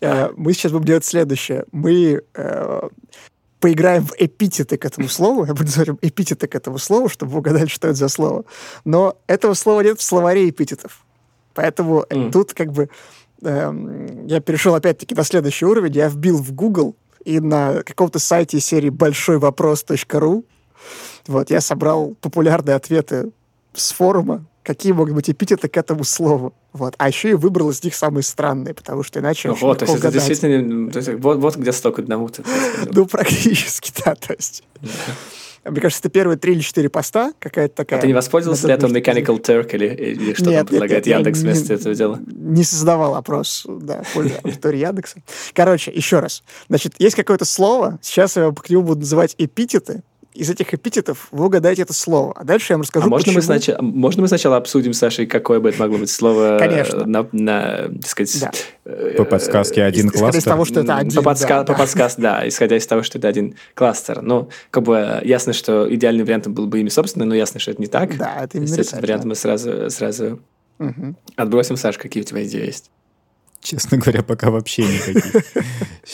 э, 0.02 0.30
мы 0.38 0.54
сейчас 0.54 0.72
будем 0.72 0.86
делать 0.86 1.06
следующее. 1.06 1.66
Мы 1.72 2.22
э, 2.34 2.90
поиграем 3.64 4.06
в 4.06 4.14
эпитеты 4.18 4.76
к 4.78 4.84
этому 4.84 5.08
слову. 5.08 5.46
Я 5.48 5.54
буду 5.54 5.72
говорить 5.74 5.96
эпитеты 6.02 6.48
к 6.48 6.56
этому 6.56 6.78
слову, 6.78 7.08
чтобы 7.08 7.32
вы 7.32 7.40
угадали, 7.40 7.68
что 7.68 7.88
это 7.88 7.98
за 7.98 8.10
слово. 8.10 8.44
Но 8.84 9.16
этого 9.28 9.54
слова 9.54 9.80
нет 9.82 10.00
в 10.00 10.04
словаре 10.04 10.50
эпитетов. 10.50 11.06
Поэтому 11.54 12.06
э, 12.10 12.16
М. 12.16 12.32
тут 12.32 12.54
как 12.54 12.74
бы 12.74 12.90
эм, 13.42 14.28
я 14.28 14.42
перешел 14.42 14.76
опять-таки 14.76 15.16
на 15.16 15.24
следующий 15.24 15.66
уровень. 15.66 15.94
Я 15.94 16.10
вбил 16.10 16.38
в 16.40 16.52
Google 16.52 16.98
и 17.24 17.40
на 17.40 17.84
каком-то 17.84 18.20
сайте 18.20 18.60
серии 18.60 18.90
большой 18.90 19.38
вопрос.ру 19.38 20.44
вот, 21.28 21.50
я 21.50 21.62
собрал 21.62 22.16
популярные 22.20 22.76
ответы 22.76 23.32
с 23.74 23.94
форума, 23.94 24.46
какие 24.64 24.92
могут 24.94 25.14
быть 25.14 25.30
эпитеты 25.30 25.68
к 25.68 25.78
этому 25.78 26.04
слову. 26.04 26.54
Вот. 26.72 26.96
А 26.98 27.08
еще 27.08 27.32
и 27.32 27.34
выбрал 27.34 27.70
из 27.70 27.84
них 27.84 27.94
самые 27.96 28.24
странные, 28.24 28.74
потому 28.74 29.04
что 29.04 29.20
иначе 29.20 29.52
очень 29.52 29.62
Вот, 29.62 29.80
то 29.80 29.86
есть 29.86 29.98
это 29.98 30.12
действительно... 30.12 30.92
то 30.92 30.98
есть 31.00 31.10
вот, 31.16 31.38
вот 31.38 31.56
где 31.58 31.72
сток 31.72 32.00
одному. 32.00 32.30
ты 32.30 32.42
просто- 32.42 32.90
Ну, 32.94 33.06
практически, 33.06 33.92
да, 34.04 34.16
то 34.16 34.34
есть. 34.34 34.64
Мне 35.66 35.80
кажется, 35.80 36.02
это 36.02 36.10
первые 36.10 36.38
три 36.38 36.54
или 36.56 36.60
четыре 36.60 36.90
поста, 36.90 37.32
какая-то 37.40 37.74
такая... 37.74 38.00
А 38.00 38.02
ты 38.02 38.08
не 38.08 38.14
воспользовался 38.14 38.68
методичная 38.68 39.02
этого 39.02 39.16
Mechanical 39.38 39.42
Turk 39.42 39.74
или, 39.74 39.88
или 39.88 40.34
что 40.34 40.50
Нет, 40.50 40.52
там 40.52 40.52
нет, 40.52 40.68
предлагает 40.68 41.06
нет, 41.06 41.08
я 41.08 41.18
Яндекс 41.18 41.40
не- 41.40 41.46
вместо 41.46 41.74
этого 41.74 41.96
дела? 41.96 42.20
Не 42.28 42.64
создавал 42.66 43.16
опрос, 43.16 43.66
да, 43.70 44.04
аудитории 44.44 44.80
Яндекса. 44.80 45.22
Короче, 45.54 45.92
еще 45.92 46.20
раз. 46.20 46.44
Значит, 46.68 46.96
есть 47.00 47.16
какое-то 47.16 47.46
слово, 47.46 47.98
сейчас 48.02 48.36
я 48.36 48.52
к 48.52 48.70
нему 48.70 48.82
буду 48.82 49.00
называть 49.02 49.36
эпитеты, 49.38 50.04
из 50.34 50.50
этих 50.50 50.74
эпитетов 50.74 51.28
вы 51.32 51.46
угадаете 51.46 51.84
это 51.84 51.94
слово. 51.94 52.34
А 52.36 52.44
дальше 52.44 52.74
я 52.74 52.78
вам 52.78 52.82
расскажу, 52.82 53.06
А 53.06 53.10
можно 53.10 53.32
мы, 53.32 53.36
почему. 53.40 53.42
сначала, 53.54 53.82
можно 53.82 54.22
мы 54.24 54.28
сначала 54.28 54.58
обсудим, 54.58 54.94
Саша, 54.94 55.24
и 55.24 55.26
какое 55.26 55.60
бы 55.60 55.70
это 55.70 55.80
могло 55.80 55.98
быть 56.00 56.10
слово? 56.10 56.56
э, 56.56 56.60
Конечно. 56.60 57.06
На, 57.06 57.28
на, 57.32 57.90
так 58.02 58.08
сказать, 58.08 58.40
Да. 58.42 58.52
э, 58.86 59.14
По 59.18 59.26
подсказке 59.26 59.84
один 59.84 60.08
исходя 60.08 60.28
из 60.30 60.32
кластер. 60.34 60.52
того, 60.52 60.66
что 60.66 60.80
это 60.82 60.98
один, 60.98 61.24
по, 61.24 61.30
подска- 61.30 61.64
да, 61.64 61.74
по 61.74 62.22
да. 62.22 62.48
исходя 62.48 62.78
из 62.78 62.88
того, 62.88 63.04
что 63.04 63.20
это 63.20 63.28
один 63.28 63.56
кластер. 63.76 64.22
Ну, 64.22 64.50
как 64.72 64.84
бы 64.84 64.96
э, 64.96 65.22
ясно, 65.26 65.54
что 65.54 65.94
идеальным 65.94 66.26
вариантом 66.26 66.54
был 66.54 66.66
бы 66.68 66.80
имя 66.80 66.90
собственное, 66.90 67.28
но 67.28 67.36
ясно, 67.36 67.60
что 67.60 67.72
это 67.72 67.82
не 67.82 67.88
так. 67.88 68.18
Да, 68.18 68.44
это 68.44 68.58
именно 68.58 68.76
рисовать, 68.76 69.04
вариант 69.04 69.26
мы 69.26 69.36
сразу, 69.36 69.90
сразу 69.90 70.40
отбросим. 71.36 71.78
Саш, 71.78 71.98
какие 71.98 72.24
у 72.24 72.26
тебя 72.26 72.44
идеи 72.44 72.66
есть? 72.66 72.90
Честно 73.62 73.98
говоря, 74.00 74.24
пока 74.24 74.50
вообще 74.52 74.84
никаких. 74.84 75.44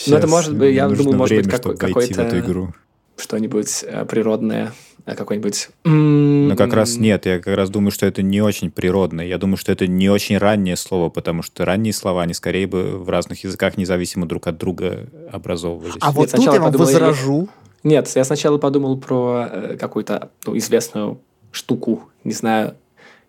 Ну, 0.06 0.16
это 0.16 0.26
может 0.26 0.56
быть, 0.56 0.74
я 0.74 0.88
думаю, 0.88 1.16
может 1.16 1.36
быть, 1.38 1.50
какой-то- 1.50 2.22
эту 2.22 2.38
игру. 2.38 2.74
Что-нибудь 3.20 3.84
э, 3.86 4.04
природное, 4.04 4.72
э, 5.06 5.14
какой-нибудь... 5.14 5.68
Но 5.84 6.56
как 6.56 6.72
раз 6.72 6.96
нет, 6.96 7.26
я 7.26 7.38
как 7.38 7.56
раз 7.56 7.70
думаю, 7.70 7.90
что 7.90 8.06
это 8.06 8.22
не 8.22 8.40
очень 8.40 8.70
природное. 8.70 9.26
Я 9.26 9.38
думаю, 9.38 9.56
что 9.56 9.72
это 9.72 9.86
не 9.86 10.08
очень 10.08 10.38
раннее 10.38 10.76
слово, 10.76 11.10
потому 11.10 11.42
что 11.42 11.64
ранние 11.64 11.92
слова, 11.92 12.22
они 12.22 12.34
скорее 12.34 12.66
бы 12.66 12.98
в 12.98 13.08
разных 13.08 13.44
языках 13.44 13.76
независимо 13.76 14.26
друг 14.26 14.46
от 14.46 14.58
друга 14.58 15.06
образовывались. 15.30 15.94
А 16.00 16.12
вот 16.12 16.22
тут 16.22 16.30
сначала 16.30 16.54
я 16.54 16.60
вам 16.60 16.72
подумал, 16.72 16.88
я- 16.88 16.98
возражу. 16.98 17.48
Нет, 17.82 18.10
я 18.14 18.24
сначала 18.24 18.58
подумал 18.58 18.98
про 18.98 19.48
э, 19.50 19.76
какую-то 19.78 20.30
ну, 20.46 20.56
известную 20.56 21.20
штуку, 21.50 22.10
не 22.24 22.32
знаю, 22.32 22.76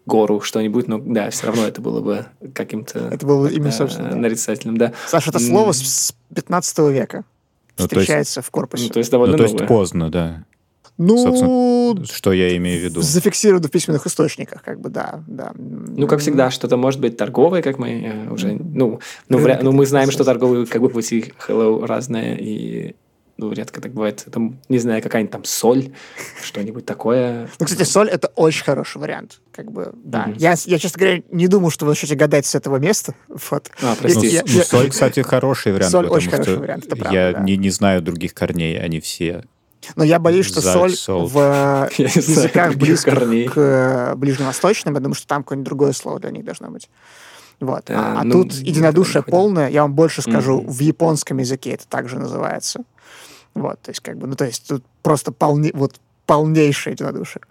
гору, 0.06 0.42
что-нибудь, 0.42 0.88
но 0.88 1.00
да, 1.00 1.30
все 1.30 1.48
равно 1.48 1.68
это 1.68 1.82
было 1.82 2.02
бы 2.02 2.26
каким-то 2.54 3.00
Это 3.12 3.26
было 3.26 3.48
имя, 3.48 3.72
собственно. 3.72 4.10
да. 4.10 4.16
нарицательным, 4.16 4.78
да. 4.78 4.94
Саша, 5.08 5.30
это 5.30 5.40
слово 5.40 5.72
с 5.72 6.14
15 6.36 6.80
века 6.92 7.24
Ну, 7.84 7.88
то 7.88 7.96
есть- 7.96 8.04
встречается 8.06 8.42
в 8.42 8.50
корпусе. 8.52 8.84
Ну, 8.86 8.90
то 8.90 9.00
есть 9.00 9.12
довольно 9.12 9.32
Ну, 9.34 9.38
то 9.38 9.44
есть 9.44 9.54
новое. 9.56 9.68
поздно, 9.68 10.10
да. 10.12 10.44
Ну, 10.98 11.18
собственно, 11.18 12.06
Что 12.06 12.32
я 12.32 12.56
имею 12.58 12.80
в 12.80 12.84
виду? 12.84 13.02
зафиксировано 13.02 13.68
в 13.68 13.72
письменных 13.72 14.06
источниках, 14.06 14.62
как 14.62 14.80
бы, 14.80 14.90
да, 14.90 15.24
да. 15.26 15.52
Ну, 15.56 16.06
как 16.06 16.20
всегда, 16.20 16.52
что-то 16.52 16.78
может 16.78 17.00
быть 17.00 17.18
торговое, 17.18 17.62
как 17.64 17.80
мы 17.80 17.90
э, 17.90 18.30
уже... 18.30 18.54
Ну, 18.54 19.00
ну, 19.28 19.38
вряд- 19.40 19.64
ну, 19.64 19.72
мы 19.72 19.86
знаем, 19.88 20.12
что 20.12 20.24
торговые 20.24 20.66
как 20.68 20.82
бы 20.82 20.90
пути 20.90 21.34
hello 21.48 21.86
разные, 21.86 22.38
и 22.40 22.96
ну, 23.42 23.52
редко 23.52 23.82
так 23.82 23.92
бывает. 23.94 24.24
Это, 24.28 24.40
не 24.70 24.78
знаю, 24.80 25.02
какая-нибудь 25.02 25.32
там 25.32 25.44
соль, 25.44 25.92
что-нибудь 26.44 26.86
такое. 26.86 27.50
Ну, 27.60 27.66
кстати, 27.66 27.84
соль— 27.84 28.08
это 28.12 28.28
очень 28.36 28.64
хороший 28.64 29.00
вариант. 29.02 29.42
Как 29.52 29.72
бы, 29.72 29.92
да. 30.04 30.28
Мгм. 30.28 30.38
Я, 30.38 30.56
я, 30.66 30.80
честно 30.80 31.00
говоря, 31.00 31.24
не 31.32 31.48
думал, 31.48 31.72
что 31.72 31.86
вы 31.86 31.92
начнете 31.92 32.16
гадать 32.16 32.46
с 32.46 32.56
этого 32.56 32.78
места. 32.78 33.16
Вот. 33.50 33.70
А, 33.82 33.90
Ну, 33.92 33.96
прости. 34.00 34.28
Я- 34.28 34.46
с- 34.46 34.56
ну, 34.56 34.62
соль, 34.64 34.90
кстати, 34.90 35.20
хороший 35.22 35.74
вариант. 35.74 35.92
Соль 35.92 36.08
очень 36.08 36.30
хороший 36.30 36.52
что 36.54 36.62
вариант, 36.62 36.86
это 36.86 36.96
правда, 36.96 37.18
Я 37.18 37.32
да. 37.34 37.40
не, 37.42 37.58
не 37.58 37.70
знаю 37.72 38.02
других 38.02 38.34
корней, 38.34 38.80
они 38.80 39.00
все. 39.00 39.44
Но 39.96 40.04
я 40.04 40.20
боюсь, 40.20 40.46
что 40.46 40.62
Заль, 40.62 40.92
соль 40.92 40.92
соль. 40.92 41.28
в 41.28 41.38
э, 41.40 41.90
Я 41.98 42.06
языках 42.06 42.76
близких 42.76 43.16
корней. 43.16 43.48
к 43.48 43.58
э, 43.58 44.16
ближневосточным, 44.16 44.94
я 44.94 45.00
думаю, 45.00 45.16
что 45.16 45.26
там 45.28 45.42
какое-нибудь 45.44 45.66
другое 45.66 45.92
слово 45.94 46.20
для 46.20 46.30
них 46.30 46.46
должно 46.46 46.70
быть. 46.70 46.88
Вот. 47.60 47.90
Э, 47.90 47.96
А, 47.96 48.20
а 48.22 48.24
ну, 48.24 48.44
тут 48.44 48.54
единодушие 48.54 49.24
полное, 49.24 49.70
я 49.70 49.82
вам 49.82 49.94
больше 49.94 50.22
скажу, 50.22 50.62
Мгм. 50.62 50.72
в 50.72 50.80
японском 50.82 51.38
языке 51.40 51.72
это 51.72 51.88
также 51.88 52.20
называется. 52.20 52.82
Вот, 53.54 53.82
то 53.82 53.92
есть, 53.92 54.00
как 54.02 54.18
бы, 54.18 54.28
ну, 54.28 54.36
то 54.36 54.46
есть, 54.46 54.68
тут 54.68 54.84
просто 55.02 55.32
полне, 55.32 55.72
вот, 55.74 56.00
полнейшее 56.26 56.94
единодушие. 56.94 57.42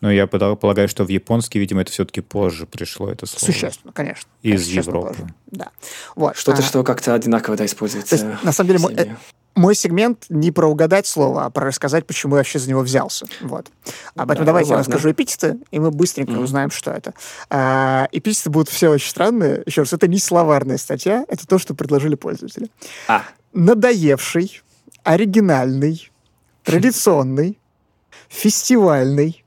Но 0.00 0.12
я 0.12 0.28
пода- 0.28 0.54
полагаю, 0.54 0.86
что 0.88 1.02
в 1.04 1.08
японский, 1.08 1.58
видимо, 1.58 1.80
это 1.82 1.90
все-таки 1.90 2.20
позже 2.20 2.66
пришло, 2.66 3.10
это 3.10 3.26
слово. 3.26 3.52
Существенно, 3.52 3.92
конечно. 3.92 4.28
Из 4.42 4.60
Существенно 4.64 4.96
Европы. 4.98 5.08
позже. 5.14 5.34
Да. 5.50 5.70
Вот. 6.14 6.36
Что-то, 6.36 6.60
а, 6.60 6.64
что 6.64 6.84
как-то 6.84 7.14
одинаково 7.14 7.56
да, 7.56 7.64
То 7.64 7.66
используется. 7.66 8.14
есть, 8.14 8.44
на 8.44 8.52
самом 8.52 8.68
деле, 8.68 8.78
мой, 8.78 8.92
семье. 8.94 9.16
мой 9.56 9.74
сегмент 9.74 10.26
не 10.28 10.52
про 10.52 10.68
угадать 10.68 11.08
слово, 11.08 11.46
а 11.46 11.50
про 11.50 11.66
рассказать, 11.66 12.06
почему 12.06 12.36
я 12.36 12.40
вообще 12.42 12.60
за 12.60 12.70
него 12.70 12.82
взялся. 12.82 13.26
Вот. 13.40 13.66
А 14.14 14.24
поэтому 14.24 14.38
Да, 14.38 14.44
давайте 14.52 14.70
я 14.70 14.76
ладно. 14.76 14.92
расскажу 14.92 15.10
эпитеты, 15.10 15.58
и 15.72 15.80
мы 15.80 15.90
быстренько 15.90 16.30
Мгм. 16.30 16.44
узнаем, 16.44 16.70
что 16.70 16.92
это. 16.92 17.12
А, 17.50 18.06
эпитеты 18.12 18.50
будут 18.50 18.68
все 18.68 18.90
очень 18.90 19.10
странные. 19.10 19.64
Еще 19.66 19.80
раз, 19.80 19.92
это 19.92 20.06
не 20.06 20.20
словарная 20.20 20.78
статья, 20.78 21.24
это 21.26 21.44
то, 21.44 21.58
что 21.58 21.74
предложили 21.74 22.14
пользователи. 22.14 22.68
А, 23.08 23.24
Надоевший, 23.52 24.62
оригинальный, 25.08 26.10
традиционный, 26.64 27.58
фестивальный, 28.28 29.42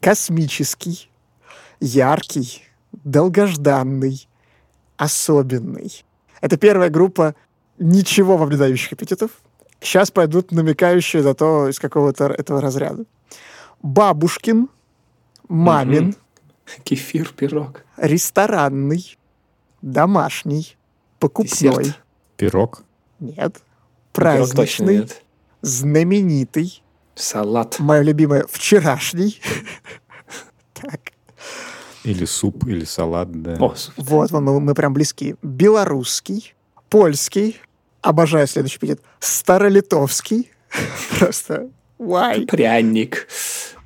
космический, 0.00 1.10
яркий, 1.80 2.62
долгожданный, 3.04 4.28
особенный. 4.96 6.04
Это 6.40 6.56
первая 6.56 6.88
группа 6.88 7.34
ничего 7.78 8.36
вам 8.36 8.50
не 8.50 8.56
дающих 8.56 8.92
эпитетов. 8.92 9.30
Сейчас 9.80 10.12
пойдут 10.12 10.52
намекающие 10.52 11.22
на 11.24 11.34
то, 11.34 11.68
из 11.68 11.80
какого-то 11.80 12.26
этого 12.26 12.60
разряда. 12.60 13.04
Бабушкин, 13.82 14.68
мамин, 15.48 16.04
Мгм. 16.06 16.14
кефир, 16.84 17.32
пирог. 17.36 17.84
ресторанный, 17.96 19.18
домашний, 19.82 20.76
покупной. 21.18 21.84
Десерт. 21.84 22.00
Пирог. 22.36 22.84
Нет. 23.18 23.60
Праздничный, 24.12 25.08
знаменитый, 25.62 26.82
Салат. 27.14 27.78
мое 27.78 28.02
любимое, 28.02 28.44
вчерашний. 28.50 29.40
Так, 30.74 31.12
Или 32.02 32.24
суп, 32.24 32.66
или 32.66 32.84
салат, 32.84 33.30
да. 33.30 33.56
О, 33.60 33.72
вот 33.96 34.30
мы, 34.32 34.60
мы 34.60 34.74
прям 34.74 34.92
близки. 34.92 35.36
Белорусский, 35.42 36.54
польский, 36.90 37.60
обожаю 38.00 38.48
следующий 38.48 38.78
эпитет, 38.78 39.00
старолитовский, 39.20 40.50
просто 41.20 41.70
why? 42.00 42.46
пряник. 42.46 43.28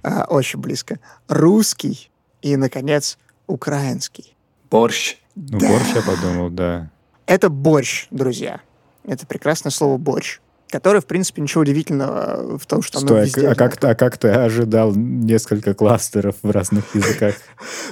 А, 0.02 0.24
очень 0.24 0.58
близко. 0.58 0.98
Русский 1.28 2.10
и, 2.40 2.56
наконец, 2.56 3.18
украинский. 3.46 4.34
Борщ. 4.70 5.16
Ну, 5.34 5.58
борщ 5.58 5.88
я 5.94 6.00
подумал, 6.00 6.48
да. 6.48 6.90
Это 7.26 7.50
борщ, 7.50 8.06
друзья. 8.10 8.60
Это 9.06 9.26
прекрасное 9.26 9.70
слово 9.70 9.98
борщ, 9.98 10.40
которое, 10.68 11.00
в 11.00 11.06
принципе, 11.06 11.42
ничего 11.42 11.62
удивительного 11.62 12.58
в 12.58 12.66
том, 12.66 12.82
что 12.82 12.98
оно 12.98 13.06
Стой, 13.06 13.24
везде 13.24 13.48
а 13.48 13.54
как, 13.54 13.82
а 13.84 13.94
как 13.94 14.18
ты 14.18 14.28
ожидал 14.28 14.92
несколько 14.94 15.74
кластеров 15.74 16.36
в 16.42 16.50
разных 16.50 16.94
языках? 16.94 17.34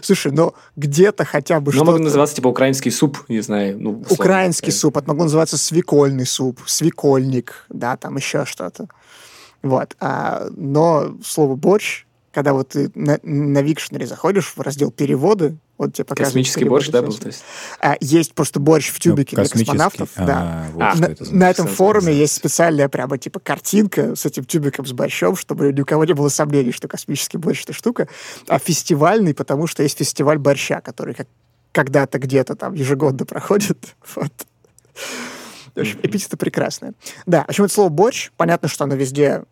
Слушай, 0.03 0.33
но 0.33 0.55
где-то 0.77 1.25
хотя 1.25 1.61
бы 1.61 1.67
Ну, 1.73 1.77
что-то... 1.77 1.93
мог 1.93 2.01
называться 2.01 2.37
типа 2.37 2.49
украинский 2.49 2.91
суп, 2.91 3.19
не 3.29 3.41
знаю. 3.41 3.81
Ну. 3.81 4.05
Украинский 4.11 4.71
Э, 4.71 4.73
суп, 4.73 4.97
это 4.97 5.09
могло 5.09 5.25
называться 5.25 5.57
свекольный 5.57 6.27
суп, 6.27 6.61
свекольник, 6.67 7.65
да, 7.69 7.97
там 7.97 8.17
еще 8.17 8.45
что-то. 8.45 8.89
Вот. 9.63 9.97
А, 10.01 10.49
но 10.57 11.17
слово 11.25 11.55
борщ 11.55 12.05
когда 12.35 12.53
вот 12.53 12.71
ты 12.71 12.91
на, 12.95 13.19
на 13.23 13.63
Викшнере 13.63 14.07
заходишь 14.07 14.53
в 14.55 14.61
раздел 14.61 14.91
переводы, 14.91 15.57
вот 15.79 15.95
тебе 15.95 16.05
показывают 16.05 16.33
Космический 16.33 16.61
переводы 16.61 16.85
борщ, 16.85 16.91
да, 16.91 17.03
был? 17.03 17.15
То 17.15 17.27
есть? 17.29 17.45
А, 17.81 17.97
есть 18.01 18.35
просто 18.35 18.61
борщ 18.61 18.91
в 18.91 18.99
тюбике 18.99 19.37
Ну, 19.37 19.45
для 19.45 19.51
космонавтов. 19.51 20.11
А, 20.17 20.27
да. 20.27 20.67
вот 20.73 20.83
А, 20.83 20.95
на, 20.97 21.05
это 21.07 21.35
на 21.35 21.51
этом 21.51 21.67
форуме 21.67 22.09
организация. 22.09 22.23
есть 22.23 22.35
специальная 22.35 22.89
прямо 22.89 23.19
типа 23.19 23.41
картинка 23.41 24.15
с 24.17 24.27
этим 24.27 24.45
тюбиком 24.45 24.85
с 24.85 24.93
борщом, 24.93 25.37
чтобы 25.37 25.73
ни 25.73 25.81
у 25.81 25.85
кого 25.85 26.05
не 26.05 26.13
было 26.13 26.29
сомнений, 26.29 26.73
что 26.73 26.89
космический 26.89 27.39
борщ 27.39 27.63
это 27.63 27.73
штука, 27.73 28.09
а 28.49 28.59
фестивальный, 28.59 29.35
потому 29.35 29.67
что 29.67 29.83
есть 29.83 29.99
фестиваль 29.99 30.39
борща, 30.39 30.81
который 30.81 31.15
как 31.15 31.29
когда-то 31.73 32.19
где-то 32.19 32.55
там 32.55 32.75
ежегодно 32.75 33.27
проходит. 33.27 33.97
Вот. 34.15 34.33
В 35.75 35.81
общем, 35.81 35.99
эпитеты 36.05 36.37
прекрасные. 36.37 36.93
Да, 37.27 37.43
в 37.45 37.49
общем, 37.49 37.65
это 37.65 37.75
слово 37.75 37.89
борщ, 37.89 38.31
понятно, 38.37 38.69
что 38.69 38.85
оно 38.85 38.95
везде... 38.95 39.43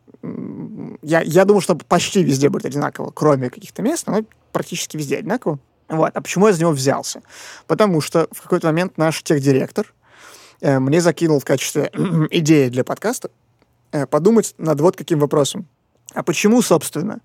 Я, 1.02 1.20
я 1.22 1.44
думаю, 1.44 1.60
что 1.60 1.74
почти 1.74 2.22
везде 2.22 2.48
будет 2.48 2.64
одинаково, 2.66 3.10
кроме 3.10 3.50
каких-то 3.50 3.82
мест, 3.82 4.06
но 4.06 4.24
практически 4.52 4.96
везде 4.96 5.18
одинаково. 5.18 5.58
Вот. 5.88 6.10
А 6.14 6.20
почему 6.20 6.46
я 6.46 6.52
за 6.52 6.60
него 6.60 6.70
взялся? 6.72 7.22
Потому 7.66 8.00
что 8.00 8.28
в 8.30 8.42
какой-то 8.42 8.68
момент 8.68 8.96
наш 8.98 9.22
техдиректор 9.22 9.92
э, 10.60 10.78
мне 10.78 11.00
закинул 11.00 11.40
в 11.40 11.44
качестве 11.44 11.90
идеи 12.30 12.68
для 12.68 12.84
подкаста 12.84 13.30
э, 13.90 14.06
подумать 14.06 14.54
над 14.58 14.80
вот 14.80 14.96
каким 14.96 15.18
вопросом. 15.18 15.66
А 16.14 16.22
почему, 16.22 16.62
собственно, 16.62 17.18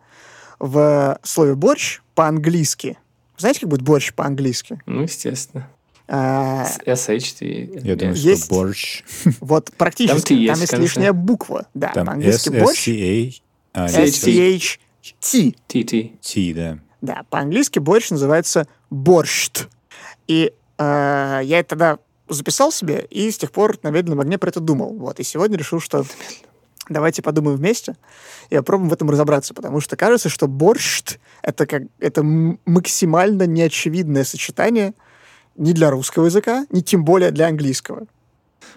в 0.60 1.20
слове 1.24 1.56
борщ 1.56 2.02
по-английски, 2.16 2.98
знаете, 3.38 3.62
как 3.62 3.70
будет 3.70 3.82
борщ 3.84 4.12
по-английски? 4.14 4.82
Ну, 4.88 5.04
естественно. 5.04 5.70
А, 6.08 6.66
С 6.66 6.80
SH. 6.80 7.82
Я 7.84 7.96
думаю, 7.96 8.16
Есть- 8.16 8.46
что 8.46 8.56
борщ. 8.56 9.04
вот 9.42 9.72
практически, 9.78 10.30
Там 10.30 10.38
там, 10.38 10.38
есть, 10.38 10.62
есть 10.62 10.72
конечно. 10.72 10.78
лишняя 11.00 11.14
буква. 11.14 11.68
Да, 11.74 11.92
Там 11.94 12.08
по-английски 12.08 12.50
борщ 12.50 12.88
SSCA. 13.74 13.98
а, 13.98 14.06
S-C-H-T. 14.06 15.56
TT. 15.68 16.18
T, 16.22 16.54
да. 16.54 16.80
Да, 17.02 17.24
по-английски 17.30 17.80
борщ 17.80 18.10
называется 18.10 18.68
борщт. 18.90 19.70
И 20.28 20.54
э, 20.78 21.42
я 21.44 21.60
это 21.60 21.70
тогда 21.70 22.00
записал 22.28 22.72
себе, 22.72 23.06
и 23.10 23.30
с 23.32 23.38
тех 23.38 23.52
пор 23.52 23.78
на 23.84 23.90
медленном 23.90 24.20
огне 24.20 24.38
про 24.38 24.50
это 24.50 24.60
думал. 24.60 24.94
Вот, 24.98 25.20
и 25.20 25.24
сегодня 25.24 25.58
решил, 25.58 25.80
что 25.80 26.06
давайте 26.90 27.22
подумаем 27.22 27.58
вместе 27.58 27.96
и 28.50 28.56
попробуем 28.56 28.90
в 28.90 28.94
этом 28.94 29.10
разобраться, 29.10 29.54
потому 29.54 29.80
что 29.80 29.96
кажется, 29.96 30.30
что 30.30 30.48
борщт— 30.48 31.20
это, 31.42 31.66
как, 31.66 31.84
это 32.00 32.24
максимально 32.24 33.44
неочевидное 33.44 34.24
сочетание 34.24 34.94
ни 35.56 35.72
для 35.72 35.90
русского 35.90 36.26
языка, 36.26 36.66
ни 36.72 36.82
тем 36.82 37.04
более 37.04 37.32
для 37.32 37.48
английского. 37.48 38.08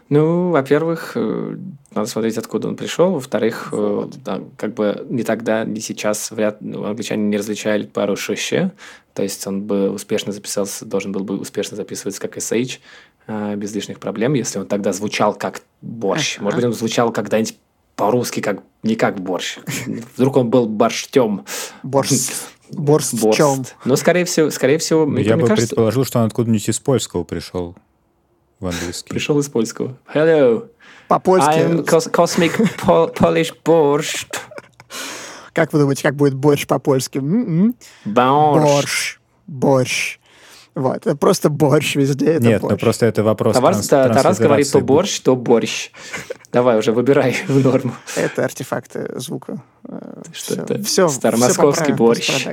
Ну, 0.08 0.50
во-первых, 0.50 1.12
э, 1.14 1.56
надо 1.94 2.08
смотреть, 2.08 2.36
откуда 2.36 2.66
он 2.68 2.76
пришел. 2.76 3.12
Во-вторых, 3.12 3.68
э, 3.72 4.08
да, 4.24 4.40
как 4.56 4.74
бы 4.74 5.06
ни 5.08 5.22
тогда, 5.22 5.64
ни 5.64 5.78
сейчас 5.78 6.32
вряд 6.32 6.60
ну, 6.60 6.84
англичане 6.84 7.28
не 7.28 7.36
различали 7.36 7.86
пару 7.86 8.16
шеще. 8.16 8.72
То 9.14 9.22
есть 9.22 9.46
он 9.46 9.62
бы 9.62 9.88
успешно 9.90 10.32
записался, 10.32 10.84
должен 10.84 11.12
был 11.12 11.22
бы 11.22 11.38
успешно 11.38 11.76
записываться 11.76 12.20
как 12.20 12.36
SH 12.36 12.80
э, 13.28 13.54
без 13.56 13.72
лишних 13.72 14.00
проблем, 14.00 14.34
если 14.34 14.58
он 14.58 14.66
тогда 14.66 14.92
звучал 14.92 15.32
как 15.32 15.62
борщ. 15.80 16.36
Ага. 16.36 16.44
Может 16.44 16.56
быть, 16.56 16.66
он 16.66 16.72
звучал 16.72 17.12
когда-нибудь 17.12 17.56
по-русски 17.94 18.40
как 18.40 18.62
не 18.82 18.96
как 18.96 19.20
борщ. 19.20 19.58
Вдруг 20.16 20.36
он 20.38 20.50
был 20.50 20.66
борщтем. 20.66 21.44
Борщ. 21.84 22.10
Чем? 22.10 22.28
Борст. 22.72 23.76
Но, 23.84 23.96
скорее 23.96 24.24
всего, 24.24 24.50
скорее 24.50 24.78
всего, 24.78 25.02
Я 25.02 25.06
мне 25.06 25.42
бы 25.42 25.48
кажется, 25.48 25.68
предположил, 25.68 26.04
что 26.04 26.20
он 26.20 26.26
откуда-нибудь 26.26 26.68
из 26.68 26.78
польского 26.78 27.24
пришел 27.24 27.76
в 28.61 28.66
английский. 28.66 29.09
пришел 29.11 29.38
из 29.38 29.49
польского. 29.49 29.96
Hello, 30.14 30.68
По-польски, 31.09 31.49
I'm 31.51 31.85
cos- 31.85 32.11
cosmic 32.11 32.53
Pol- 32.85 33.14
Polish 33.14 33.53
borscht. 33.64 34.37
как 35.53 35.73
вы 35.73 35.81
думаете, 35.81 36.03
как 36.03 36.14
будет 36.14 36.35
борщ 36.35 36.66
по-польски? 36.66 37.18
М-м. 37.18 37.75
Борщ. 38.05 38.55
Борщ. 38.55 39.18
Борщ. 39.46 40.18
Вот, 40.77 41.05
просто 41.18 41.51
борщ 41.51 41.96
везде, 41.96 42.35
это 42.35 42.46
Нет, 42.46 42.61
борщ. 42.62 42.73
ну 42.73 42.79
просто 42.79 43.05
это 43.07 43.25
вопрос 43.25 43.57
Тарас, 43.57 43.88
транс- 43.88 43.88
Та- 43.88 44.09
Тарас 44.14 44.38
говорит 44.38 44.70
то 44.70 44.81
борщ, 44.81 45.18
то 45.20 45.35
борщ. 45.35 45.90
Давай 46.53 46.79
уже, 46.79 46.92
выбирай 46.92 47.37
в 47.49 47.59
норму. 47.64 47.92
Это 48.14 48.44
артефакты 48.44 49.18
звука. 49.18 49.62
Что 50.33 50.55
всё- 50.55 50.62
это? 50.62 50.83
всё- 50.85 51.09
Старомосковский 51.09 51.92
по 51.92 51.99
борщ. 52.05 52.46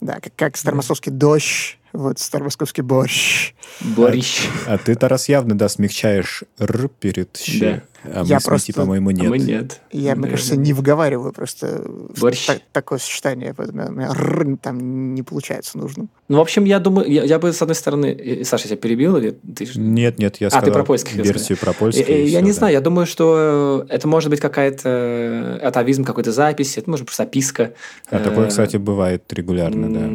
Да, 0.00 0.14
как, 0.20 0.32
как 0.36 0.56
старомосковский 0.56 1.10
дождь, 1.12 1.78
вот 1.92 2.18
старомосковский 2.18 2.82
борщ. 2.82 3.54
Борщ. 3.80 4.46
А 4.66 4.78
ты, 4.78 4.94
Тарас, 4.94 5.28
явно, 5.28 5.56
да, 5.56 5.68
смягчаешь 5.68 6.44
«р» 6.58 6.88
перед 7.00 7.36
«щ». 7.36 7.82
А 8.04 8.24
Я 8.24 8.36
мы 8.38 8.40
просто- 8.44 8.72
по-моему, 8.72 9.10
А 9.10 9.12
нет. 9.12 9.30
мы 9.30 9.38
нет. 9.38 9.80
Я, 9.92 10.00
мне 10.00 10.08
Наверное, 10.08 10.30
кажется, 10.30 10.56
не 10.56 10.72
выговариваю 10.72 11.32
просто 11.32 11.84
Борщ. 12.20 12.46
та- 12.46 12.58
такое 12.72 12.98
сочетание, 12.98 13.54
поэтому 13.54 13.86
у 13.86 13.92
меня 13.92 14.08
«р» 14.08 14.58
там 14.60 15.14
не 15.14 15.22
получается 15.22 15.78
нужным. 15.78 16.10
Ну, 16.28 16.38
в 16.38 16.40
общем, 16.40 16.64
я 16.64 16.80
думаю, 16.80 17.08
я, 17.08 17.22
я 17.22 17.38
бы, 17.38 17.52
с 17.52 17.62
одной 17.62 17.76
стороны... 17.76 18.06
э, 18.06 18.42
Саша, 18.44 18.64
я 18.64 18.70
тебя 18.70 18.78
перебил? 18.78 19.16
Или 19.18 19.38
ты... 19.54 19.68
Нет, 19.76 20.18
нет, 20.18 20.38
я 20.40 20.48
А, 20.48 20.50
ты 20.50 20.56
сказал 20.56 20.72
про 20.74 20.84
польский 20.84 21.22
версию 21.22 21.58
про 21.58 21.72
польский. 21.72 22.02
Э, 22.02 22.06
э, 22.08 22.22
и 22.22 22.28
Я 22.30 22.38
всё, 22.38 22.46
не 22.46 22.50
да. 22.52 22.58
знаю, 22.58 22.72
я 22.72 22.80
думаю, 22.80 23.06
что 23.06 23.86
это 23.88 24.08
может 24.08 24.30
быть 24.30 24.40
какая-то 24.40 24.88
э, 24.88 25.58
атовизм 25.58 26.02
какой-то 26.02 26.32
записи, 26.32 26.80
это 26.80 26.90
может 26.90 27.04
быть 27.04 27.10
просто 27.10 27.22
записка. 27.22 27.72
А 28.10 28.18
такое, 28.18 28.46
Э, 28.46 28.48
кстати, 28.48 28.78
бывает 28.78 29.32
регулярно, 29.32 29.92
да. 29.92 30.08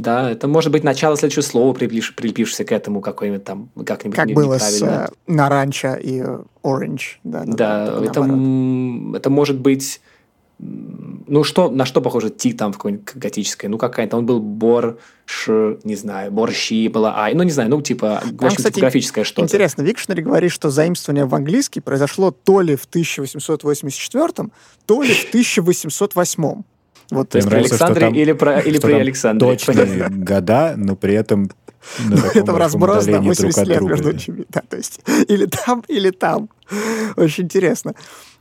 Да, 0.00 0.30
это 0.30 0.48
может 0.48 0.72
быть 0.72 0.84
начало 0.84 1.16
следующего 1.16 1.42
слова, 1.42 1.72
прилепивш- 1.74 2.14
прилепившееся 2.14 2.64
к 2.64 2.72
этому 2.72 3.00
какой-нибудь 3.00 3.44
там, 3.44 3.68
как-нибудь 3.86 4.16
Как 4.16 4.26
не- 4.26 4.34
было 4.34 4.58
с 4.58 4.82
э, 4.82 5.08
наранча 5.26 5.94
и 5.94 6.22
orange. 6.62 7.18
Да, 7.24 7.42
ну, 7.44 7.54
Да, 7.56 8.00
это, 8.04 8.20
м, 8.20 9.14
это 9.14 9.30
может 9.30 9.58
быть... 9.60 10.00
Ну, 10.62 11.42
что, 11.42 11.70
на 11.70 11.86
что 11.86 12.02
похоже 12.02 12.28
ти 12.28 12.52
там 12.52 12.72
в 12.72 12.76
какой-нибудь 12.76 13.14
готической? 13.14 13.70
Ну, 13.70 13.78
какая-то. 13.78 14.18
Он 14.18 14.26
был 14.26 14.40
борщ, 14.40 15.48
не 15.84 15.96
знаю, 15.96 16.30
борщи 16.32 16.86
была 16.88 17.14
ай. 17.18 17.32
Ну, 17.34 17.44
не 17.44 17.50
знаю, 17.50 17.70
ну, 17.70 17.80
типа, 17.80 18.20
в 18.24 18.44
общем, 18.44 18.56
кстати, 18.58 18.74
типографическое 18.74 19.24
что-то. 19.24 19.46
Интересно, 19.46 19.80
Викшнери 19.80 20.20
говорит, 20.20 20.52
что 20.52 20.68
заимствование 20.68 21.24
в 21.24 21.34
английский 21.34 21.80
произошло 21.80 22.30
то 22.30 22.60
ли 22.60 22.76
в 22.76 22.84
1884, 22.84 24.50
то 24.86 25.02
ли 25.02 25.14
в 25.14 25.28
1808. 25.28 26.62
Вот, 27.10 27.28
что 27.28 27.56
Александре 27.56 28.00
там- 28.00 28.14
или, 28.14 28.32
про, 28.32 28.60
или 28.60 28.78
при 28.78 28.92
Александре. 28.92 29.48
Точные 29.48 30.08
года, 30.08 30.74
но 30.76 30.96
при 30.96 31.14
этом 31.14 31.50
на 31.98 32.16
таком 32.16 32.42
этом 32.42 32.56
разброс 32.56 33.06
на 33.06 33.18
удалении 33.18 33.28
80 33.28 33.40
друг 33.40 33.58
от 33.58 33.68
лет 33.68 33.78
друга, 33.78 33.94
между 33.94 34.32
ними. 34.32 34.46
Да, 34.48 34.62
то 34.68 34.76
есть 34.76 35.00
или 35.28 35.46
там, 35.46 35.84
или 35.88 36.10
там. 36.10 36.48
Очень 37.16 37.44
интересно. 37.44 37.94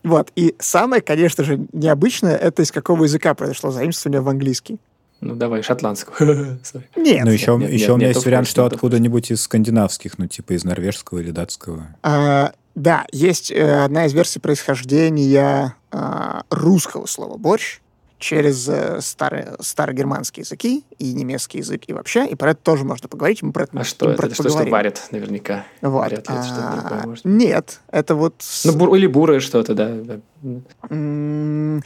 Вот. 0.03 0.32
И 0.36 0.55
самое, 0.60 1.01
конечно 1.01 1.43
же, 1.43 1.65
необычное, 1.73 2.36
это 2.36 2.62
из 2.62 2.71
какого 2.71 3.03
языка 3.03 3.34
произошло 3.34 3.71
заимствование 3.71 4.21
в 4.21 4.29
английский. 4.29 4.77
Ну, 5.21 5.36
давай, 5.36 5.63
шотландскую. 5.63 6.60
Sorry. 6.63 6.84
Нет. 6.95 7.25
Ну, 7.25 7.32
еще, 7.32 7.58
нет, 7.58 7.71
еще 7.71 7.86
нет, 7.86 7.89
у 7.89 7.97
меня 7.97 8.08
нет, 8.08 8.15
есть 8.15 8.25
вариант, 8.25 8.47
что 8.47 8.65
откуда-нибудь 8.65 9.32
из 9.32 9.41
скандинавских, 9.41 10.17
ну, 10.17 10.27
типа 10.27 10.53
из 10.53 10.63
норвежского 10.63 11.19
или 11.19 11.32
датского. 11.32 11.88
А, 12.03 12.53
да, 12.75 13.05
есть 13.12 13.51
э, 13.51 13.84
одна 13.84 14.05
из 14.05 14.13
версий 14.13 14.39
происхождения 14.39 15.75
а, 15.91 16.43
русского 16.49 17.05
слова 17.05 17.38
«борщ» 17.38 17.82
через 18.19 18.67
э, 18.69 18.99
старые, 19.01 19.55
старогерманские 19.60 20.41
языки 20.43 20.84
и 20.97 21.13
немецкий 21.13 21.60
язык 21.60 21.84
и 21.88 21.93
вообще, 21.93 22.27
и 22.27 22.36
про 22.36 22.51
это 22.51 22.62
тоже 22.62 22.84
можно 22.84 23.08
поговорить, 23.08 23.41
мы 23.41 23.51
про 23.53 23.63
это, 23.63 23.79
А 23.79 23.84
что 23.84 24.05
мы 24.05 24.12
это? 24.12 24.17
про 24.21 24.25
Это 24.27 24.36
что, 24.36 24.49
что 24.49 24.65
варят 24.65 25.08
наверняка? 25.12 25.65
Вот. 25.82 26.08
Вряд 26.08 26.29
ли 26.29 26.36
это 26.36 26.43
что-то 26.45 26.67
А, 26.69 26.82
другое 26.82 27.03
может. 27.08 27.25
Нет, 27.25 27.79
это 27.91 28.15
вот... 28.15 28.36
Ну, 28.65 28.73
бур- 28.73 28.93
или 28.95 29.08
бурое 29.08 29.39
что-то, 29.39 29.73
да. 29.73 30.19
Ну, 30.41 31.82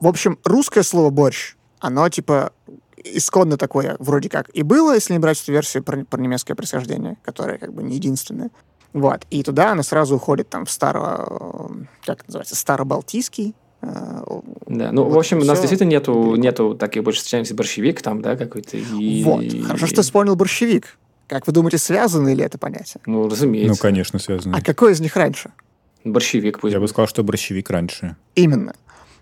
в 0.00 0.06
общем, 0.06 0.38
русское 0.44 0.82
слово 0.82 1.10
«борщ», 1.10 1.56
оно, 1.80 2.08
типа, 2.08 2.52
исконно 2.96 3.56
такое 3.56 3.96
вроде 3.98 4.28
как 4.28 4.48
и 4.54 4.62
было, 4.62 4.94
если 4.94 5.12
не 5.14 5.18
брать 5.18 5.42
эту 5.42 5.52
версию 5.52 5.82
про, 5.82 6.04
про 6.04 6.20
немецкое 6.20 6.54
происхождение, 6.56 7.16
которая 7.24 7.58
как 7.58 7.72
бы 7.74 7.82
не 7.82 7.96
единственная. 7.96 8.50
Вот. 8.92 9.22
И 9.30 9.42
туда 9.42 9.72
она 9.72 9.82
сразу 9.82 10.16
уходит 10.16 10.48
там 10.50 10.64
в 10.66 10.70
старо... 10.70 11.26
э, 11.28 11.66
Как 12.04 12.18
это 12.20 12.24
называется? 12.28 12.54
Старобалтийский. 12.54 13.54
Да, 13.82 14.92
ну, 14.92 15.04
вот 15.04 15.14
в 15.14 15.18
общем, 15.18 15.38
у 15.38 15.44
нас 15.44 15.58
действительно 15.58 15.90
нету, 15.90 16.36
нету 16.36 16.76
таких 16.76 17.02
больше 17.02 17.18
встречаемся 17.18 17.54
борщевик 17.54 18.00
там, 18.00 18.22
да, 18.22 18.36
какой-то. 18.36 18.76
И... 18.76 19.24
Вот. 19.24 19.44
Хорошо, 19.66 19.86
что 19.86 19.96
ты 19.96 20.02
вспомнил 20.02 20.36
борщевик. 20.36 20.98
Как 21.26 21.46
вы 21.46 21.52
думаете, 21.52 21.78
связаны 21.78 22.34
ли 22.34 22.44
это 22.44 22.58
понятие? 22.58 23.00
Ну, 23.06 23.28
разумеется. 23.28 23.72
Ну, 23.72 23.76
конечно, 23.76 24.18
связано. 24.18 24.56
А 24.56 24.60
какой 24.60 24.92
из 24.92 25.00
них 25.00 25.16
раньше? 25.16 25.52
Борщевик 26.04 26.60
пусть 26.60 26.74
Я 26.74 26.80
бы 26.80 26.86
сказал, 26.88 27.08
что 27.08 27.24
борщевик 27.24 27.70
раньше. 27.70 28.16
Именно. 28.34 28.74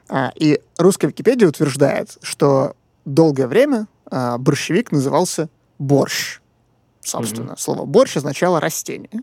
А, 0.09 0.33
и 0.35 0.61
русская 0.77 1.07
Википедия 1.07 1.49
утверждает, 1.49 2.19
что 2.23 2.75
долгое 3.05 3.47
время 3.47 3.87
а, 4.11 4.39
борщевик 4.39 4.93
назывался 4.93 5.49
борщ. 5.79 6.41
Собственно, 7.01 7.57
слово 7.57 7.87
борщ 7.87 8.17
означало 8.17 8.61
растение. 8.61 9.23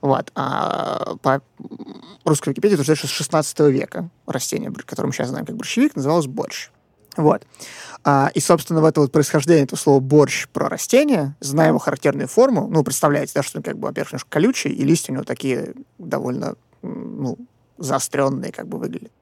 Вот. 0.00 0.30
А 0.34 1.16
по 1.22 1.42
русской 2.24 2.50
Википедии 2.50 2.74
утверждает, 2.74 2.98
что 2.98 3.08
с 3.08 3.10
16 3.10 3.60
века 3.60 4.10
растение, 4.26 4.72
которое 4.72 5.08
мы 5.08 5.12
сейчас 5.12 5.28
знаем 5.28 5.46
как 5.46 5.56
борщевик, 5.56 5.96
называлось 5.96 6.26
борщ. 6.26 6.70
Вот. 7.16 7.46
А, 8.02 8.30
и, 8.34 8.40
собственно, 8.40 8.80
в 8.80 8.84
это 8.84 9.00
вот 9.00 9.12
происхождение 9.12 9.64
этого 9.64 9.78
слова 9.78 10.00
борщ 10.00 10.48
про 10.48 10.68
растение, 10.68 11.36
зная 11.40 11.68
его 11.68 11.78
характерную 11.78 12.28
форму, 12.28 12.68
ну, 12.68 12.82
представляете, 12.82 13.32
да, 13.34 13.42
что 13.42 13.58
он 13.58 13.62
как 13.62 13.78
бы, 13.78 13.88
во-первых, 13.88 14.12
немножко 14.12 14.30
колючий, 14.30 14.70
и 14.70 14.84
листья 14.84 15.12
у 15.12 15.14
него 15.14 15.24
такие 15.24 15.74
довольно, 15.98 16.56
ну, 16.82 17.38
заостренные 17.78 18.52
как 18.52 18.68
бы 18.68 18.78
выглядят. 18.78 19.12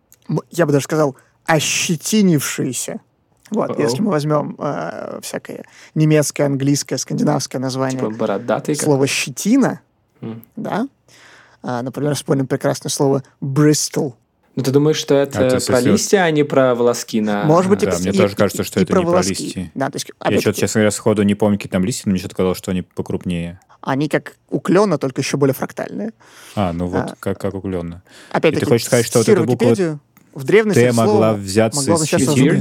Я 0.51 0.67
бы 0.67 0.73
даже 0.73 0.85
сказал, 0.85 1.17
ощетинившиеся. 1.45 3.01
Вот, 3.51 3.71
О-о. 3.71 3.83
если 3.83 4.01
мы 4.01 4.11
возьмем 4.11 4.57
э, 4.59 5.21
всякое 5.23 5.67
немецкое, 5.95 6.47
английское, 6.47 6.97
скандинавское 6.97 7.61
название 7.61 7.99
Типа 8.01 8.11
бородатый. 8.11 8.75
слово 8.75 9.07
«щетина», 9.07 9.81
М. 10.23 10.43
да, 10.57 10.89
например, 11.63 12.15
вспомним 12.15 12.47
прекрасное 12.47 12.91
слово 12.91 13.23
«Bristol». 13.41 14.15
Ну, 14.55 14.63
ты 14.63 14.71
думаешь, 14.71 14.97
что 14.99 15.15
это 15.15 15.57
А, 15.57 15.61
про 15.61 15.81
листья, 15.81 16.19
а 16.25 16.31
не 16.31 16.43
про 16.43 16.75
волоски 16.75 17.23
на... 17.23 17.45
Может 17.45 17.71
быть, 17.71 17.83
и, 17.83 17.87
да, 17.87 17.93
и- 17.97 18.01
мне 18.01 18.11
и- 18.11 18.17
тоже 18.17 18.37
кажется, 18.37 18.65
что 18.65 18.81
и 18.81 18.83
это 18.83 18.93
не 18.93 19.01
про 19.01 19.07
волоски. 19.07 19.31
листья. 19.45 19.71
Да, 19.75 19.89
то 19.89 19.97
есть, 19.97 20.07
Я 20.09 20.13
что-то, 20.15 20.29
опять-таки, 20.29 20.61
честно 20.61 20.79
говоря, 20.81 20.91
сходу 20.91 21.23
не 21.23 21.35
помню, 21.35 21.57
какие 21.57 21.71
там 21.71 21.85
листья, 21.87 22.03
но 22.07 22.11
мне 22.11 22.19
что-то 22.21 22.37
казалось, 22.37 22.59
что 22.59 22.71
они 22.71 22.83
покрупнее. 22.83 23.61
они 23.81 24.09
как 24.11 24.37
у 24.51 24.61
клена, 24.61 24.99
только 24.99 25.23
еще 25.23 25.39
более 25.39 25.55
фрактальные. 25.55 26.13
А, 26.55 26.73
ну 26.75 26.87
вот, 26.87 27.01
А. 27.01 27.15
как, 27.19 27.41
как 27.41 27.55
угленно. 27.55 28.03
Опять-таки, 28.31 28.57
И 28.59 28.61
ты 28.61 28.67
хочешь 28.67 28.87
сказать, 28.87 29.07
что 29.07 29.21
вот 29.21 29.27
буква 29.47 29.65
Википедию, 29.65 30.01
в 30.35 30.45
древности 30.45 30.81
Т 30.81 30.93
могла 30.93 31.33
взяться 31.33 31.81
могло 31.81 32.05
из 32.05 32.11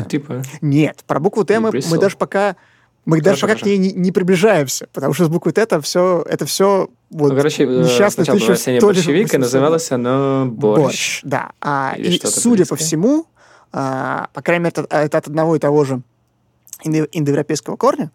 типа. 0.08 0.44
Нет, 0.62 1.04
про 1.08 1.20
букву 1.20 1.44
Т 1.44 1.60
мы, 1.60 1.72
мы 1.90 1.98
даже 2.00 2.16
пока 2.16 2.56
мы 3.06 3.20
даже 3.22 3.42
Хорошо, 3.42 3.56
пока 3.56 3.60
к 3.62 3.66
ней 3.66 3.78
не, 3.78 3.92
не 3.94 4.12
приближаемся, 4.12 4.88
потому 4.94 5.14
что 5.14 5.26
с 5.26 5.30
буквой 5.30 5.54
Т 5.54 5.62
это 5.62 5.82
все, 5.82 6.24
это 6.28 6.46
все 6.46 6.90
вот 7.10 7.32
Ну, 7.32 7.36
короче, 7.36 7.64
э, 7.64 7.68
несчастный 7.68 8.26
сначала 8.26 8.52
растение 8.52 8.80
1100 8.80 8.88
борщевик, 8.88 9.34
и 9.34 9.38
называлось 9.38 9.92
оно 9.92 10.46
борщ. 10.46 11.22
Да. 11.24 11.52
А, 11.60 11.96
Или 11.98 12.18
и 12.18 12.22
судя 12.26 12.66
по 12.66 12.76
близкое. 12.76 12.76
всему, 12.78 13.26
а, 13.74 14.28
по 14.34 14.42
крайней 14.42 14.66
мере, 14.66 14.74
это, 14.78 14.96
это 14.96 15.18
от 15.18 15.28
одного 15.28 15.56
и 15.56 15.60
того 15.60 15.84
же 15.84 16.02
индо- 16.86 17.10
индоевропейского 17.12 17.76
корня, 17.76 18.12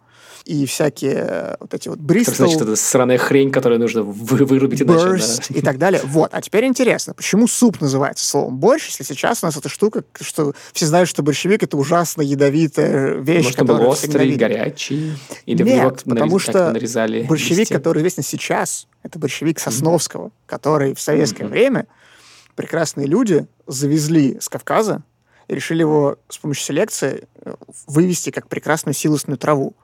и 0.47 0.65
всякие 0.65 1.15
э, 1.27 1.55
вот 1.59 1.73
эти 1.73 1.89
вот 1.89 1.97
Так 1.97 2.05
Бристол, 2.05 2.35
значит, 2.35 2.61
это 2.61 2.75
сраная 2.77 3.17
хрень, 3.17 3.51
которую 3.51 3.81
нужно 3.81 4.01
вы- 4.03 4.45
вырубить 4.45 4.81
иначе. 4.81 5.05
борщ 5.07 5.21
да. 5.49 5.55
и 5.59 5.61
так 5.61 5.77
далее. 5.77 6.01
Вот. 6.05 6.29
А 6.33 6.41
теперь 6.41 6.65
интересно, 6.65 7.13
почему 7.13 7.47
суп 7.47 7.81
называется 7.81 8.25
словом 8.25 8.57
борщ, 8.57 8.87
если 8.87 9.03
сейчас 9.03 9.43
у 9.43 9.47
нас 9.47 9.57
эта 9.57 9.67
штука, 9.67 10.03
что 10.21 10.53
все 10.71 10.85
знают, 10.85 11.09
что 11.09 11.21
борщевик 11.21 11.63
это 11.63 11.75
ужасно 11.75 12.21
ядовитая 12.21 13.15
вещь, 13.15 13.43
Может, 13.43 13.61
он 13.61 13.67
был 13.67 13.81
острый, 13.87 14.35
горячий? 14.35 15.13
Или 15.45 15.63
в 15.63 15.65
Нет, 15.65 15.75
него 16.05 16.15
потому 16.15 16.39
что 16.39 16.71
нарезали 16.71 17.23
Борщевик, 17.23 17.57
листья? 17.59 17.75
который 17.75 17.99
известен 17.99 18.23
сейчас, 18.23 18.87
это 19.03 19.19
борщевик 19.19 19.59
Сосновского, 19.59 20.31
который 20.45 20.95
в 20.95 21.01
советское 21.01 21.43
Мгм. 21.43 21.51
время 21.51 21.87
прекрасные 22.55 23.05
люди 23.07 23.47
завезли 23.67 24.37
с 24.39 24.47
Кавказа 24.47 25.03
и 25.49 25.55
решили 25.55 25.81
его 25.81 26.17
с 26.29 26.37
помощью 26.37 26.63
селекции 26.65 27.27
э, 27.43 27.53
вывести 27.87 28.29
как 28.31 28.47
прекрасную 28.47 28.93
силосную 28.93 29.37
траву. 29.37 29.75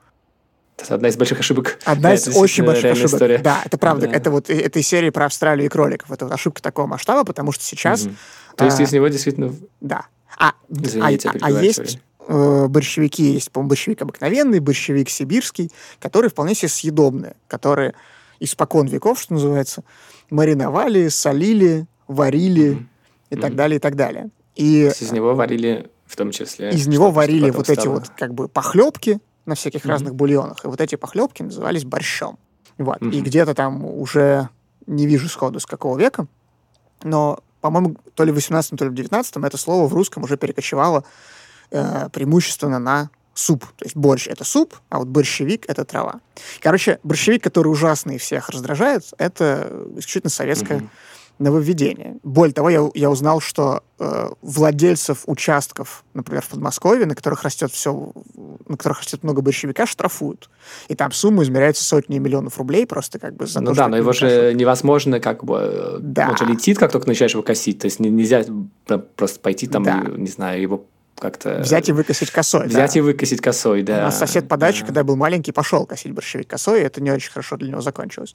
Это 0.76 0.94
одна 0.96 1.08
из 1.08 1.16
больших 1.16 1.40
ошибок. 1.40 1.78
Одна 1.84 2.14
из 2.14 2.26
это 2.26 2.38
очень 2.38 2.64
больших 2.64 2.92
ошибок. 2.92 3.12
история. 3.12 3.38
Да, 3.38 3.62
это 3.64 3.78
правда. 3.78 4.06
Да. 4.08 4.12
Это 4.16 4.30
вот 4.30 4.50
э- 4.50 4.58
этой 4.60 4.82
серии 4.82 5.10
про 5.10 5.26
Австралию 5.26 5.66
и 5.66 5.68
кроликов. 5.68 6.10
Это 6.10 6.24
вот 6.26 6.34
ошибка 6.34 6.60
такого 6.62 6.86
масштаба, 6.86 7.24
потому 7.24 7.52
что 7.52 7.62
сейчас, 7.64 8.04
Мгм. 8.04 8.16
То 8.56 8.64
есть 8.66 8.80
а, 8.80 8.82
из 8.82 8.92
него 8.92 9.08
действительно... 9.08 9.54
да. 9.80 10.06
А, 10.38 10.52
Извини, 10.68 11.18
а- 11.26 11.32
а- 11.42 11.50
есть 11.50 11.98
э, 12.26 12.66
борщевики, 12.68 13.22
есть, 13.22 13.50
по-моему, 13.52 13.68
борщевик 13.70 14.02
обыкновенный, 14.02 14.58
борщевик 14.58 15.08
сибирский, 15.10 15.70
которые 16.00 16.30
вполне 16.30 16.54
себе 16.54 16.68
съедобные, 16.68 17.36
которые 17.46 17.94
испокон 18.40 18.86
веков, 18.88 19.20
что 19.20 19.34
называется, 19.34 19.84
мариновали, 20.30 21.08
солили, 21.08 21.86
варили 22.08 22.70
Мгм. 22.70 22.88
и 23.30 23.36
так 23.36 23.54
далее, 23.54 23.76
и 23.76 23.80
так 23.80 23.94
далее. 23.94 24.30
И 24.56 24.86
из 25.00 25.12
него 25.12 25.34
варили 25.34 25.88
в 26.06 26.16
том 26.16 26.30
числе... 26.32 26.70
из 26.70 26.86
него 26.86 27.10
варили 27.10 27.50
вот 27.50 27.68
эти 27.70 27.80
стало- 27.80 27.94
вот 27.94 28.08
как 28.16 28.34
бы 28.34 28.48
похлебки 28.48 29.18
на 29.46 29.54
всяких 29.54 29.84
Мгм. 29.84 29.90
разных 29.90 30.14
бульонах. 30.14 30.64
И 30.64 30.68
вот 30.68 30.80
эти 30.80 30.94
похлебки 30.96 31.42
назывались 31.42 31.84
борщом. 31.84 32.38
Вот. 32.78 33.00
И 33.02 33.04
Мгм. 33.04 33.22
где-то 33.22 33.54
там 33.54 33.84
уже 33.84 34.48
не 34.86 35.06
вижу 35.06 35.28
сходу 35.28 35.60
с 35.60 35.66
какого 35.66 35.96
века, 35.98 36.26
но, 37.02 37.38
по-моему, 37.60 37.96
то 38.14 38.24
ли 38.24 38.32
в 38.32 38.34
18 38.34 38.78
то 38.78 38.84
ли 38.84 38.90
в 38.90 38.94
19 38.94 39.44
это 39.44 39.56
слово 39.56 39.86
в 39.88 39.94
русском 39.94 40.22
уже 40.24 40.36
перекочевало 40.36 41.04
э, 41.70 42.08
преимущественно 42.12 42.78
на 42.78 43.10
суп. 43.32 43.64
То 43.76 43.84
есть 43.84 43.96
борщ— 43.96 44.28
это 44.28 44.44
суп, 44.44 44.76
а 44.90 44.98
вот 44.98 45.08
борщевик— 45.08 45.64
это 45.68 45.84
трава. 45.84 46.20
Короче, 46.60 47.00
борщевик, 47.02 47.42
который 47.42 47.68
ужасный 47.68 48.16
и 48.16 48.18
всех 48.18 48.48
раздражает, 48.50 49.02
это 49.18 49.72
исключительно 49.96 50.30
советское 50.30 50.76
Мгм. 50.76 50.90
Нововведение. 51.38 52.18
Более 52.22 52.54
того, 52.54 52.70
я, 52.70 52.88
я 52.94 53.10
узнал, 53.10 53.40
что 53.40 53.82
э, 53.98 54.28
владельцев 54.42 55.22
участков, 55.26 56.04
например, 56.14 56.42
в 56.42 56.48
Подмосковье, 56.48 57.06
на 57.06 57.14
которых 57.14 57.42
растет 57.42 57.72
все, 57.72 58.12
на 58.68 58.76
которых 58.76 59.00
растет 59.00 59.22
много 59.24 59.42
борщевика, 59.42 59.86
штрафуют. 59.86 60.48
И 60.88 60.94
там 60.94 61.12
сумма 61.12 61.42
измеряется 61.42 61.82
сотни 61.84 62.18
миллионов 62.18 62.58
рублей 62.58 62.86
просто 62.86 63.18
как 63.18 63.34
бы 63.36 63.46
за 63.46 63.60
Ну 63.60 63.70
то, 63.72 63.76
да, 63.76 63.88
но 63.88 63.96
его 63.96 64.08
кашут. 64.10 64.30
же 64.30 64.54
невозможно 64.54 65.20
как 65.20 65.44
бы... 65.44 65.98
Да. 66.00 66.30
Он 66.30 66.36
же 66.36 66.44
летит, 66.46 66.78
как 66.78 66.92
только 66.92 67.08
начинаешь 67.08 67.32
его 67.32 67.42
косить. 67.42 67.78
То 67.80 67.86
есть 67.86 68.00
не- 68.00 68.10
нельзя 68.10 68.44
про- 68.86 68.98
просто 68.98 69.40
пойти 69.40 69.66
там, 69.66 69.82
Да. 69.82 70.00
не 70.16 70.28
знаю, 70.28 70.60
его 70.62 70.86
как-то... 71.18 71.58
Взять 71.60 71.88
и 71.88 71.92
выкосить 71.92 72.30
косой. 72.30 72.66
Взять 72.66 72.92
да. 72.94 72.98
и 72.98 73.02
выкосить 73.02 73.40
косой, 73.40 73.82
У 73.82 73.84
да. 73.84 74.02
нас 74.02 74.18
сосед 74.18 74.48
по 74.48 74.56
даче, 74.56 74.80
Да. 74.80 74.86
когда 74.86 75.00
я 75.00 75.04
был 75.04 75.16
маленький, 75.16 75.52
пошел 75.52 75.86
косить 75.86 76.12
борщевик 76.12 76.48
косой, 76.48 76.80
и 76.80 76.84
это 76.84 77.00
не 77.00 77.10
очень 77.10 77.30
хорошо 77.30 77.56
для 77.56 77.70
него 77.70 77.80
закончилось. 77.80 78.34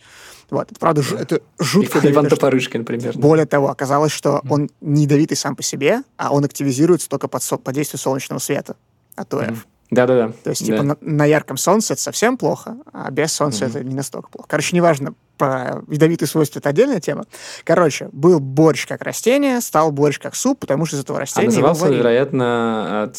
Вот. 0.50 0.72
Это, 0.72 0.80
правда, 0.80 1.02
жу- 1.02 1.18
это 1.18 1.42
жутко. 1.60 2.00
И 2.00 2.12
Иван 2.12 2.28
что- 2.28 2.36
Топорышкин, 2.36 2.86
примерно. 2.86 3.20
Более 3.22 3.46
того, 3.46 3.70
оказалось, 3.70 4.12
что 4.12 4.42
он 4.50 4.70
не 4.82 5.04
ядовитый 5.04 5.38
сам 5.38 5.56
по 5.56 5.64
себе, 5.64 6.04
а 6.18 6.34
он 6.34 6.46
активизируется 6.46 7.10
только 7.10 7.28
под, 7.28 7.44
со- 7.44 7.58
под 7.58 7.76
действием 7.76 8.00
солнечного 8.00 8.40
света 8.40 8.76
от 9.16 9.34
ОФ. 9.34 9.66
Да-да-да. 9.92 10.34
То 10.44 10.52
есть, 10.52 10.62
Да. 10.68 10.74
типа, 10.74 10.84
на, 10.84 10.98
на 11.02 11.26
ярком 11.26 11.58
солнце 11.58 11.94
это 11.94 12.02
совсем 12.02 12.38
плохо, 12.38 12.78
а 12.94 13.10
без 13.10 13.32
солнца 13.34 13.66
Мгм. 13.66 13.76
это 13.76 13.84
не 13.84 13.96
настолько 13.96 14.30
плохо. 14.30 14.48
Короче, 14.48 14.76
неважно, 14.76 15.14
про 15.38 15.82
ядовитые 15.88 16.28
свойства 16.28 16.60
это 16.60 16.70
отдельная 16.70 17.00
тема. 17.00 17.24
Короче, 17.64 18.10
был 18.12 18.40
борщ 18.40 18.86
как 18.86 19.02
растение, 19.02 19.62
стал 19.62 19.92
борщ 19.92 20.20
как 20.20 20.36
суп, 20.36 20.60
потому 20.60 20.86
что 20.86 20.98
из 20.98 21.00
этого 21.00 21.18
А 21.18 21.22
растения 21.22 21.46
его 21.46 21.54
назывался, 21.54 21.82
варили. 21.84 21.98
вероятно, 22.00 23.04
от... 23.04 23.18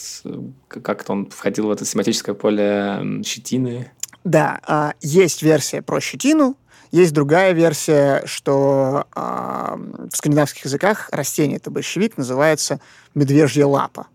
Как-то 0.69 1.13
он 1.13 1.31
входил 1.31 1.67
в 1.67 1.71
это 1.71 1.85
семантическое 1.85 2.35
поле 2.35 3.23
щетины. 3.25 3.91
Да, 4.23 4.61
а, 4.67 4.93
есть 5.01 5.43
версия 5.43 5.81
про 5.83 5.99
щетину, 5.99 6.57
есть 6.93 7.13
другая 7.15 7.53
версия, 7.53 8.23
что 8.27 9.07
а, 9.15 9.77
в 10.13 10.15
скандинавских 10.17 10.67
языках 10.67 11.09
растение 11.13 11.57
это 11.57 11.71
борщевик 11.71 12.19
называется 12.19 12.81
медвежья 13.15 13.65
лапа. 13.65 14.09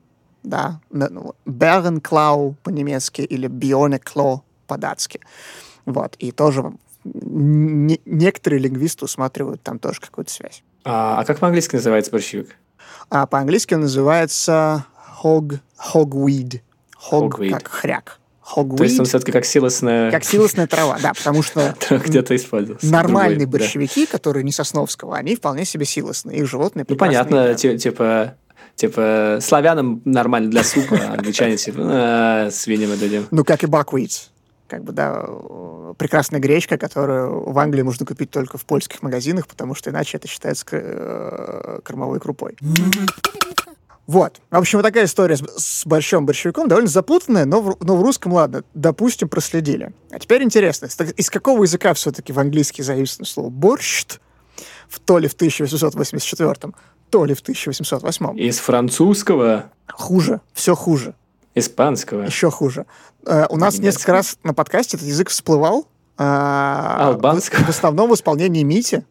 Да, 0.46 0.80
Беренклау 1.46 2.56
по-немецки 2.64 3.22
или 3.22 3.48
Бионекло 3.48 4.44
по-датски. 4.68 5.20
Вот, 5.86 6.16
и 6.18 6.32
тоже 6.32 6.74
не- 7.04 8.02
некоторые 8.06 8.60
лингвисты 8.62 9.06
усматривают 9.06 9.62
там 9.62 9.80
тоже 9.80 10.00
какую-то 10.02 10.32
связь. 10.32 10.64
А, 10.84 11.20
а 11.20 11.26
как 11.26 11.40
по-английски 11.40 11.76
называется 11.76 12.12
борщевик? 12.12 12.56
А 13.10 13.26
по-английски 13.26 13.74
он 13.74 13.82
называется 13.82 14.86
hog, 15.24 15.60
hogweed. 15.94 16.62
Hog 17.12 17.32
Hogweed. 17.32 17.50
как 17.50 17.68
хряк. 17.68 18.20
То 18.54 18.62
есть 18.84 19.00
он 19.00 19.06
Hogweed 19.06 19.10
все-таки 19.10 19.32
как 19.32 19.46
силосная... 19.46 20.12
как 20.12 20.24
силосная 20.24 20.68
трава, 20.68 21.00
да, 21.02 21.14
потому 21.16 21.42
что 21.42 21.76
где-то 21.90 22.36
использовался. 22.36 22.86
нормальные 22.86 23.48
борщевики, 23.48 24.06
которые 24.06 24.44
не 24.44 24.52
сосновского, 24.52 25.18
они 25.18 25.36
вполне 25.36 25.66
себе 25.66 25.86
силосные. 25.86 26.40
Их 26.40 26.48
животные 26.48 26.86
Ну, 26.88 26.96
понятно, 26.96 27.56
типа... 27.56 28.36
Типа, 28.76 29.40
славянам 29.42 30.02
нормально 30.04 30.52
для 30.52 30.64
супа, 30.64 30.98
а 30.98 31.14
англичане 31.14 31.56
типа, 31.58 31.80
«А, 31.82 32.50
свиньям 32.52 32.98
дадим. 33.00 33.26
Ну, 33.32 33.46
как 33.46 33.64
и 33.64 33.68
buckwheat. 33.68 34.30
Как 34.68 34.84
бы, 34.84 34.92
да, 34.92 35.24
э, 35.28 35.94
прекрасная 35.98 36.40
гречка, 36.40 36.78
которую 36.78 37.52
в 37.52 37.60
Англии 37.60 37.84
можно 37.84 38.06
купить 38.06 38.32
только 38.32 38.58
в 38.58 38.66
польских 38.66 39.04
магазинах, 39.04 39.48
потому 39.48 39.76
что 39.76 39.92
иначе 39.92 40.18
это 40.18 40.28
считается 40.28 40.66
э, 40.72 41.80
кормовой 41.84 42.20
крупой. 42.20 42.58
Вот. 44.08 44.40
В 44.52 44.58
общем, 44.58 44.80
вот 44.80 44.84
такая 44.84 45.06
история 45.06 45.38
с, 45.38 45.44
с 45.58 45.86
борщом 45.86 46.26
борщевиком, 46.26 46.68
довольно 46.68 46.90
запутанная, 46.90 47.46
но 47.46 47.62
в, 47.62 47.78
но 47.84 47.96
в 47.96 48.02
русском, 48.02 48.34
ладно, 48.34 48.64
допустим, 48.74 49.30
проследили. 49.30 49.94
А 50.12 50.20
теперь 50.20 50.44
интересно, 50.44 50.88
из, 51.16 51.30
какого 51.30 51.64
языка 51.64 51.94
все-таки 51.94 52.32
в 52.34 52.40
английский 52.40 52.84
заимствовано 52.84 53.26
слово 53.26 53.50
борщ 53.50 54.06
в, 54.90 55.00
то 55.00 55.18
ли 55.18 55.28
в 55.28 55.34
1884, 55.34 56.74
то 57.10 57.26
ли 57.26 57.34
в 57.34 57.40
1808? 57.42 58.38
Из 58.40 58.60
французского, 58.60 59.66
Хуже, 59.92 60.42
все 60.54 60.76
хуже. 60.76 61.14
испанского. 61.54 62.24
Еще 62.24 62.50
хуже. 62.52 62.86
Э, 63.26 63.46
у 63.50 63.58
нас 63.58 63.76
Немецкого. 63.76 63.86
несколько 63.86 64.12
раз 64.14 64.38
на 64.44 64.54
подкасте 64.54 64.98
этот 64.98 65.08
язык 65.08 65.30
всплывал. 65.30 65.88
а, 66.18 67.08
Албанского. 67.10 67.60
В, 67.64 67.66
в 67.68 67.70
основном 67.70 68.10
в 68.10 68.14
исполнении 68.16 68.64
Мити. 68.64 69.06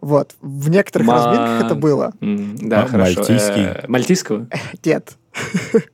Вот. 0.00 0.34
В 0.40 0.68
некоторых 0.70 1.06
Ма- 1.08 1.14
разбирках 1.14 1.64
это 1.66 1.74
было. 1.74 2.12
М, 2.20 2.56
Да, 2.56 2.82
А, 2.82 2.86
хорошо. 2.88 3.18
мальтийский? 3.20 3.64
Э, 3.64 3.84
Мальтийского? 3.88 4.46
Нет. 4.84 5.16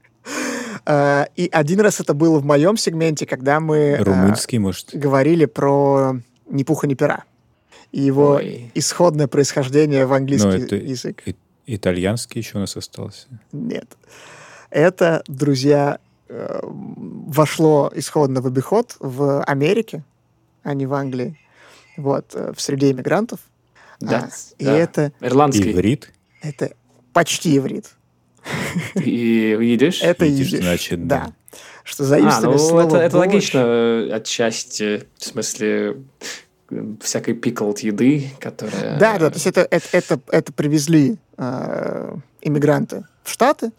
Э, 0.89 1.25
И 1.35 1.49
один 1.51 1.81
раз 1.81 1.99
это 2.01 2.15
было 2.15 2.39
в 2.39 2.45
моем 2.45 2.77
сегменте, 2.77 3.27
когда 3.27 3.59
мы 3.61 3.77
э, 3.77 4.03
Румынский, 4.03 4.59
может? 4.59 4.91
говорили 4.93 5.45
про 5.47 6.17
ни 6.49 6.63
пуха, 6.63 6.87
ни 6.87 6.95
пера. 6.95 7.25
И 7.97 8.03
его 8.03 8.33
Ой. 8.35 8.71
исходное 8.75 9.27
происхождение 9.27 10.05
в 10.05 10.13
английский 10.13 10.49
Ну, 10.49 10.55
это- 10.65 10.77
язык. 10.77 11.23
И- 11.25 11.35
Итальянский 11.67 12.41
еще 12.43 12.59
у 12.59 12.61
нас 12.61 12.77
остался. 12.77 13.27
Нет. 13.53 13.97
Это, 14.69 15.25
друзья, 15.29 15.99
э, 16.29 16.61
вошло 16.63 17.91
исходно 17.95 18.43
в 18.43 18.47
обиход 18.47 18.97
в 19.01 19.43
Америке, 19.45 20.05
а 20.63 20.75
не 20.75 20.85
в 20.85 20.93
Англии. 20.93 21.41
Вот, 21.97 22.27
э, 22.35 22.53
в 22.55 22.61
среде 22.61 22.91
иммигрантов. 22.91 23.41
Да. 23.99 24.29
А, 24.31 24.53
и 24.59 24.65
да. 24.67 24.77
это, 24.77 25.13
Ирландский. 25.23 25.73
Иврит. 25.73 26.13
это 26.43 26.73
почти 27.15 27.57
иврит. 27.57 27.87
И 28.95 29.57
видишь? 29.59 30.03
Это 30.03 30.29
Идиш, 30.29 30.49
идиш. 30.49 30.61
значит, 30.61 31.07
да. 31.09 31.33
да. 31.51 31.59
Что 31.83 32.03
А, 32.03 32.07
заимствовали 32.07 32.59
ну 32.59 32.69
слово 32.69 32.87
это, 32.89 32.97
это 32.99 33.17
логично 33.19 33.59
э, 33.61 34.11
отчасти, 34.13 35.07
в 35.17 35.25
смысле 35.25 35.97
всякой 37.01 37.35
пиклд 37.35 37.81
еды, 37.81 38.31
которая... 38.41 38.99
Да, 38.99 39.19
да, 39.19 39.31
то 39.31 39.37
есть 39.37 39.47
это, 39.47 39.67
это, 39.71 39.87
это, 39.93 40.21
это 40.29 40.53
привезли 40.53 41.17
э, 41.37 42.17
иммигранты 42.41 43.07
в 43.23 43.31
Штаты, 43.31 43.73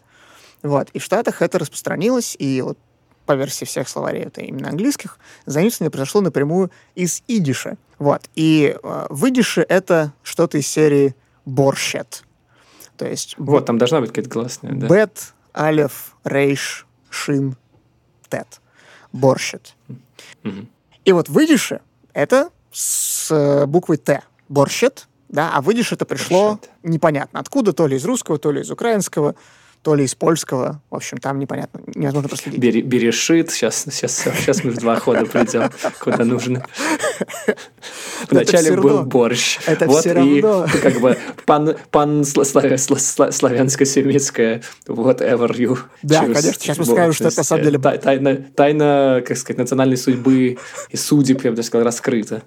вот, 0.62 0.88
и 0.90 0.98
в 0.98 1.04
Штатах 1.04 1.42
это 1.42 1.58
распространилось, 1.58 2.34
и 2.38 2.62
вот 2.62 2.78
по 3.26 3.34
версии 3.34 3.66
всех 3.66 3.88
словарей, 3.88 4.22
это 4.22 4.40
именно 4.40 4.70
английских, 4.70 5.18
заимствование 5.44 5.90
произошло 5.90 6.22
напрямую 6.22 6.70
из 6.94 7.22
идиша. 7.28 7.76
Вот, 7.98 8.22
и 8.34 8.74
э, 8.82 9.06
в 9.10 9.28
идише 9.28 9.60
это 9.60 10.14
что-то 10.22 10.56
из 10.56 10.66
серии 10.66 11.14
борщет. 11.44 12.24
То 12.96 13.06
есть 13.06 13.34
Вот, 13.38 13.66
там 13.66 13.76
должна 13.76 14.00
быть 14.00 14.10
какая-то 14.10 14.30
гласная, 14.30 14.72
да. 14.72 14.88
бет, 14.88 15.34
алеф, 15.54 16.16
рейш, 16.24 16.86
шин, 17.10 17.56
тет. 18.30 18.60
Борщет. 19.12 19.74
Мгм. 20.42 20.68
И 21.04 21.12
вот 21.12 21.28
в 21.28 21.44
идише 21.44 21.80
это 22.12 22.50
с 22.78 23.28
э, 23.32 23.66
буквой 23.66 23.96
Т. 23.96 24.22
Борщет, 24.48 25.08
да, 25.28 25.50
а 25.52 25.60
в 25.60 25.70
идиш 25.72 25.92
это 25.92 26.04
пришло 26.04 26.52
Борщет. 26.52 26.70
непонятно 26.84 27.40
откуда, 27.40 27.72
то 27.72 27.88
ли 27.88 27.96
из 27.96 28.04
русского, 28.04 28.38
то 28.38 28.52
ли 28.52 28.60
из 28.60 28.70
украинского, 28.70 29.34
то 29.82 29.94
ли 29.94 30.04
из 30.04 30.14
польского. 30.14 30.82
В 30.90 30.96
общем, 30.96 31.18
там 31.18 31.38
непонятно, 31.38 31.80
невозможно 31.94 32.28
проследить. 32.28 32.60
Бери, 32.60 32.82
берешит, 32.82 33.50
сейчас, 33.50 33.84
сейчас, 33.90 34.16
сейчас 34.38 34.64
мы 34.64 34.72
в 34.72 34.76
два 34.78 34.96
хода 34.96 35.24
придем, 35.26 35.70
куда 36.00 36.24
нужно. 36.24 36.64
Вначале 38.30 38.76
был 38.76 39.04
борщ. 39.04 39.58
Это 39.66 39.86
вот 39.86 40.00
всё 40.00 40.10
и 40.22 40.40
равно. 40.40 40.66
как 40.82 41.00
бы 41.00 41.16
пан, 41.46 41.76
пан 41.90 42.22
сла- 42.22 42.44
сла- 42.44 42.76
сла- 42.76 42.98
сла- 42.98 43.30
славянско-семитское 43.30 44.62
whatever 44.86 45.50
you 45.56 45.78
Да, 46.02 46.20
конечно, 46.22 46.52
сейчас 46.54 46.78
мы 46.78 46.84
скажем, 46.84 47.06
то 47.10 47.12
что 47.14 47.28
это 47.28 47.36
на 47.38 47.44
самом 47.44 47.64
деле- 47.64 47.78
тай- 47.78 47.98
Тайна, 47.98 48.36
тайна, 48.54 49.22
как 49.26 49.36
сказать, 49.36 49.58
национальной 49.58 49.96
судьбы 49.96 50.58
и 50.90 50.96
судеб, 50.96 51.44
я 51.44 51.50
бы 51.50 51.56
даже 51.56 51.68
сказал, 51.68 51.84
раскрыта. 51.84 52.42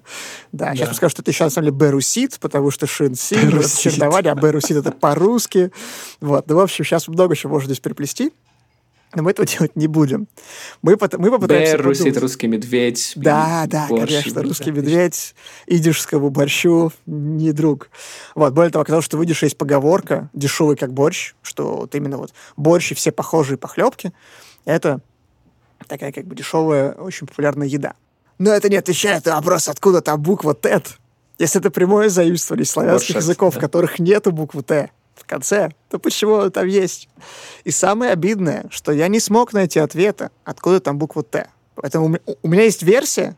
Да, 0.52 0.74
сейчас 0.74 0.88
мы 0.88 0.94
скажем, 0.94 1.10
что 1.10 1.22
это 1.22 1.30
еще 1.30 1.44
на 1.44 1.50
самом 1.50 1.66
деле 1.68 1.76
берусит, 1.78 2.38
потому 2.40 2.70
что 2.70 2.86
шин 2.86 3.14
син, 3.14 3.38
это 3.38 3.46
Берусит. 3.48 3.78
чередование, 3.78 4.32
а 4.32 4.34
берусит 4.34 4.76
это 4.76 4.92
по-русски. 4.92 5.72
Вот, 6.20 6.48
ну, 6.48 6.56
в 6.56 6.60
общем, 6.60 6.84
сейчас 6.84 7.08
много 7.08 7.21
чего 7.36 7.52
можно 7.52 7.66
здесь 7.66 7.80
приплести, 7.80 8.32
но 9.14 9.22
мы 9.22 9.30
этого 9.30 9.46
делать 9.46 9.76
не 9.76 9.86
будем. 9.86 10.28
Мы, 10.82 10.96
пот- 10.96 11.18
мы 11.18 11.30
попытаемся 11.30 11.76
Бэр, 11.76 11.86
русит, 11.86 12.16
русский 12.16 12.46
медведь. 12.46 13.12
Да, 13.16 13.64
да, 13.66 13.86
борщ, 13.88 14.10
конечно, 14.10 14.42
русский 14.42 14.70
да, 14.70 14.80
медведь 14.80 15.34
идишскому 15.66 16.30
борщу 16.30 16.92
не 17.06 17.52
друг. 17.52 17.90
Вот, 18.34 18.52
более 18.52 18.70
того, 18.70 18.82
оказалось, 18.82 19.04
что 19.04 19.18
в 19.18 19.24
идише 19.24 19.46
есть 19.46 19.58
поговорка 19.58 20.30
«дешевый 20.32 20.76
как 20.76 20.92
борщ», 20.92 21.34
что 21.42 21.76
вот 21.76 21.94
именно 21.94 22.16
вот 22.16 22.32
борщ 22.56 22.92
и 22.92 22.94
все 22.94 23.12
похожие 23.12 23.58
похлебки— 23.58 24.12
это 24.64 25.00
такая 25.86 26.12
как 26.12 26.26
бы 26.26 26.34
дешевая, 26.34 26.92
очень 26.92 27.26
популярная 27.26 27.66
еда. 27.66 27.94
Но 28.38 28.50
это 28.50 28.68
не 28.68 28.76
отвечает 28.76 29.26
на 29.26 29.36
вопрос, 29.36 29.68
откуда 29.68 30.00
там 30.00 30.20
буква 30.20 30.54
«тет». 30.54 30.96
Если 31.38 31.60
это 31.60 31.70
прямое 31.70 32.08
заимствование 32.08 32.64
славянских 32.64 33.14
Борщет, 33.14 33.28
языков, 33.28 33.54
в 33.54 33.56
да. 33.56 33.60
которых 33.62 33.98
нету 33.98 34.32
буквы 34.32 34.62
«т» 34.62 34.90
в 35.22 35.26
конце, 35.26 35.70
то 35.88 35.98
почему 35.98 36.34
она 36.36 36.50
там 36.50 36.66
есть? 36.66 37.08
И 37.64 37.70
самое 37.70 38.12
обидное, 38.12 38.66
что 38.70 38.92
я 38.92 39.08
не 39.08 39.20
смог 39.20 39.52
найти 39.52 39.78
ответа, 39.78 40.30
откуда 40.44 40.80
там 40.80 40.98
буква 40.98 41.22
«т». 41.22 41.48
Поэтому 41.74 42.06
у 42.06 42.08
ме- 42.08 42.20
у 42.42 42.48
меня 42.48 42.64
есть 42.64 42.82
версия, 42.82 43.36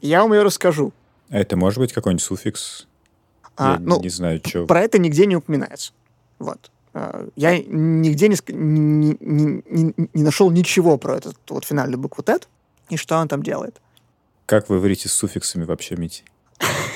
и 0.00 0.08
я 0.08 0.22
вам 0.22 0.32
ее 0.34 0.42
расскажу. 0.42 0.92
А 1.30 1.38
это 1.38 1.56
может 1.56 1.78
быть 1.78 1.92
какой-нибудь 1.92 2.22
суффикс? 2.22 2.86
А, 3.56 3.74
Я 3.74 3.78
ну, 3.80 4.00
не 4.00 4.08
знаю, 4.08 4.40
что. 4.44 4.66
Про 4.66 4.80
это 4.82 4.98
нигде 4.98 5.26
не 5.26 5.36
упоминается. 5.36 5.92
Вот. 6.38 6.70
А, 6.92 7.26
Я 7.36 7.56
нигде 7.58 8.28
не, 8.28 8.36
не, 8.52 9.16
не- 9.20 9.62
не- 9.70 10.08
не 10.12 10.22
нашел 10.22 10.50
ничего 10.50 10.98
про 10.98 11.16
эту 11.16 11.32
вот 11.48 11.64
финальную 11.64 11.98
букву 11.98 12.22
«т» 12.22 12.38
и 12.90 12.96
что 12.96 13.16
он 13.16 13.28
там 13.28 13.42
делает. 13.42 13.80
Как 14.46 14.68
вы 14.68 14.76
говорите 14.78 15.08
с 15.08 15.12
суффиксами 15.12 15.64
вообще, 15.64 15.94
Мити? 15.96 16.24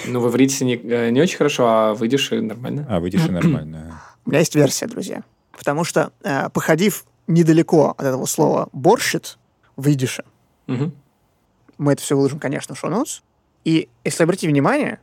Ну, 0.07 0.21
в 0.21 0.29
иврите 0.29 0.65
не, 0.67 0.75
э, 0.77 1.09
не 1.11 1.23
очень 1.23 1.39
хорошо, 1.39 1.67
а 1.67 1.95
выйдешь 1.95 2.31
и 2.33 2.41
нормально. 2.41 2.87
А, 2.91 3.01
выйдешь 3.01 3.25
и 3.25 3.31
нормально. 3.31 3.94
У 4.27 4.31
меня 4.31 4.41
есть 4.41 4.55
версия, 4.55 4.87
друзья. 4.87 5.23
Потому 5.53 5.85
что, 5.85 6.13
э, 6.23 6.49
походив 6.51 7.05
недалеко 7.27 7.95
от 7.97 8.05
этого 8.05 8.27
слова 8.27 8.69
«борщит» 8.73 9.39
в 9.77 9.91
идише, 9.93 10.25
Мгм. 10.67 10.93
мы 11.79 11.93
это 11.93 12.03
все 12.03 12.17
выложим, 12.17 12.39
конечно, 12.39 12.75
в 12.75 12.79
шоу-ноутс. 12.79 13.23
И 13.65 13.89
если 14.05 14.23
обратить 14.25 14.49
внимание, 14.51 15.01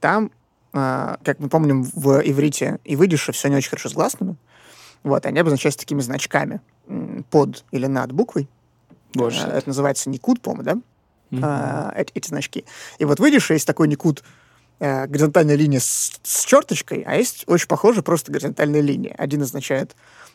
там, 0.00 0.30
а, 0.72 1.18
как 1.24 1.38
мы 1.40 1.48
помним, 1.48 1.82
в 1.82 2.20
иврите 2.24 2.78
и 2.84 2.96
в 2.96 3.04
идише 3.06 3.32
все 3.32 3.48
не 3.48 3.56
очень 3.56 3.70
хорошо 3.70 3.88
с 3.88 3.92
гласными. 3.92 4.36
Вот, 5.02 5.26
они 5.26 5.38
обозначаются 5.40 5.80
такими 5.80 6.00
значками 6.00 6.60
под 7.30 7.64
или 7.70 7.86
над 7.86 8.12
буквой. 8.12 8.48
А, 9.16 9.56
Это 9.58 9.68
называется 9.68 10.10
никуд, 10.10 10.40
по-моему, 10.40 10.62
да? 10.64 10.74
Мгм. 11.30 11.44
А, 11.44 11.92
эти, 11.96 12.12
эти 12.14 12.28
значки. 12.28 12.64
И 12.98 13.04
вот 13.04 13.20
в 13.20 13.28
идише 13.28 13.54
есть 13.54 13.66
такой 13.66 13.88
никуд, 13.88 14.22
э, 14.80 15.06
горизонтальная 15.06 15.54
линия 15.54 15.78
с, 15.78 16.18
с 16.22 16.44
черточкой, 16.44 17.04
а 17.06 17.14
есть 17.14 17.44
очень 17.46 17.68
похожая 17.68 18.02
просто 18.02 18.32
горизонтальная 18.32 18.80
линия. 18.80 19.14
Один 19.16 19.42
означает 19.42 19.94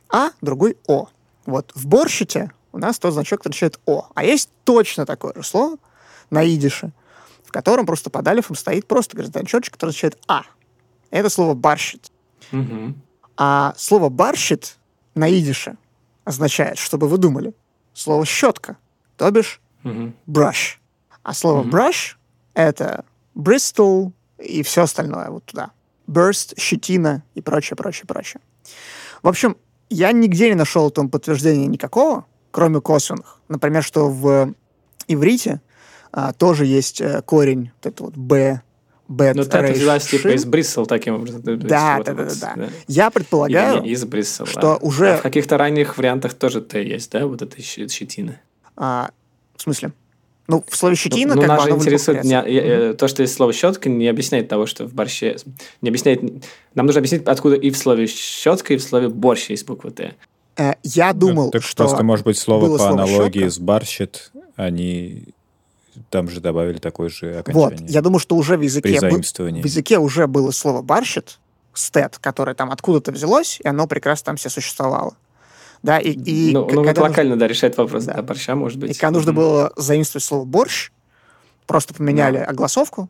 А, 0.10 0.30
другой 0.42 0.78
О. 0.88 1.10
Вот 1.46 1.72
в 1.76 1.86
борщите 1.88 2.52
у 2.72 2.78
нас 2.78 2.98
тот 3.00 3.14
значок, 3.14 3.40
который 3.40 3.52
означает 3.54 3.80
О. 3.86 4.08
А 4.16 4.24
есть 4.24 4.50
точно 4.64 5.06
такое 5.06 5.34
же 5.36 5.44
слово 5.44 5.78
на 6.30 6.48
идише, 6.48 6.92
в 7.44 7.52
котором 7.52 7.86
просто 7.86 8.10
под 8.10 8.28
алифом 8.28 8.56
стоит 8.56 8.88
просто 8.88 9.16
горизонтальный 9.18 9.48
черточек, 9.50 9.74
который 9.74 9.90
означает 9.90 10.18
А. 10.28 10.44
Это 11.12 11.30
слово 11.30 11.54
барщит. 11.54 12.12
Мгм. 12.52 13.02
А 13.38 13.74
слово 13.78 14.10
барщит 14.10 14.78
на 15.14 15.30
идише 15.30 15.78
означает, 16.24 16.78
чтобы 16.78 17.08
вы 17.08 17.18
думали, 17.18 17.54
слово 17.94 18.26
щетка, 18.26 18.78
то 19.18 19.30
бишь 19.32 19.62
Мгм. 19.84 20.16
brush. 20.28 20.78
А 21.24 21.34
слово 21.34 21.64
brush— 21.64 22.16
это 22.54 23.06
Bristol 23.36 24.12
и 24.40 24.64
все 24.64 24.84
остальное 24.84 25.30
вот 25.30 25.46
туда. 25.46 25.72
Burst, 26.08 26.54
щетина 26.60 27.24
и 27.34 27.42
прочее, 27.42 27.76
прочее, 27.78 28.06
прочее. 28.08 28.42
В 29.24 29.28
общем, 29.28 29.58
я 29.90 30.12
нигде 30.12 30.50
не 30.50 30.56
нашел 30.56 30.88
этому 30.90 31.10
подтверждения 31.10 31.68
никакого, 31.68 32.26
кроме 32.52 32.82
косвенных. 32.82 33.40
Например, 33.48 33.84
что 33.84 34.10
в 34.10 34.54
иврите 35.08 35.62
а, 36.12 36.34
тоже 36.34 36.66
есть 36.66 37.02
э, 37.02 37.22
корень, 37.24 37.72
вот 37.76 37.86
это 37.94 38.04
вот 38.04 38.16
«б», 38.16 38.62
Ну, 39.08 39.42
это 39.42 39.62
«рейш», 39.62 39.78
взялась 39.78 40.08
типа 40.08 40.30
из 40.30 40.46
Брисел 40.46 40.86
таким 40.88 41.16
образом. 41.16 41.42
Да, 41.44 42.02
да, 42.04 42.14
да, 42.14 42.26
да, 42.26 42.54
да. 42.56 42.70
Я 42.88 43.06
Или 43.08 43.12
предполагаю, 43.14 43.82
не 43.84 43.90
из 43.92 44.04
Брисел, 44.06 44.46
что 44.46 44.74
а- 44.74 44.78
уже- 44.78 45.14
а 45.16 45.18
в 45.18 45.22
каких-то 45.22 45.58
ранних 45.58 45.98
вариантах 45.98 46.34
тоже 46.34 46.62
Т 46.62 46.84
есть, 46.84 47.12
да, 47.12 47.28
вот 47.28 47.42
эта 47.42 47.62
щетина. 47.62 48.40
а, 48.76 49.12
в 49.56 49.62
смысле, 49.62 49.92
ну, 50.48 50.64
в 50.68 50.76
слове 50.76 50.96
«щетина» 50.96 51.36
ну, 51.36 51.42
как 51.42 51.48
нас 51.50 51.58
бы 51.60 51.64
же 51.64 51.74
оно 51.74 51.82
интересует 51.82 52.24
не- 52.24 52.34
э, 52.46 52.94
то, 52.94 53.08
что 53.08 53.22
есть 53.24 53.34
слово 53.34 53.52
щетка, 53.54 53.90
не 53.90 54.08
объясняет 54.08 54.48
того, 54.48 54.66
что 54.68 54.86
в 54.86 54.94
борще 54.94 55.38
не 55.82 55.90
объясняет. 55.90 56.22
Нам 56.76 56.86
нужно 56.86 57.00
объяснить, 57.00 57.24
откуда 57.26 57.56
и 57.56 57.70
в 57.72 57.78
слове 57.78 58.06
щетка, 58.08 58.74
и 58.74 58.78
в 58.78 58.84
слове 58.84 59.10
борщ 59.10 59.50
есть 59.50 59.66
буква 59.66 59.92
Т. 59.92 60.14
Э, 60.58 60.74
Я 60.84 61.14
думал, 61.14 61.46
Ну, 61.46 61.52
так 61.52 61.64
что... 61.64 61.84
просто, 61.84 62.04
может 62.04 62.26
быть, 62.26 62.38
слово 62.38 62.68
по 62.70 62.78
слово 62.78 62.92
аналогии 62.94 63.40
«щетка». 63.40 63.50
с 63.52 63.60
барщит, 63.60 64.32
они 64.56 65.24
там 66.10 66.30
же 66.30 66.42
добавили 66.42 66.78
такое 66.78 67.10
же 67.10 67.44
Вот, 67.54 67.72
окончание. 67.72 67.88
я 67.92 68.02
думаю, 68.02 68.20
что 68.20 68.36
уже 68.36 68.56
в 68.58 68.62
языке, 68.62 69.00
заимствовании. 69.00 69.62
в 69.62 69.66
языке 69.66 69.98
уже 69.98 70.28
было 70.28 70.52
слово 70.52 70.82
«барщит», 70.82 71.40
стет, 71.74 72.18
которое 72.22 72.54
там 72.54 72.72
откуда-то 72.72 73.12
взялось, 73.12 73.60
и 73.64 73.68
оно 73.68 73.88
прекрасно 73.88 74.26
там 74.28 74.36
все 74.38 74.50
существовало. 74.50 75.16
Да, 75.86 76.00
и, 76.00 76.12
и 76.12 76.52
ну, 76.54 76.62
ну, 76.62 76.66
вот 76.66 76.70
когда, 76.86 77.02
нужно, 77.02 77.04
локально, 77.04 77.38
да, 77.38 77.48
решает 77.48 77.78
вопрос, 77.78 78.06
Да. 78.06 78.16
да, 78.16 78.22
борща, 78.24 78.56
может 78.56 78.80
быть. 78.80 78.92
и 78.92 79.00
когда 79.00 79.12
нужно 79.12 79.34
было 79.34 79.72
заимствовать 79.78 80.24
слово 80.24 80.44
«борщ», 80.46 80.92
просто 81.68 81.94
поменяли 81.94 82.38
огласовку, 82.38 83.10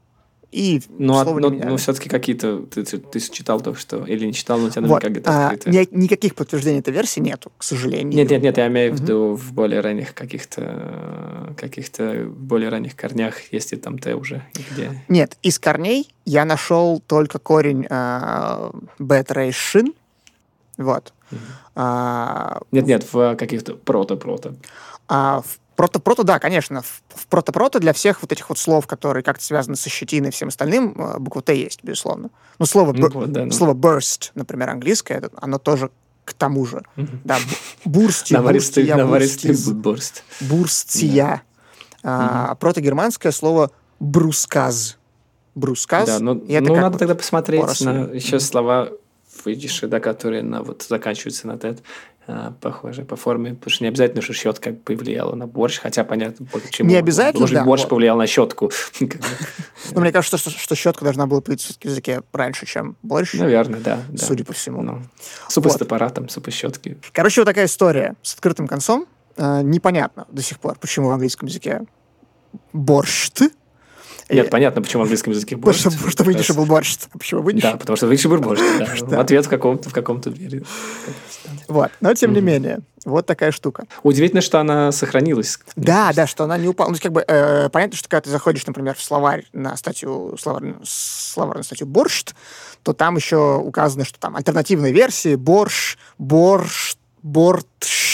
и 0.52 0.82
Ну, 1.00 1.18
а- 1.20 1.24
слово 1.24 1.40
ну, 1.40 1.50
не 1.50 1.56
меняли. 1.56 1.70
ну, 1.72 1.78
все-таки 1.78 2.08
какие-то... 2.08 2.60
Ты, 2.68 2.84
ты- 2.86 2.98
ты 3.00 3.20
читал 3.20 3.60
только 3.60 3.78
что? 3.78 4.06
Или 4.06 4.26
не 4.28 4.34
читал, 4.34 4.58
но 4.58 4.68
у 4.68 4.70
тебя 4.70 4.84
Вот, 4.84 5.04
наверняка 5.04 5.10
где-то 5.10 5.32
а, 5.32 5.50
открыто. 5.50 5.70
ни- 5.70 5.90
никаких 6.04 6.34
подтверждений 6.36 6.80
этой 6.80 6.94
версии 6.94 7.20
нету, 7.20 7.52
к 7.58 7.64
сожалению. 7.64 8.14
Нет, 8.16 8.30
нет, 8.32 8.42
нет, 8.42 8.58
я 8.58 8.68
имею 8.68 8.94
в 8.94 9.02
виду 9.02 9.34
в 9.36 9.52
более 9.52 9.82
ранних 9.82 10.14
каких-то 10.14 11.54
каких-то 11.58 12.26
более 12.30 12.70
ранних 12.70 12.96
корнях, 12.96 13.36
если 13.52 13.76
там 13.76 13.98
Т 14.00 14.16
уже 14.16 14.44
где. 14.54 15.04
Нет, 15.10 15.38
из 15.42 15.60
корней 15.60 16.10
я 16.26 16.46
нашел 16.46 17.02
только 17.06 17.40
корень 17.40 17.86
э, 17.90 18.72
бет 19.00 19.32
рейш 19.32 19.56
шин. 19.56 19.94
Вот. 20.78 21.14
А, 21.76 22.62
Нет, 22.72 22.86
нет, 22.86 23.14
в 23.14 23.36
каких-то 23.36 23.76
прото-прото. 23.76 24.56
А 25.08 25.42
в 25.42 25.60
прото-прото, 25.76 26.24
да, 26.24 26.40
конечно. 26.40 26.82
В, 26.82 27.28
прото-прото 27.28 27.80
для 27.80 27.94
всех 27.94 28.22
вот 28.22 28.32
этих 28.32 28.50
вот 28.50 28.58
слов, 28.58 28.88
которые 28.88 29.24
как-то 29.24 29.44
связаны 29.44 29.76
со 29.76 29.90
щетиной 29.90 30.30
и 30.30 30.32
всем 30.32 30.48
остальным, 30.48 30.96
э, 30.98 31.20
буква 31.20 31.42
Т 31.42 31.56
есть, 31.56 31.84
безусловно. 31.84 32.30
Ну, 32.60 32.66
слово, 32.66 32.94
Ну 32.94 33.10
вот, 33.10 33.32
да, 33.32 33.46
ну. 33.46 33.52
слово 33.52 33.74
burst, 33.74 34.32
например, 34.36 34.70
английское, 34.70 35.18
это, 35.18 35.30
оно 35.36 35.58
тоже 35.60 35.90
к 36.24 36.34
тому 36.34 36.66
же. 36.66 36.84
Да, 37.24 37.38
бурсти, 37.86 38.34
Наваристый, 38.34 38.92
бурстия, 38.92 39.54
будборст. 39.66 40.24
бурстия. 40.42 41.44
А 42.04 42.56
прото-германское 42.56 43.32
слово 43.32 43.72
брусказ. 44.00 44.98
Брусказ. 45.56 46.08
Да, 46.08 46.20
ну, 46.20 46.44
это 46.48 46.62
ну 46.68 46.74
как 46.74 46.84
надо 46.84 46.98
тогда 46.98 47.16
посмотреть 47.16 47.82
на 47.82 48.10
еще 48.12 48.40
слова 48.40 48.90
в 49.44 49.48
идише, 49.48 49.88
да, 49.88 50.00
которые 50.00 50.44
на, 50.44 50.62
вот, 50.64 50.84
заканчиваются 50.84 51.48
на 51.48 51.58
тет. 51.58 51.82
а, 52.28 52.54
похоже 52.60 53.04
по 53.06 53.16
форме, 53.16 53.54
потому 53.54 53.70
что 53.72 53.84
не 53.84 53.88
обязательно, 53.90 54.22
что 54.22 54.34
щетка 54.34 54.74
повлияла 54.74 55.36
на 55.36 55.46
борщ, 55.46 55.80
хотя 55.80 56.04
понятно, 56.04 56.48
почему. 56.52 56.90
Не 56.90 56.96
обязательно, 56.96 57.42
Может, 57.42 57.56
да, 57.56 57.64
борщ 57.64 57.82
вот. 57.84 57.90
повлиял 57.90 58.18
на 58.18 58.26
щетку. 58.26 58.72
Но 59.92 60.02
мне 60.02 60.12
кажется, 60.12 60.38
что, 60.38 60.50
что 60.50 60.74
щетка 60.76 61.04
должна 61.04 61.28
была 61.28 61.42
появиться 61.42 61.74
в 61.74 61.86
языке 61.86 62.24
раньше, 62.34 62.66
чем 62.66 62.98
борщ. 63.04 63.34
Наверное, 63.36 63.80
да. 63.80 64.00
Судя 64.18 64.44
по 64.44 64.54
всему. 64.54 64.82
Ну, 64.82 65.02
супы 65.50 65.70
Вот. 65.70 65.78
с 65.78 65.82
аппаратом, 65.82 66.28
супы 66.30 66.50
щетки. 66.52 66.98
Короче, 67.12 67.42
вот 67.42 67.46
такая 67.46 67.66
история 67.66 68.16
с 68.24 68.34
открытым 68.34 68.68
концом. 68.68 69.06
Э, 69.38 69.62
непонятно 69.62 70.26
до 70.32 70.42
сих 70.42 70.60
пор, 70.60 70.78
почему 70.80 71.10
в 71.10 71.12
английском 71.12 71.48
языке 71.48 71.82
борщ. 72.74 73.30
Нет, 74.30 74.50
понятно, 74.50 74.82
почему 74.82 75.02
в 75.02 75.04
английском 75.04 75.34
языке 75.34 75.56
борщ. 75.56 75.84
потому 75.84 76.10
что 76.10 76.24
выйдешь 76.24 76.50
и 76.50 76.54
был 76.54 76.66
борщ. 76.66 76.98
Почему 77.14 77.42
выйдешь? 77.42 77.64
Да, 77.64 77.78
потому 77.78 77.96
что 77.96 78.08
выйдешь 78.08 78.26
и 78.26 78.28
был 78.28 78.40
борщ. 78.40 78.62
Ответ 79.12 79.46
в 79.46 79.50
каком-то 79.50 79.90
в 79.90 79.94
каком-то. 79.94 80.34
Вот. 81.68 81.92
Но, 82.02 82.14
тем 82.14 82.34
не 82.34 82.42
менее, 82.42 82.80
вот 83.06 83.26
такая 83.28 83.52
штука. 83.52 83.86
Удивительно, 84.04 84.42
что 84.42 84.60
она 84.60 84.92
сохранилась. 84.92 85.60
Да, 85.76 86.12
да, 86.14 86.26
что 86.26 86.44
она 86.44 86.58
не 86.58 86.68
упала. 86.68 86.90
Ну, 86.90 86.98
как 87.02 87.12
бы, 87.12 87.24
э, 87.28 87.70
понятно, 87.70 87.98
что 87.98 88.10
когда 88.10 88.22
ты 88.22 88.30
заходишь, 88.32 88.66
например, 88.66 88.96
в 88.96 89.04
словарь 89.04 89.46
на 89.54 89.78
статью, 89.78 90.36
словарь, 90.40 90.74
словарную 90.84 91.64
статью 91.64 91.88
«борщ», 91.88 92.26
то 92.84 92.94
там 92.94 93.16
еще 93.16 93.58
указано, 93.58 94.06
что 94.06 94.20
там 94.20 94.36
альтернативные 94.36 94.92
версии 94.92 95.36
«борщ», 95.36 95.98
«борщ», 96.18 96.96
«бортщ». 97.22 98.05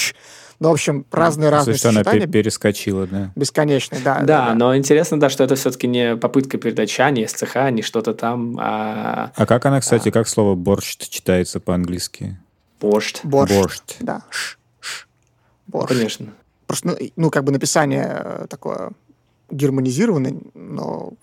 Ну, 0.62 0.70
в 0.70 0.74
общем, 0.74 1.07
разные-разные 1.12 1.76
То 1.76 1.88
есть 1.88 1.97
она 1.97 2.03
перескочила, 2.28 3.07
да. 3.07 3.32
Бесконечные, 3.36 3.99
да. 3.99 4.20
Да, 4.22 4.53
но 4.53 4.78
интересно, 4.78 5.20
да, 5.20 5.28
что 5.28 5.43
это 5.43 5.55
все-таки 5.55 5.88
не 5.88 6.16
попытка 6.16 6.59
передать 6.59 6.88
ча, 6.88 7.09
не 7.09 7.26
СЦХ, 7.26 7.72
не 7.72 7.82
что-то 7.82 8.14
там, 8.14 8.57
а 8.62 9.32
А 9.36 9.45
как 9.47 9.66
она, 9.66 9.80
кстати, 9.80 10.12
как 10.12 10.28
слово 10.28 10.53
борщ 10.53 10.97
читается 10.97 11.59
по-английски? 11.59 12.38
борщ. 12.80 13.16
Борщ. 13.24 13.51
Борщ. 13.51 13.80
Да. 14.01 14.22
Ш, 14.30 14.57
ш. 14.80 15.07
Ну, 15.66 15.80
Борщ. 15.80 15.89
конечно. 15.93 16.28
Просто, 16.68 16.89
ну, 16.89 16.97
ну, 17.16 17.32
как 17.32 17.43
бы 17.43 17.51
написание 17.51 18.22
э, 18.24 18.45
такое 18.47 18.91
германизированное, 19.49 20.36
но 20.53 21.14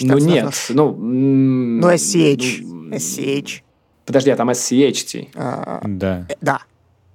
Ну 0.00 0.18
нет, 0.18 0.54
ну... 0.68 0.94
Ну, 0.94 1.90
SCH. 1.90 2.62
ну, 2.62 2.94
SCH. 2.94 3.62
Подожди, 4.04 4.30
а 4.30 4.36
там 4.36 4.48
SCHT. 4.50 5.30
а, 5.34 5.80
Да. 5.84 6.24
э, 6.28 6.34
Да. 6.40 6.60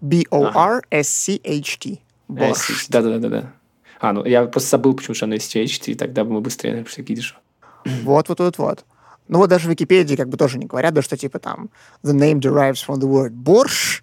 B-O-R-S-C-H-T. 0.01 2.01
Борщ. 2.27 2.87
Да-да-да-да. 2.89 3.51
А, 3.99 4.13
ну 4.13 4.25
я 4.25 4.45
просто 4.45 4.69
забыл, 4.71 4.93
почему 4.95 5.13
что 5.15 5.25
она 5.25 5.35
SCHT, 5.35 5.91
и 5.91 5.95
тогда 5.95 6.23
бы 6.23 6.33
мы 6.33 6.41
быстрее 6.41 6.75
написали 6.75 7.05
кидишу. 7.05 7.35
Вот, 8.03 8.29
вот, 8.29 8.39
вот, 8.39 8.57
вот. 8.57 8.85
Ну 9.27 9.37
вот 9.39 9.49
даже 9.49 9.67
в 9.67 9.71
Википедии 9.71 10.15
как 10.15 10.29
бы 10.29 10.37
тоже 10.37 10.57
не 10.57 10.65
говорят, 10.65 10.93
да, 10.93 11.01
что 11.01 11.17
типа 11.17 11.39
там 11.39 11.69
the 12.03 12.13
name 12.13 12.39
derives 12.39 12.83
from 12.85 12.99
the 12.99 13.07
word 13.07 13.31
борщ, 13.31 14.01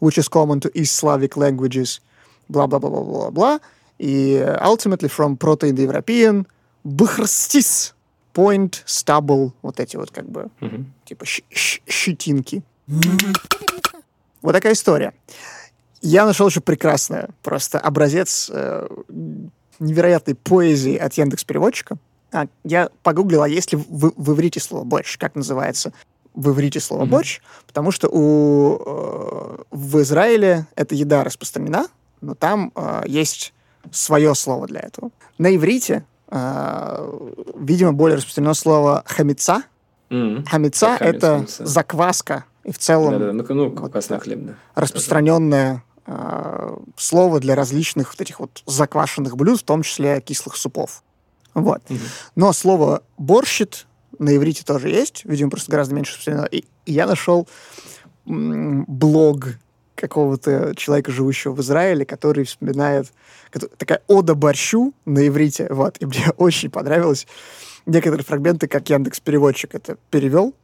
which 0.00 0.18
is 0.18 0.28
common 0.30 0.60
to 0.60 0.70
East 0.72 1.02
Slavic 1.02 1.36
languages, 1.36 2.00
бла-бла-бла-бла-бла-бла, 2.48 3.60
и 3.98 4.36
ultimately 4.62 5.08
from 5.14 5.36
Proto-Indo-European 5.36 6.46
бхрстис, 6.84 7.94
point, 8.34 8.82
stubble, 8.86 9.52
вот 9.62 9.80
эти 9.80 9.96
вот 9.96 10.10
как 10.12 10.28
бы 10.30 10.48
типа 11.04 11.24
щ- 11.26 11.42
щ- 11.50 11.82
щетинки. 11.88 12.62
Вот 14.42 14.52
такая 14.52 14.72
история. 14.72 15.12
Я 16.02 16.24
нашел 16.24 16.48
еще 16.48 16.60
прекрасное, 16.60 17.28
просто 17.42 17.78
образец 17.78 18.50
э, 18.52 18.88
невероятной 19.78 20.34
поэзии 20.34 20.96
от 20.96 21.12
Яндекс 21.14 21.44
Переводчика. 21.44 21.96
А, 22.32 22.46
я 22.64 22.90
погуглил, 23.02 23.42
а 23.42 23.48
есть 23.48 23.72
ли 23.72 23.78
в, 23.78 24.12
в 24.16 24.32
иврите 24.32 24.60
слово 24.60 24.84
борщ, 24.84 25.18
как 25.18 25.34
называется 25.34 25.92
в 26.34 26.50
иврите 26.50 26.80
слово 26.80 27.04
борщ, 27.06 27.40
потому 27.66 27.90
что 27.90 28.08
у, 28.08 28.78
э, 28.78 29.56
в 29.70 30.00
Израиле 30.02 30.66
эта 30.76 30.94
еда 30.94 31.24
распространена, 31.24 31.88
но 32.20 32.34
там 32.34 32.72
э, 32.74 33.02
есть 33.06 33.52
свое 33.90 34.34
слово 34.34 34.66
для 34.66 34.80
этого. 34.80 35.10
На 35.38 35.54
иврите, 35.54 36.04
э, 36.28 37.20
видимо, 37.56 37.92
более 37.92 38.16
распространено 38.16 38.54
слово 38.54 39.02
хамица. 39.06 39.64
М. 40.10 40.44
Хамица 40.46 40.96
это 41.00 41.46
закваска 41.58 42.44
и 42.64 42.72
в 42.72 42.78
целом 42.78 43.18
Да-да, 43.18 43.32
ну, 43.32 43.44
ну 43.48 43.68
вот 43.68 43.92
красный 43.92 44.18
хлеб, 44.20 44.40
да. 44.44 44.54
распространенное 44.74 45.82
э, 46.06 46.76
слово 46.96 47.40
для 47.40 47.54
различных 47.54 48.12
вот 48.12 48.20
этих 48.20 48.40
вот 48.40 48.62
заквашенных 48.66 49.36
блюд, 49.36 49.60
в 49.60 49.64
том 49.64 49.82
числе 49.82 50.20
кислых 50.20 50.56
супов. 50.56 51.02
Вот. 51.54 51.82
Но 52.36 52.52
слово 52.52 53.02
борщит 53.18 53.86
на 54.18 54.36
иврите 54.36 54.64
тоже 54.64 54.88
есть, 54.90 55.24
видимо, 55.24 55.50
просто 55.50 55.70
гораздо 55.70 55.94
меньше 55.94 56.12
распространено. 56.12 56.44
И, 56.44 56.64
и 56.84 56.92
я 56.92 57.06
нашел 57.06 57.48
блог 58.26 59.46
какого-то 59.94 60.74
человека, 60.76 61.10
живущего 61.10 61.52
в 61.52 61.60
Израиле, 61.60 62.04
который 62.04 62.44
вспоминает 62.44 63.12
такая 63.76 64.02
ода 64.06 64.34
борщу 64.34 64.94
на 65.04 65.26
иврите. 65.26 65.66
Вот. 65.70 65.96
И 66.00 66.06
мне 66.06 66.26
очень 66.36 66.70
понравилось 66.70 67.26
некоторые 67.86 68.24
фрагменты, 68.24 68.68
как 68.68 68.88
Яндекс 68.88 69.20
переводчик 69.20 69.74
это 69.74 69.96
перевел 70.10 70.54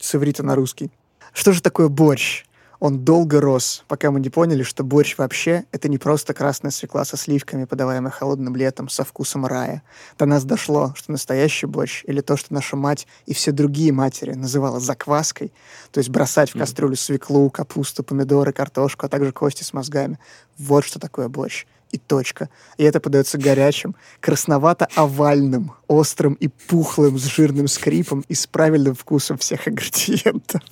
с 0.00 0.14
иврита 0.14 0.42
на 0.42 0.54
русский. 0.54 0.90
Что 1.34 1.52
же 1.52 1.60
такое 1.60 1.88
борщ? 1.88 2.44
Он 2.78 3.04
долго 3.04 3.40
рос, 3.40 3.82
пока 3.88 4.10
мы 4.12 4.20
не 4.20 4.30
поняли, 4.30 4.62
что 4.62 4.84
борщ 4.84 5.18
вообще 5.18 5.64
это 5.72 5.88
не 5.88 5.98
просто 5.98 6.32
красная 6.32 6.70
свекла 6.70 7.04
со 7.04 7.16
сливками, 7.16 7.64
подаваемая 7.64 8.12
холодным 8.12 8.54
летом 8.54 8.88
со 8.88 9.04
вкусом 9.04 9.44
рая. 9.44 9.82
До 10.16 10.26
нас 10.26 10.44
дошло, 10.44 10.92
что 10.96 11.10
настоящий 11.10 11.66
борщ, 11.66 12.04
или 12.06 12.20
то, 12.20 12.36
что 12.36 12.54
наша 12.54 12.76
мать 12.76 13.08
и 13.26 13.34
все 13.34 13.50
другие 13.50 13.92
матери 13.92 14.34
называла 14.34 14.78
закваской, 14.78 15.52
то 15.90 15.98
есть 15.98 16.08
бросать 16.08 16.54
в 16.54 16.58
кастрюлю 16.58 16.94
свеклу, 16.94 17.50
капусту, 17.50 18.04
помидоры, 18.04 18.52
картошку, 18.52 19.06
а 19.06 19.08
также 19.08 19.32
кости 19.32 19.64
с 19.64 19.72
мозгами. 19.72 20.20
Вот 20.56 20.84
что 20.84 21.00
такое 21.00 21.28
борщ. 21.28 21.66
И 21.90 21.98
точка. 21.98 22.48
И 22.76 22.82
это 22.82 22.98
подается 22.98 23.38
горячим, 23.38 23.94
красновато-овальным, 24.20 25.72
острым 25.86 26.34
и 26.34 26.48
пухлым, 26.48 27.18
с 27.18 27.24
жирным 27.24 27.68
скрипом 27.68 28.24
и 28.28 28.34
с 28.34 28.46
правильным 28.46 28.94
вкусом 28.94 29.38
всех 29.38 29.68
ингредиентов. 29.68 30.62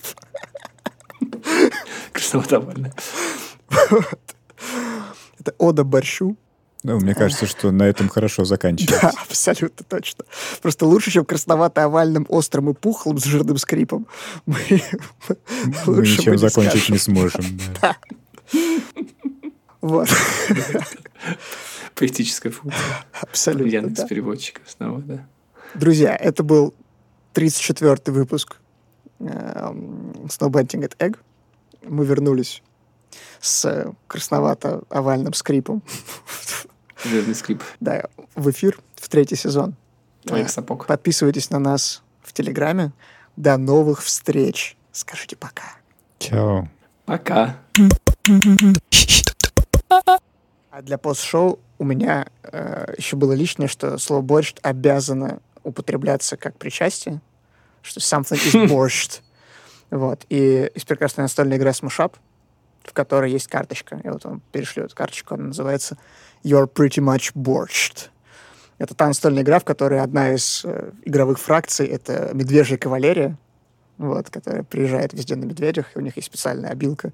Красновато-овальное. 2.13 2.93
Это 5.39 5.55
ода 5.59 5.85
борщу. 5.85 6.37
Ну, 6.85 6.99
мне 6.99 7.15
кажется, 7.15 7.47
что 7.47 7.71
на 7.71 7.85
этом 7.85 8.09
хорошо 8.09 8.45
заканчивать. 8.45 9.01
Да, 9.01 9.13
абсолютно 9.29 9.85
точно. 9.89 10.25
Просто 10.61 10.85
лучше, 10.85 11.13
чем 11.13 11.25
красновато-овальным, 11.25 12.27
острым 12.29 12.71
и 12.71 12.75
пухлым 12.75 13.19
с 13.19 13.25
жирным 13.25 13.57
скрипом. 13.57 14.07
Мы, 14.47 14.57
Мы 15.87 15.95
лучше 15.95 16.19
ничем 16.19 16.33
мы 16.33 16.37
не 16.37 16.39
закончить 16.39 16.73
скажем. 16.85 16.93
не 16.95 16.99
сможем. 16.99 17.45
да. 17.81 17.97
Вот, 19.81 20.09
Поэтическая 21.95 22.53
функция. 22.53 22.83
абсолютно. 23.21 23.71
Яндекс 23.71 24.01
да. 24.03 24.07
переводчика 24.09 24.61
снова, 24.67 25.01
да. 25.03 25.27
Друзья, 25.75 26.15
это 26.17 26.43
был 26.43 26.75
34-й 27.35 28.13
выпуск 28.13 28.59
эм, 29.21 30.13
Snowbanting 30.27 30.83
at 30.89 30.97
Egg. 30.99 31.17
Мы 31.85 32.05
вернулись 32.05 32.63
с 33.41 33.65
э, 33.65 33.93
красновато-овальным 34.09 35.35
скрипом 35.35 35.83
Жирный 37.05 37.35
скрип 37.35 37.63
да, 37.81 38.05
в 38.35 38.51
эфир 38.51 38.79
в 38.95 39.09
третий 39.09 39.37
сезон. 39.37 39.75
твоих 40.25 40.51
сапог. 40.51 40.87
Подписывайтесь 40.87 41.51
на 41.51 41.59
нас 41.59 42.03
в 42.23 42.33
Телеграме. 42.33 42.93
До 43.37 43.57
новых 43.57 44.03
встреч. 44.03 44.77
Скажите 44.93 45.37
пока. 45.37 45.65
Чао. 46.19 46.69
Пока. 47.05 47.57
А 50.71 50.81
для 50.83 50.97
пост-шоу 50.97 51.59
у 51.79 51.85
меня 51.85 52.29
э, 52.45 52.95
еще 52.97 53.17
было 53.17 53.33
лишнее, 53.33 53.69
что 53.69 53.99
слово 53.99 54.23
борщ 54.23 54.55
обязано 54.63 55.41
употребляться 55.65 56.37
как 56.37 56.57
причастие, 56.57 57.21
что 57.83 58.01
something 58.01 58.39
is 58.39 58.69
borscht. 58.71 59.21
Вот. 59.93 60.25
И 60.31 60.71
есть 60.75 60.87
прекрасная 60.87 61.25
настольная 61.25 61.59
игра 61.59 61.71
Smush 61.71 62.13
в 62.83 62.93
которой 62.95 63.31
есть 63.31 63.47
карточка. 63.47 64.01
Я 64.03 64.13
вот 64.13 64.25
вам 64.25 64.43
перешлю 64.51 64.85
эту 64.85 64.97
карточку. 64.97 65.35
Она 65.35 65.45
называется 65.45 65.97
You're 66.43 66.67
Pretty 66.67 66.99
Much 66.99 67.33
Borscht. 67.35 68.09
Это 68.79 68.95
та 68.95 69.07
настольная 69.07 69.43
игра, 69.43 69.61
в 69.61 69.65
которой 69.65 70.01
одна 70.01 70.35
из 70.35 70.63
э, 70.65 70.91
игровых 71.05 71.39
фракций— 71.39 71.87
это 71.89 72.31
медвежья 72.33 72.77
кавалерия, 72.77 73.39
вот, 73.99 74.31
которая 74.31 74.65
приезжает 74.65 75.13
везде 75.13 75.37
на 75.37 75.45
медведях, 75.45 75.95
и 75.95 75.99
у 75.99 76.03
них 76.03 76.17
есть 76.17 76.27
специальная 76.27 76.71
обилка 76.71 77.13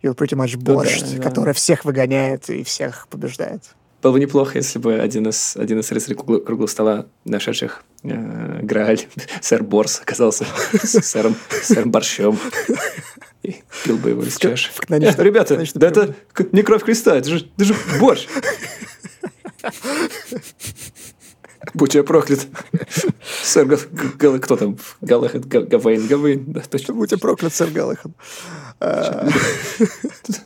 You're 0.00 0.16
Pretty 0.16 0.38
Much 0.38 0.56
Ну 0.56 0.82
да, 1.10 1.16
да. 1.16 1.28
которая 1.28 1.54
всех 1.54 1.84
выгоняет 1.84 2.48
и 2.48 2.62
всех 2.62 3.08
побеждает. 3.08 3.62
Было 4.02 4.12
бы 4.12 4.20
неплохо, 4.20 4.58
если 4.58 4.78
бы 4.78 4.94
один 4.98 5.26
из, 5.28 5.56
один 5.56 5.80
из 5.80 5.90
рыцарей 5.90 6.14
круглого, 6.16 6.40
круглого 6.40 6.66
стола, 6.68 7.06
нашедших 7.24 7.82
э, 8.04 8.60
Грааль, 8.62 9.00
сэр 9.40 9.62
Борс, 9.64 10.00
оказался 10.00 10.46
сэром, 10.84 11.34
сэром 11.62 11.90
Борщом. 11.90 12.38
И 13.42 13.56
пил 13.84 13.96
бы 13.96 14.10
его 14.10 14.22
из 14.22 14.36
чаши. 14.38 14.70
в 14.72 14.80
каноничном- 14.80 15.20
Э, 15.20 15.24
Ребята, 15.24 15.48
каноничном 15.54 15.80
да 15.80 15.88
это 15.88 16.14
не 16.52 16.62
кровь 16.62 16.82
Христа, 16.84 17.16
это 17.16 17.28
же, 17.30 17.48
это 17.56 17.64
же 17.64 17.74
борщ. 18.00 18.26
Будь 21.74 21.94
я 21.94 22.04
проклят. 22.04 22.46
Сэр 23.42 23.66
Гал- 23.66 23.78
Гал- 24.18 24.38
кто 24.38 24.56
там? 24.56 24.78
Галахет, 25.00 25.46
Га- 25.46 25.62
Гавейн, 25.62 26.06
Гавейн, 26.06 26.44
да, 26.52 26.60
точно. 26.60 26.94
Будь 26.94 27.12
я 27.12 27.18
проклят, 27.18 27.52
сэр 27.54 27.70
Галлахан. 27.70 28.14
Это 28.78 29.32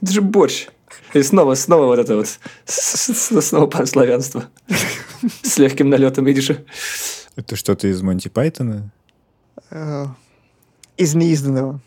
же 0.03 0.23
борщ. 0.23 0.69
И 1.15 1.23
снова, 1.23 1.55
снова 1.55 1.87
вот 1.87 1.99
это 1.99 2.17
вот, 2.17 2.29
снова 2.67 3.67
панславянство. 3.67 4.45
С 5.43 5.59
легким 5.59 5.89
налетом, 5.91 6.25
видишь? 6.25 6.51
Это 7.37 7.57
что-то 7.57 7.89
из 7.89 8.01
Монти 8.03 8.29
Пайтона? 8.29 8.91
Э, 9.71 10.07
Из 10.97 11.15
неизданного. 11.15 11.81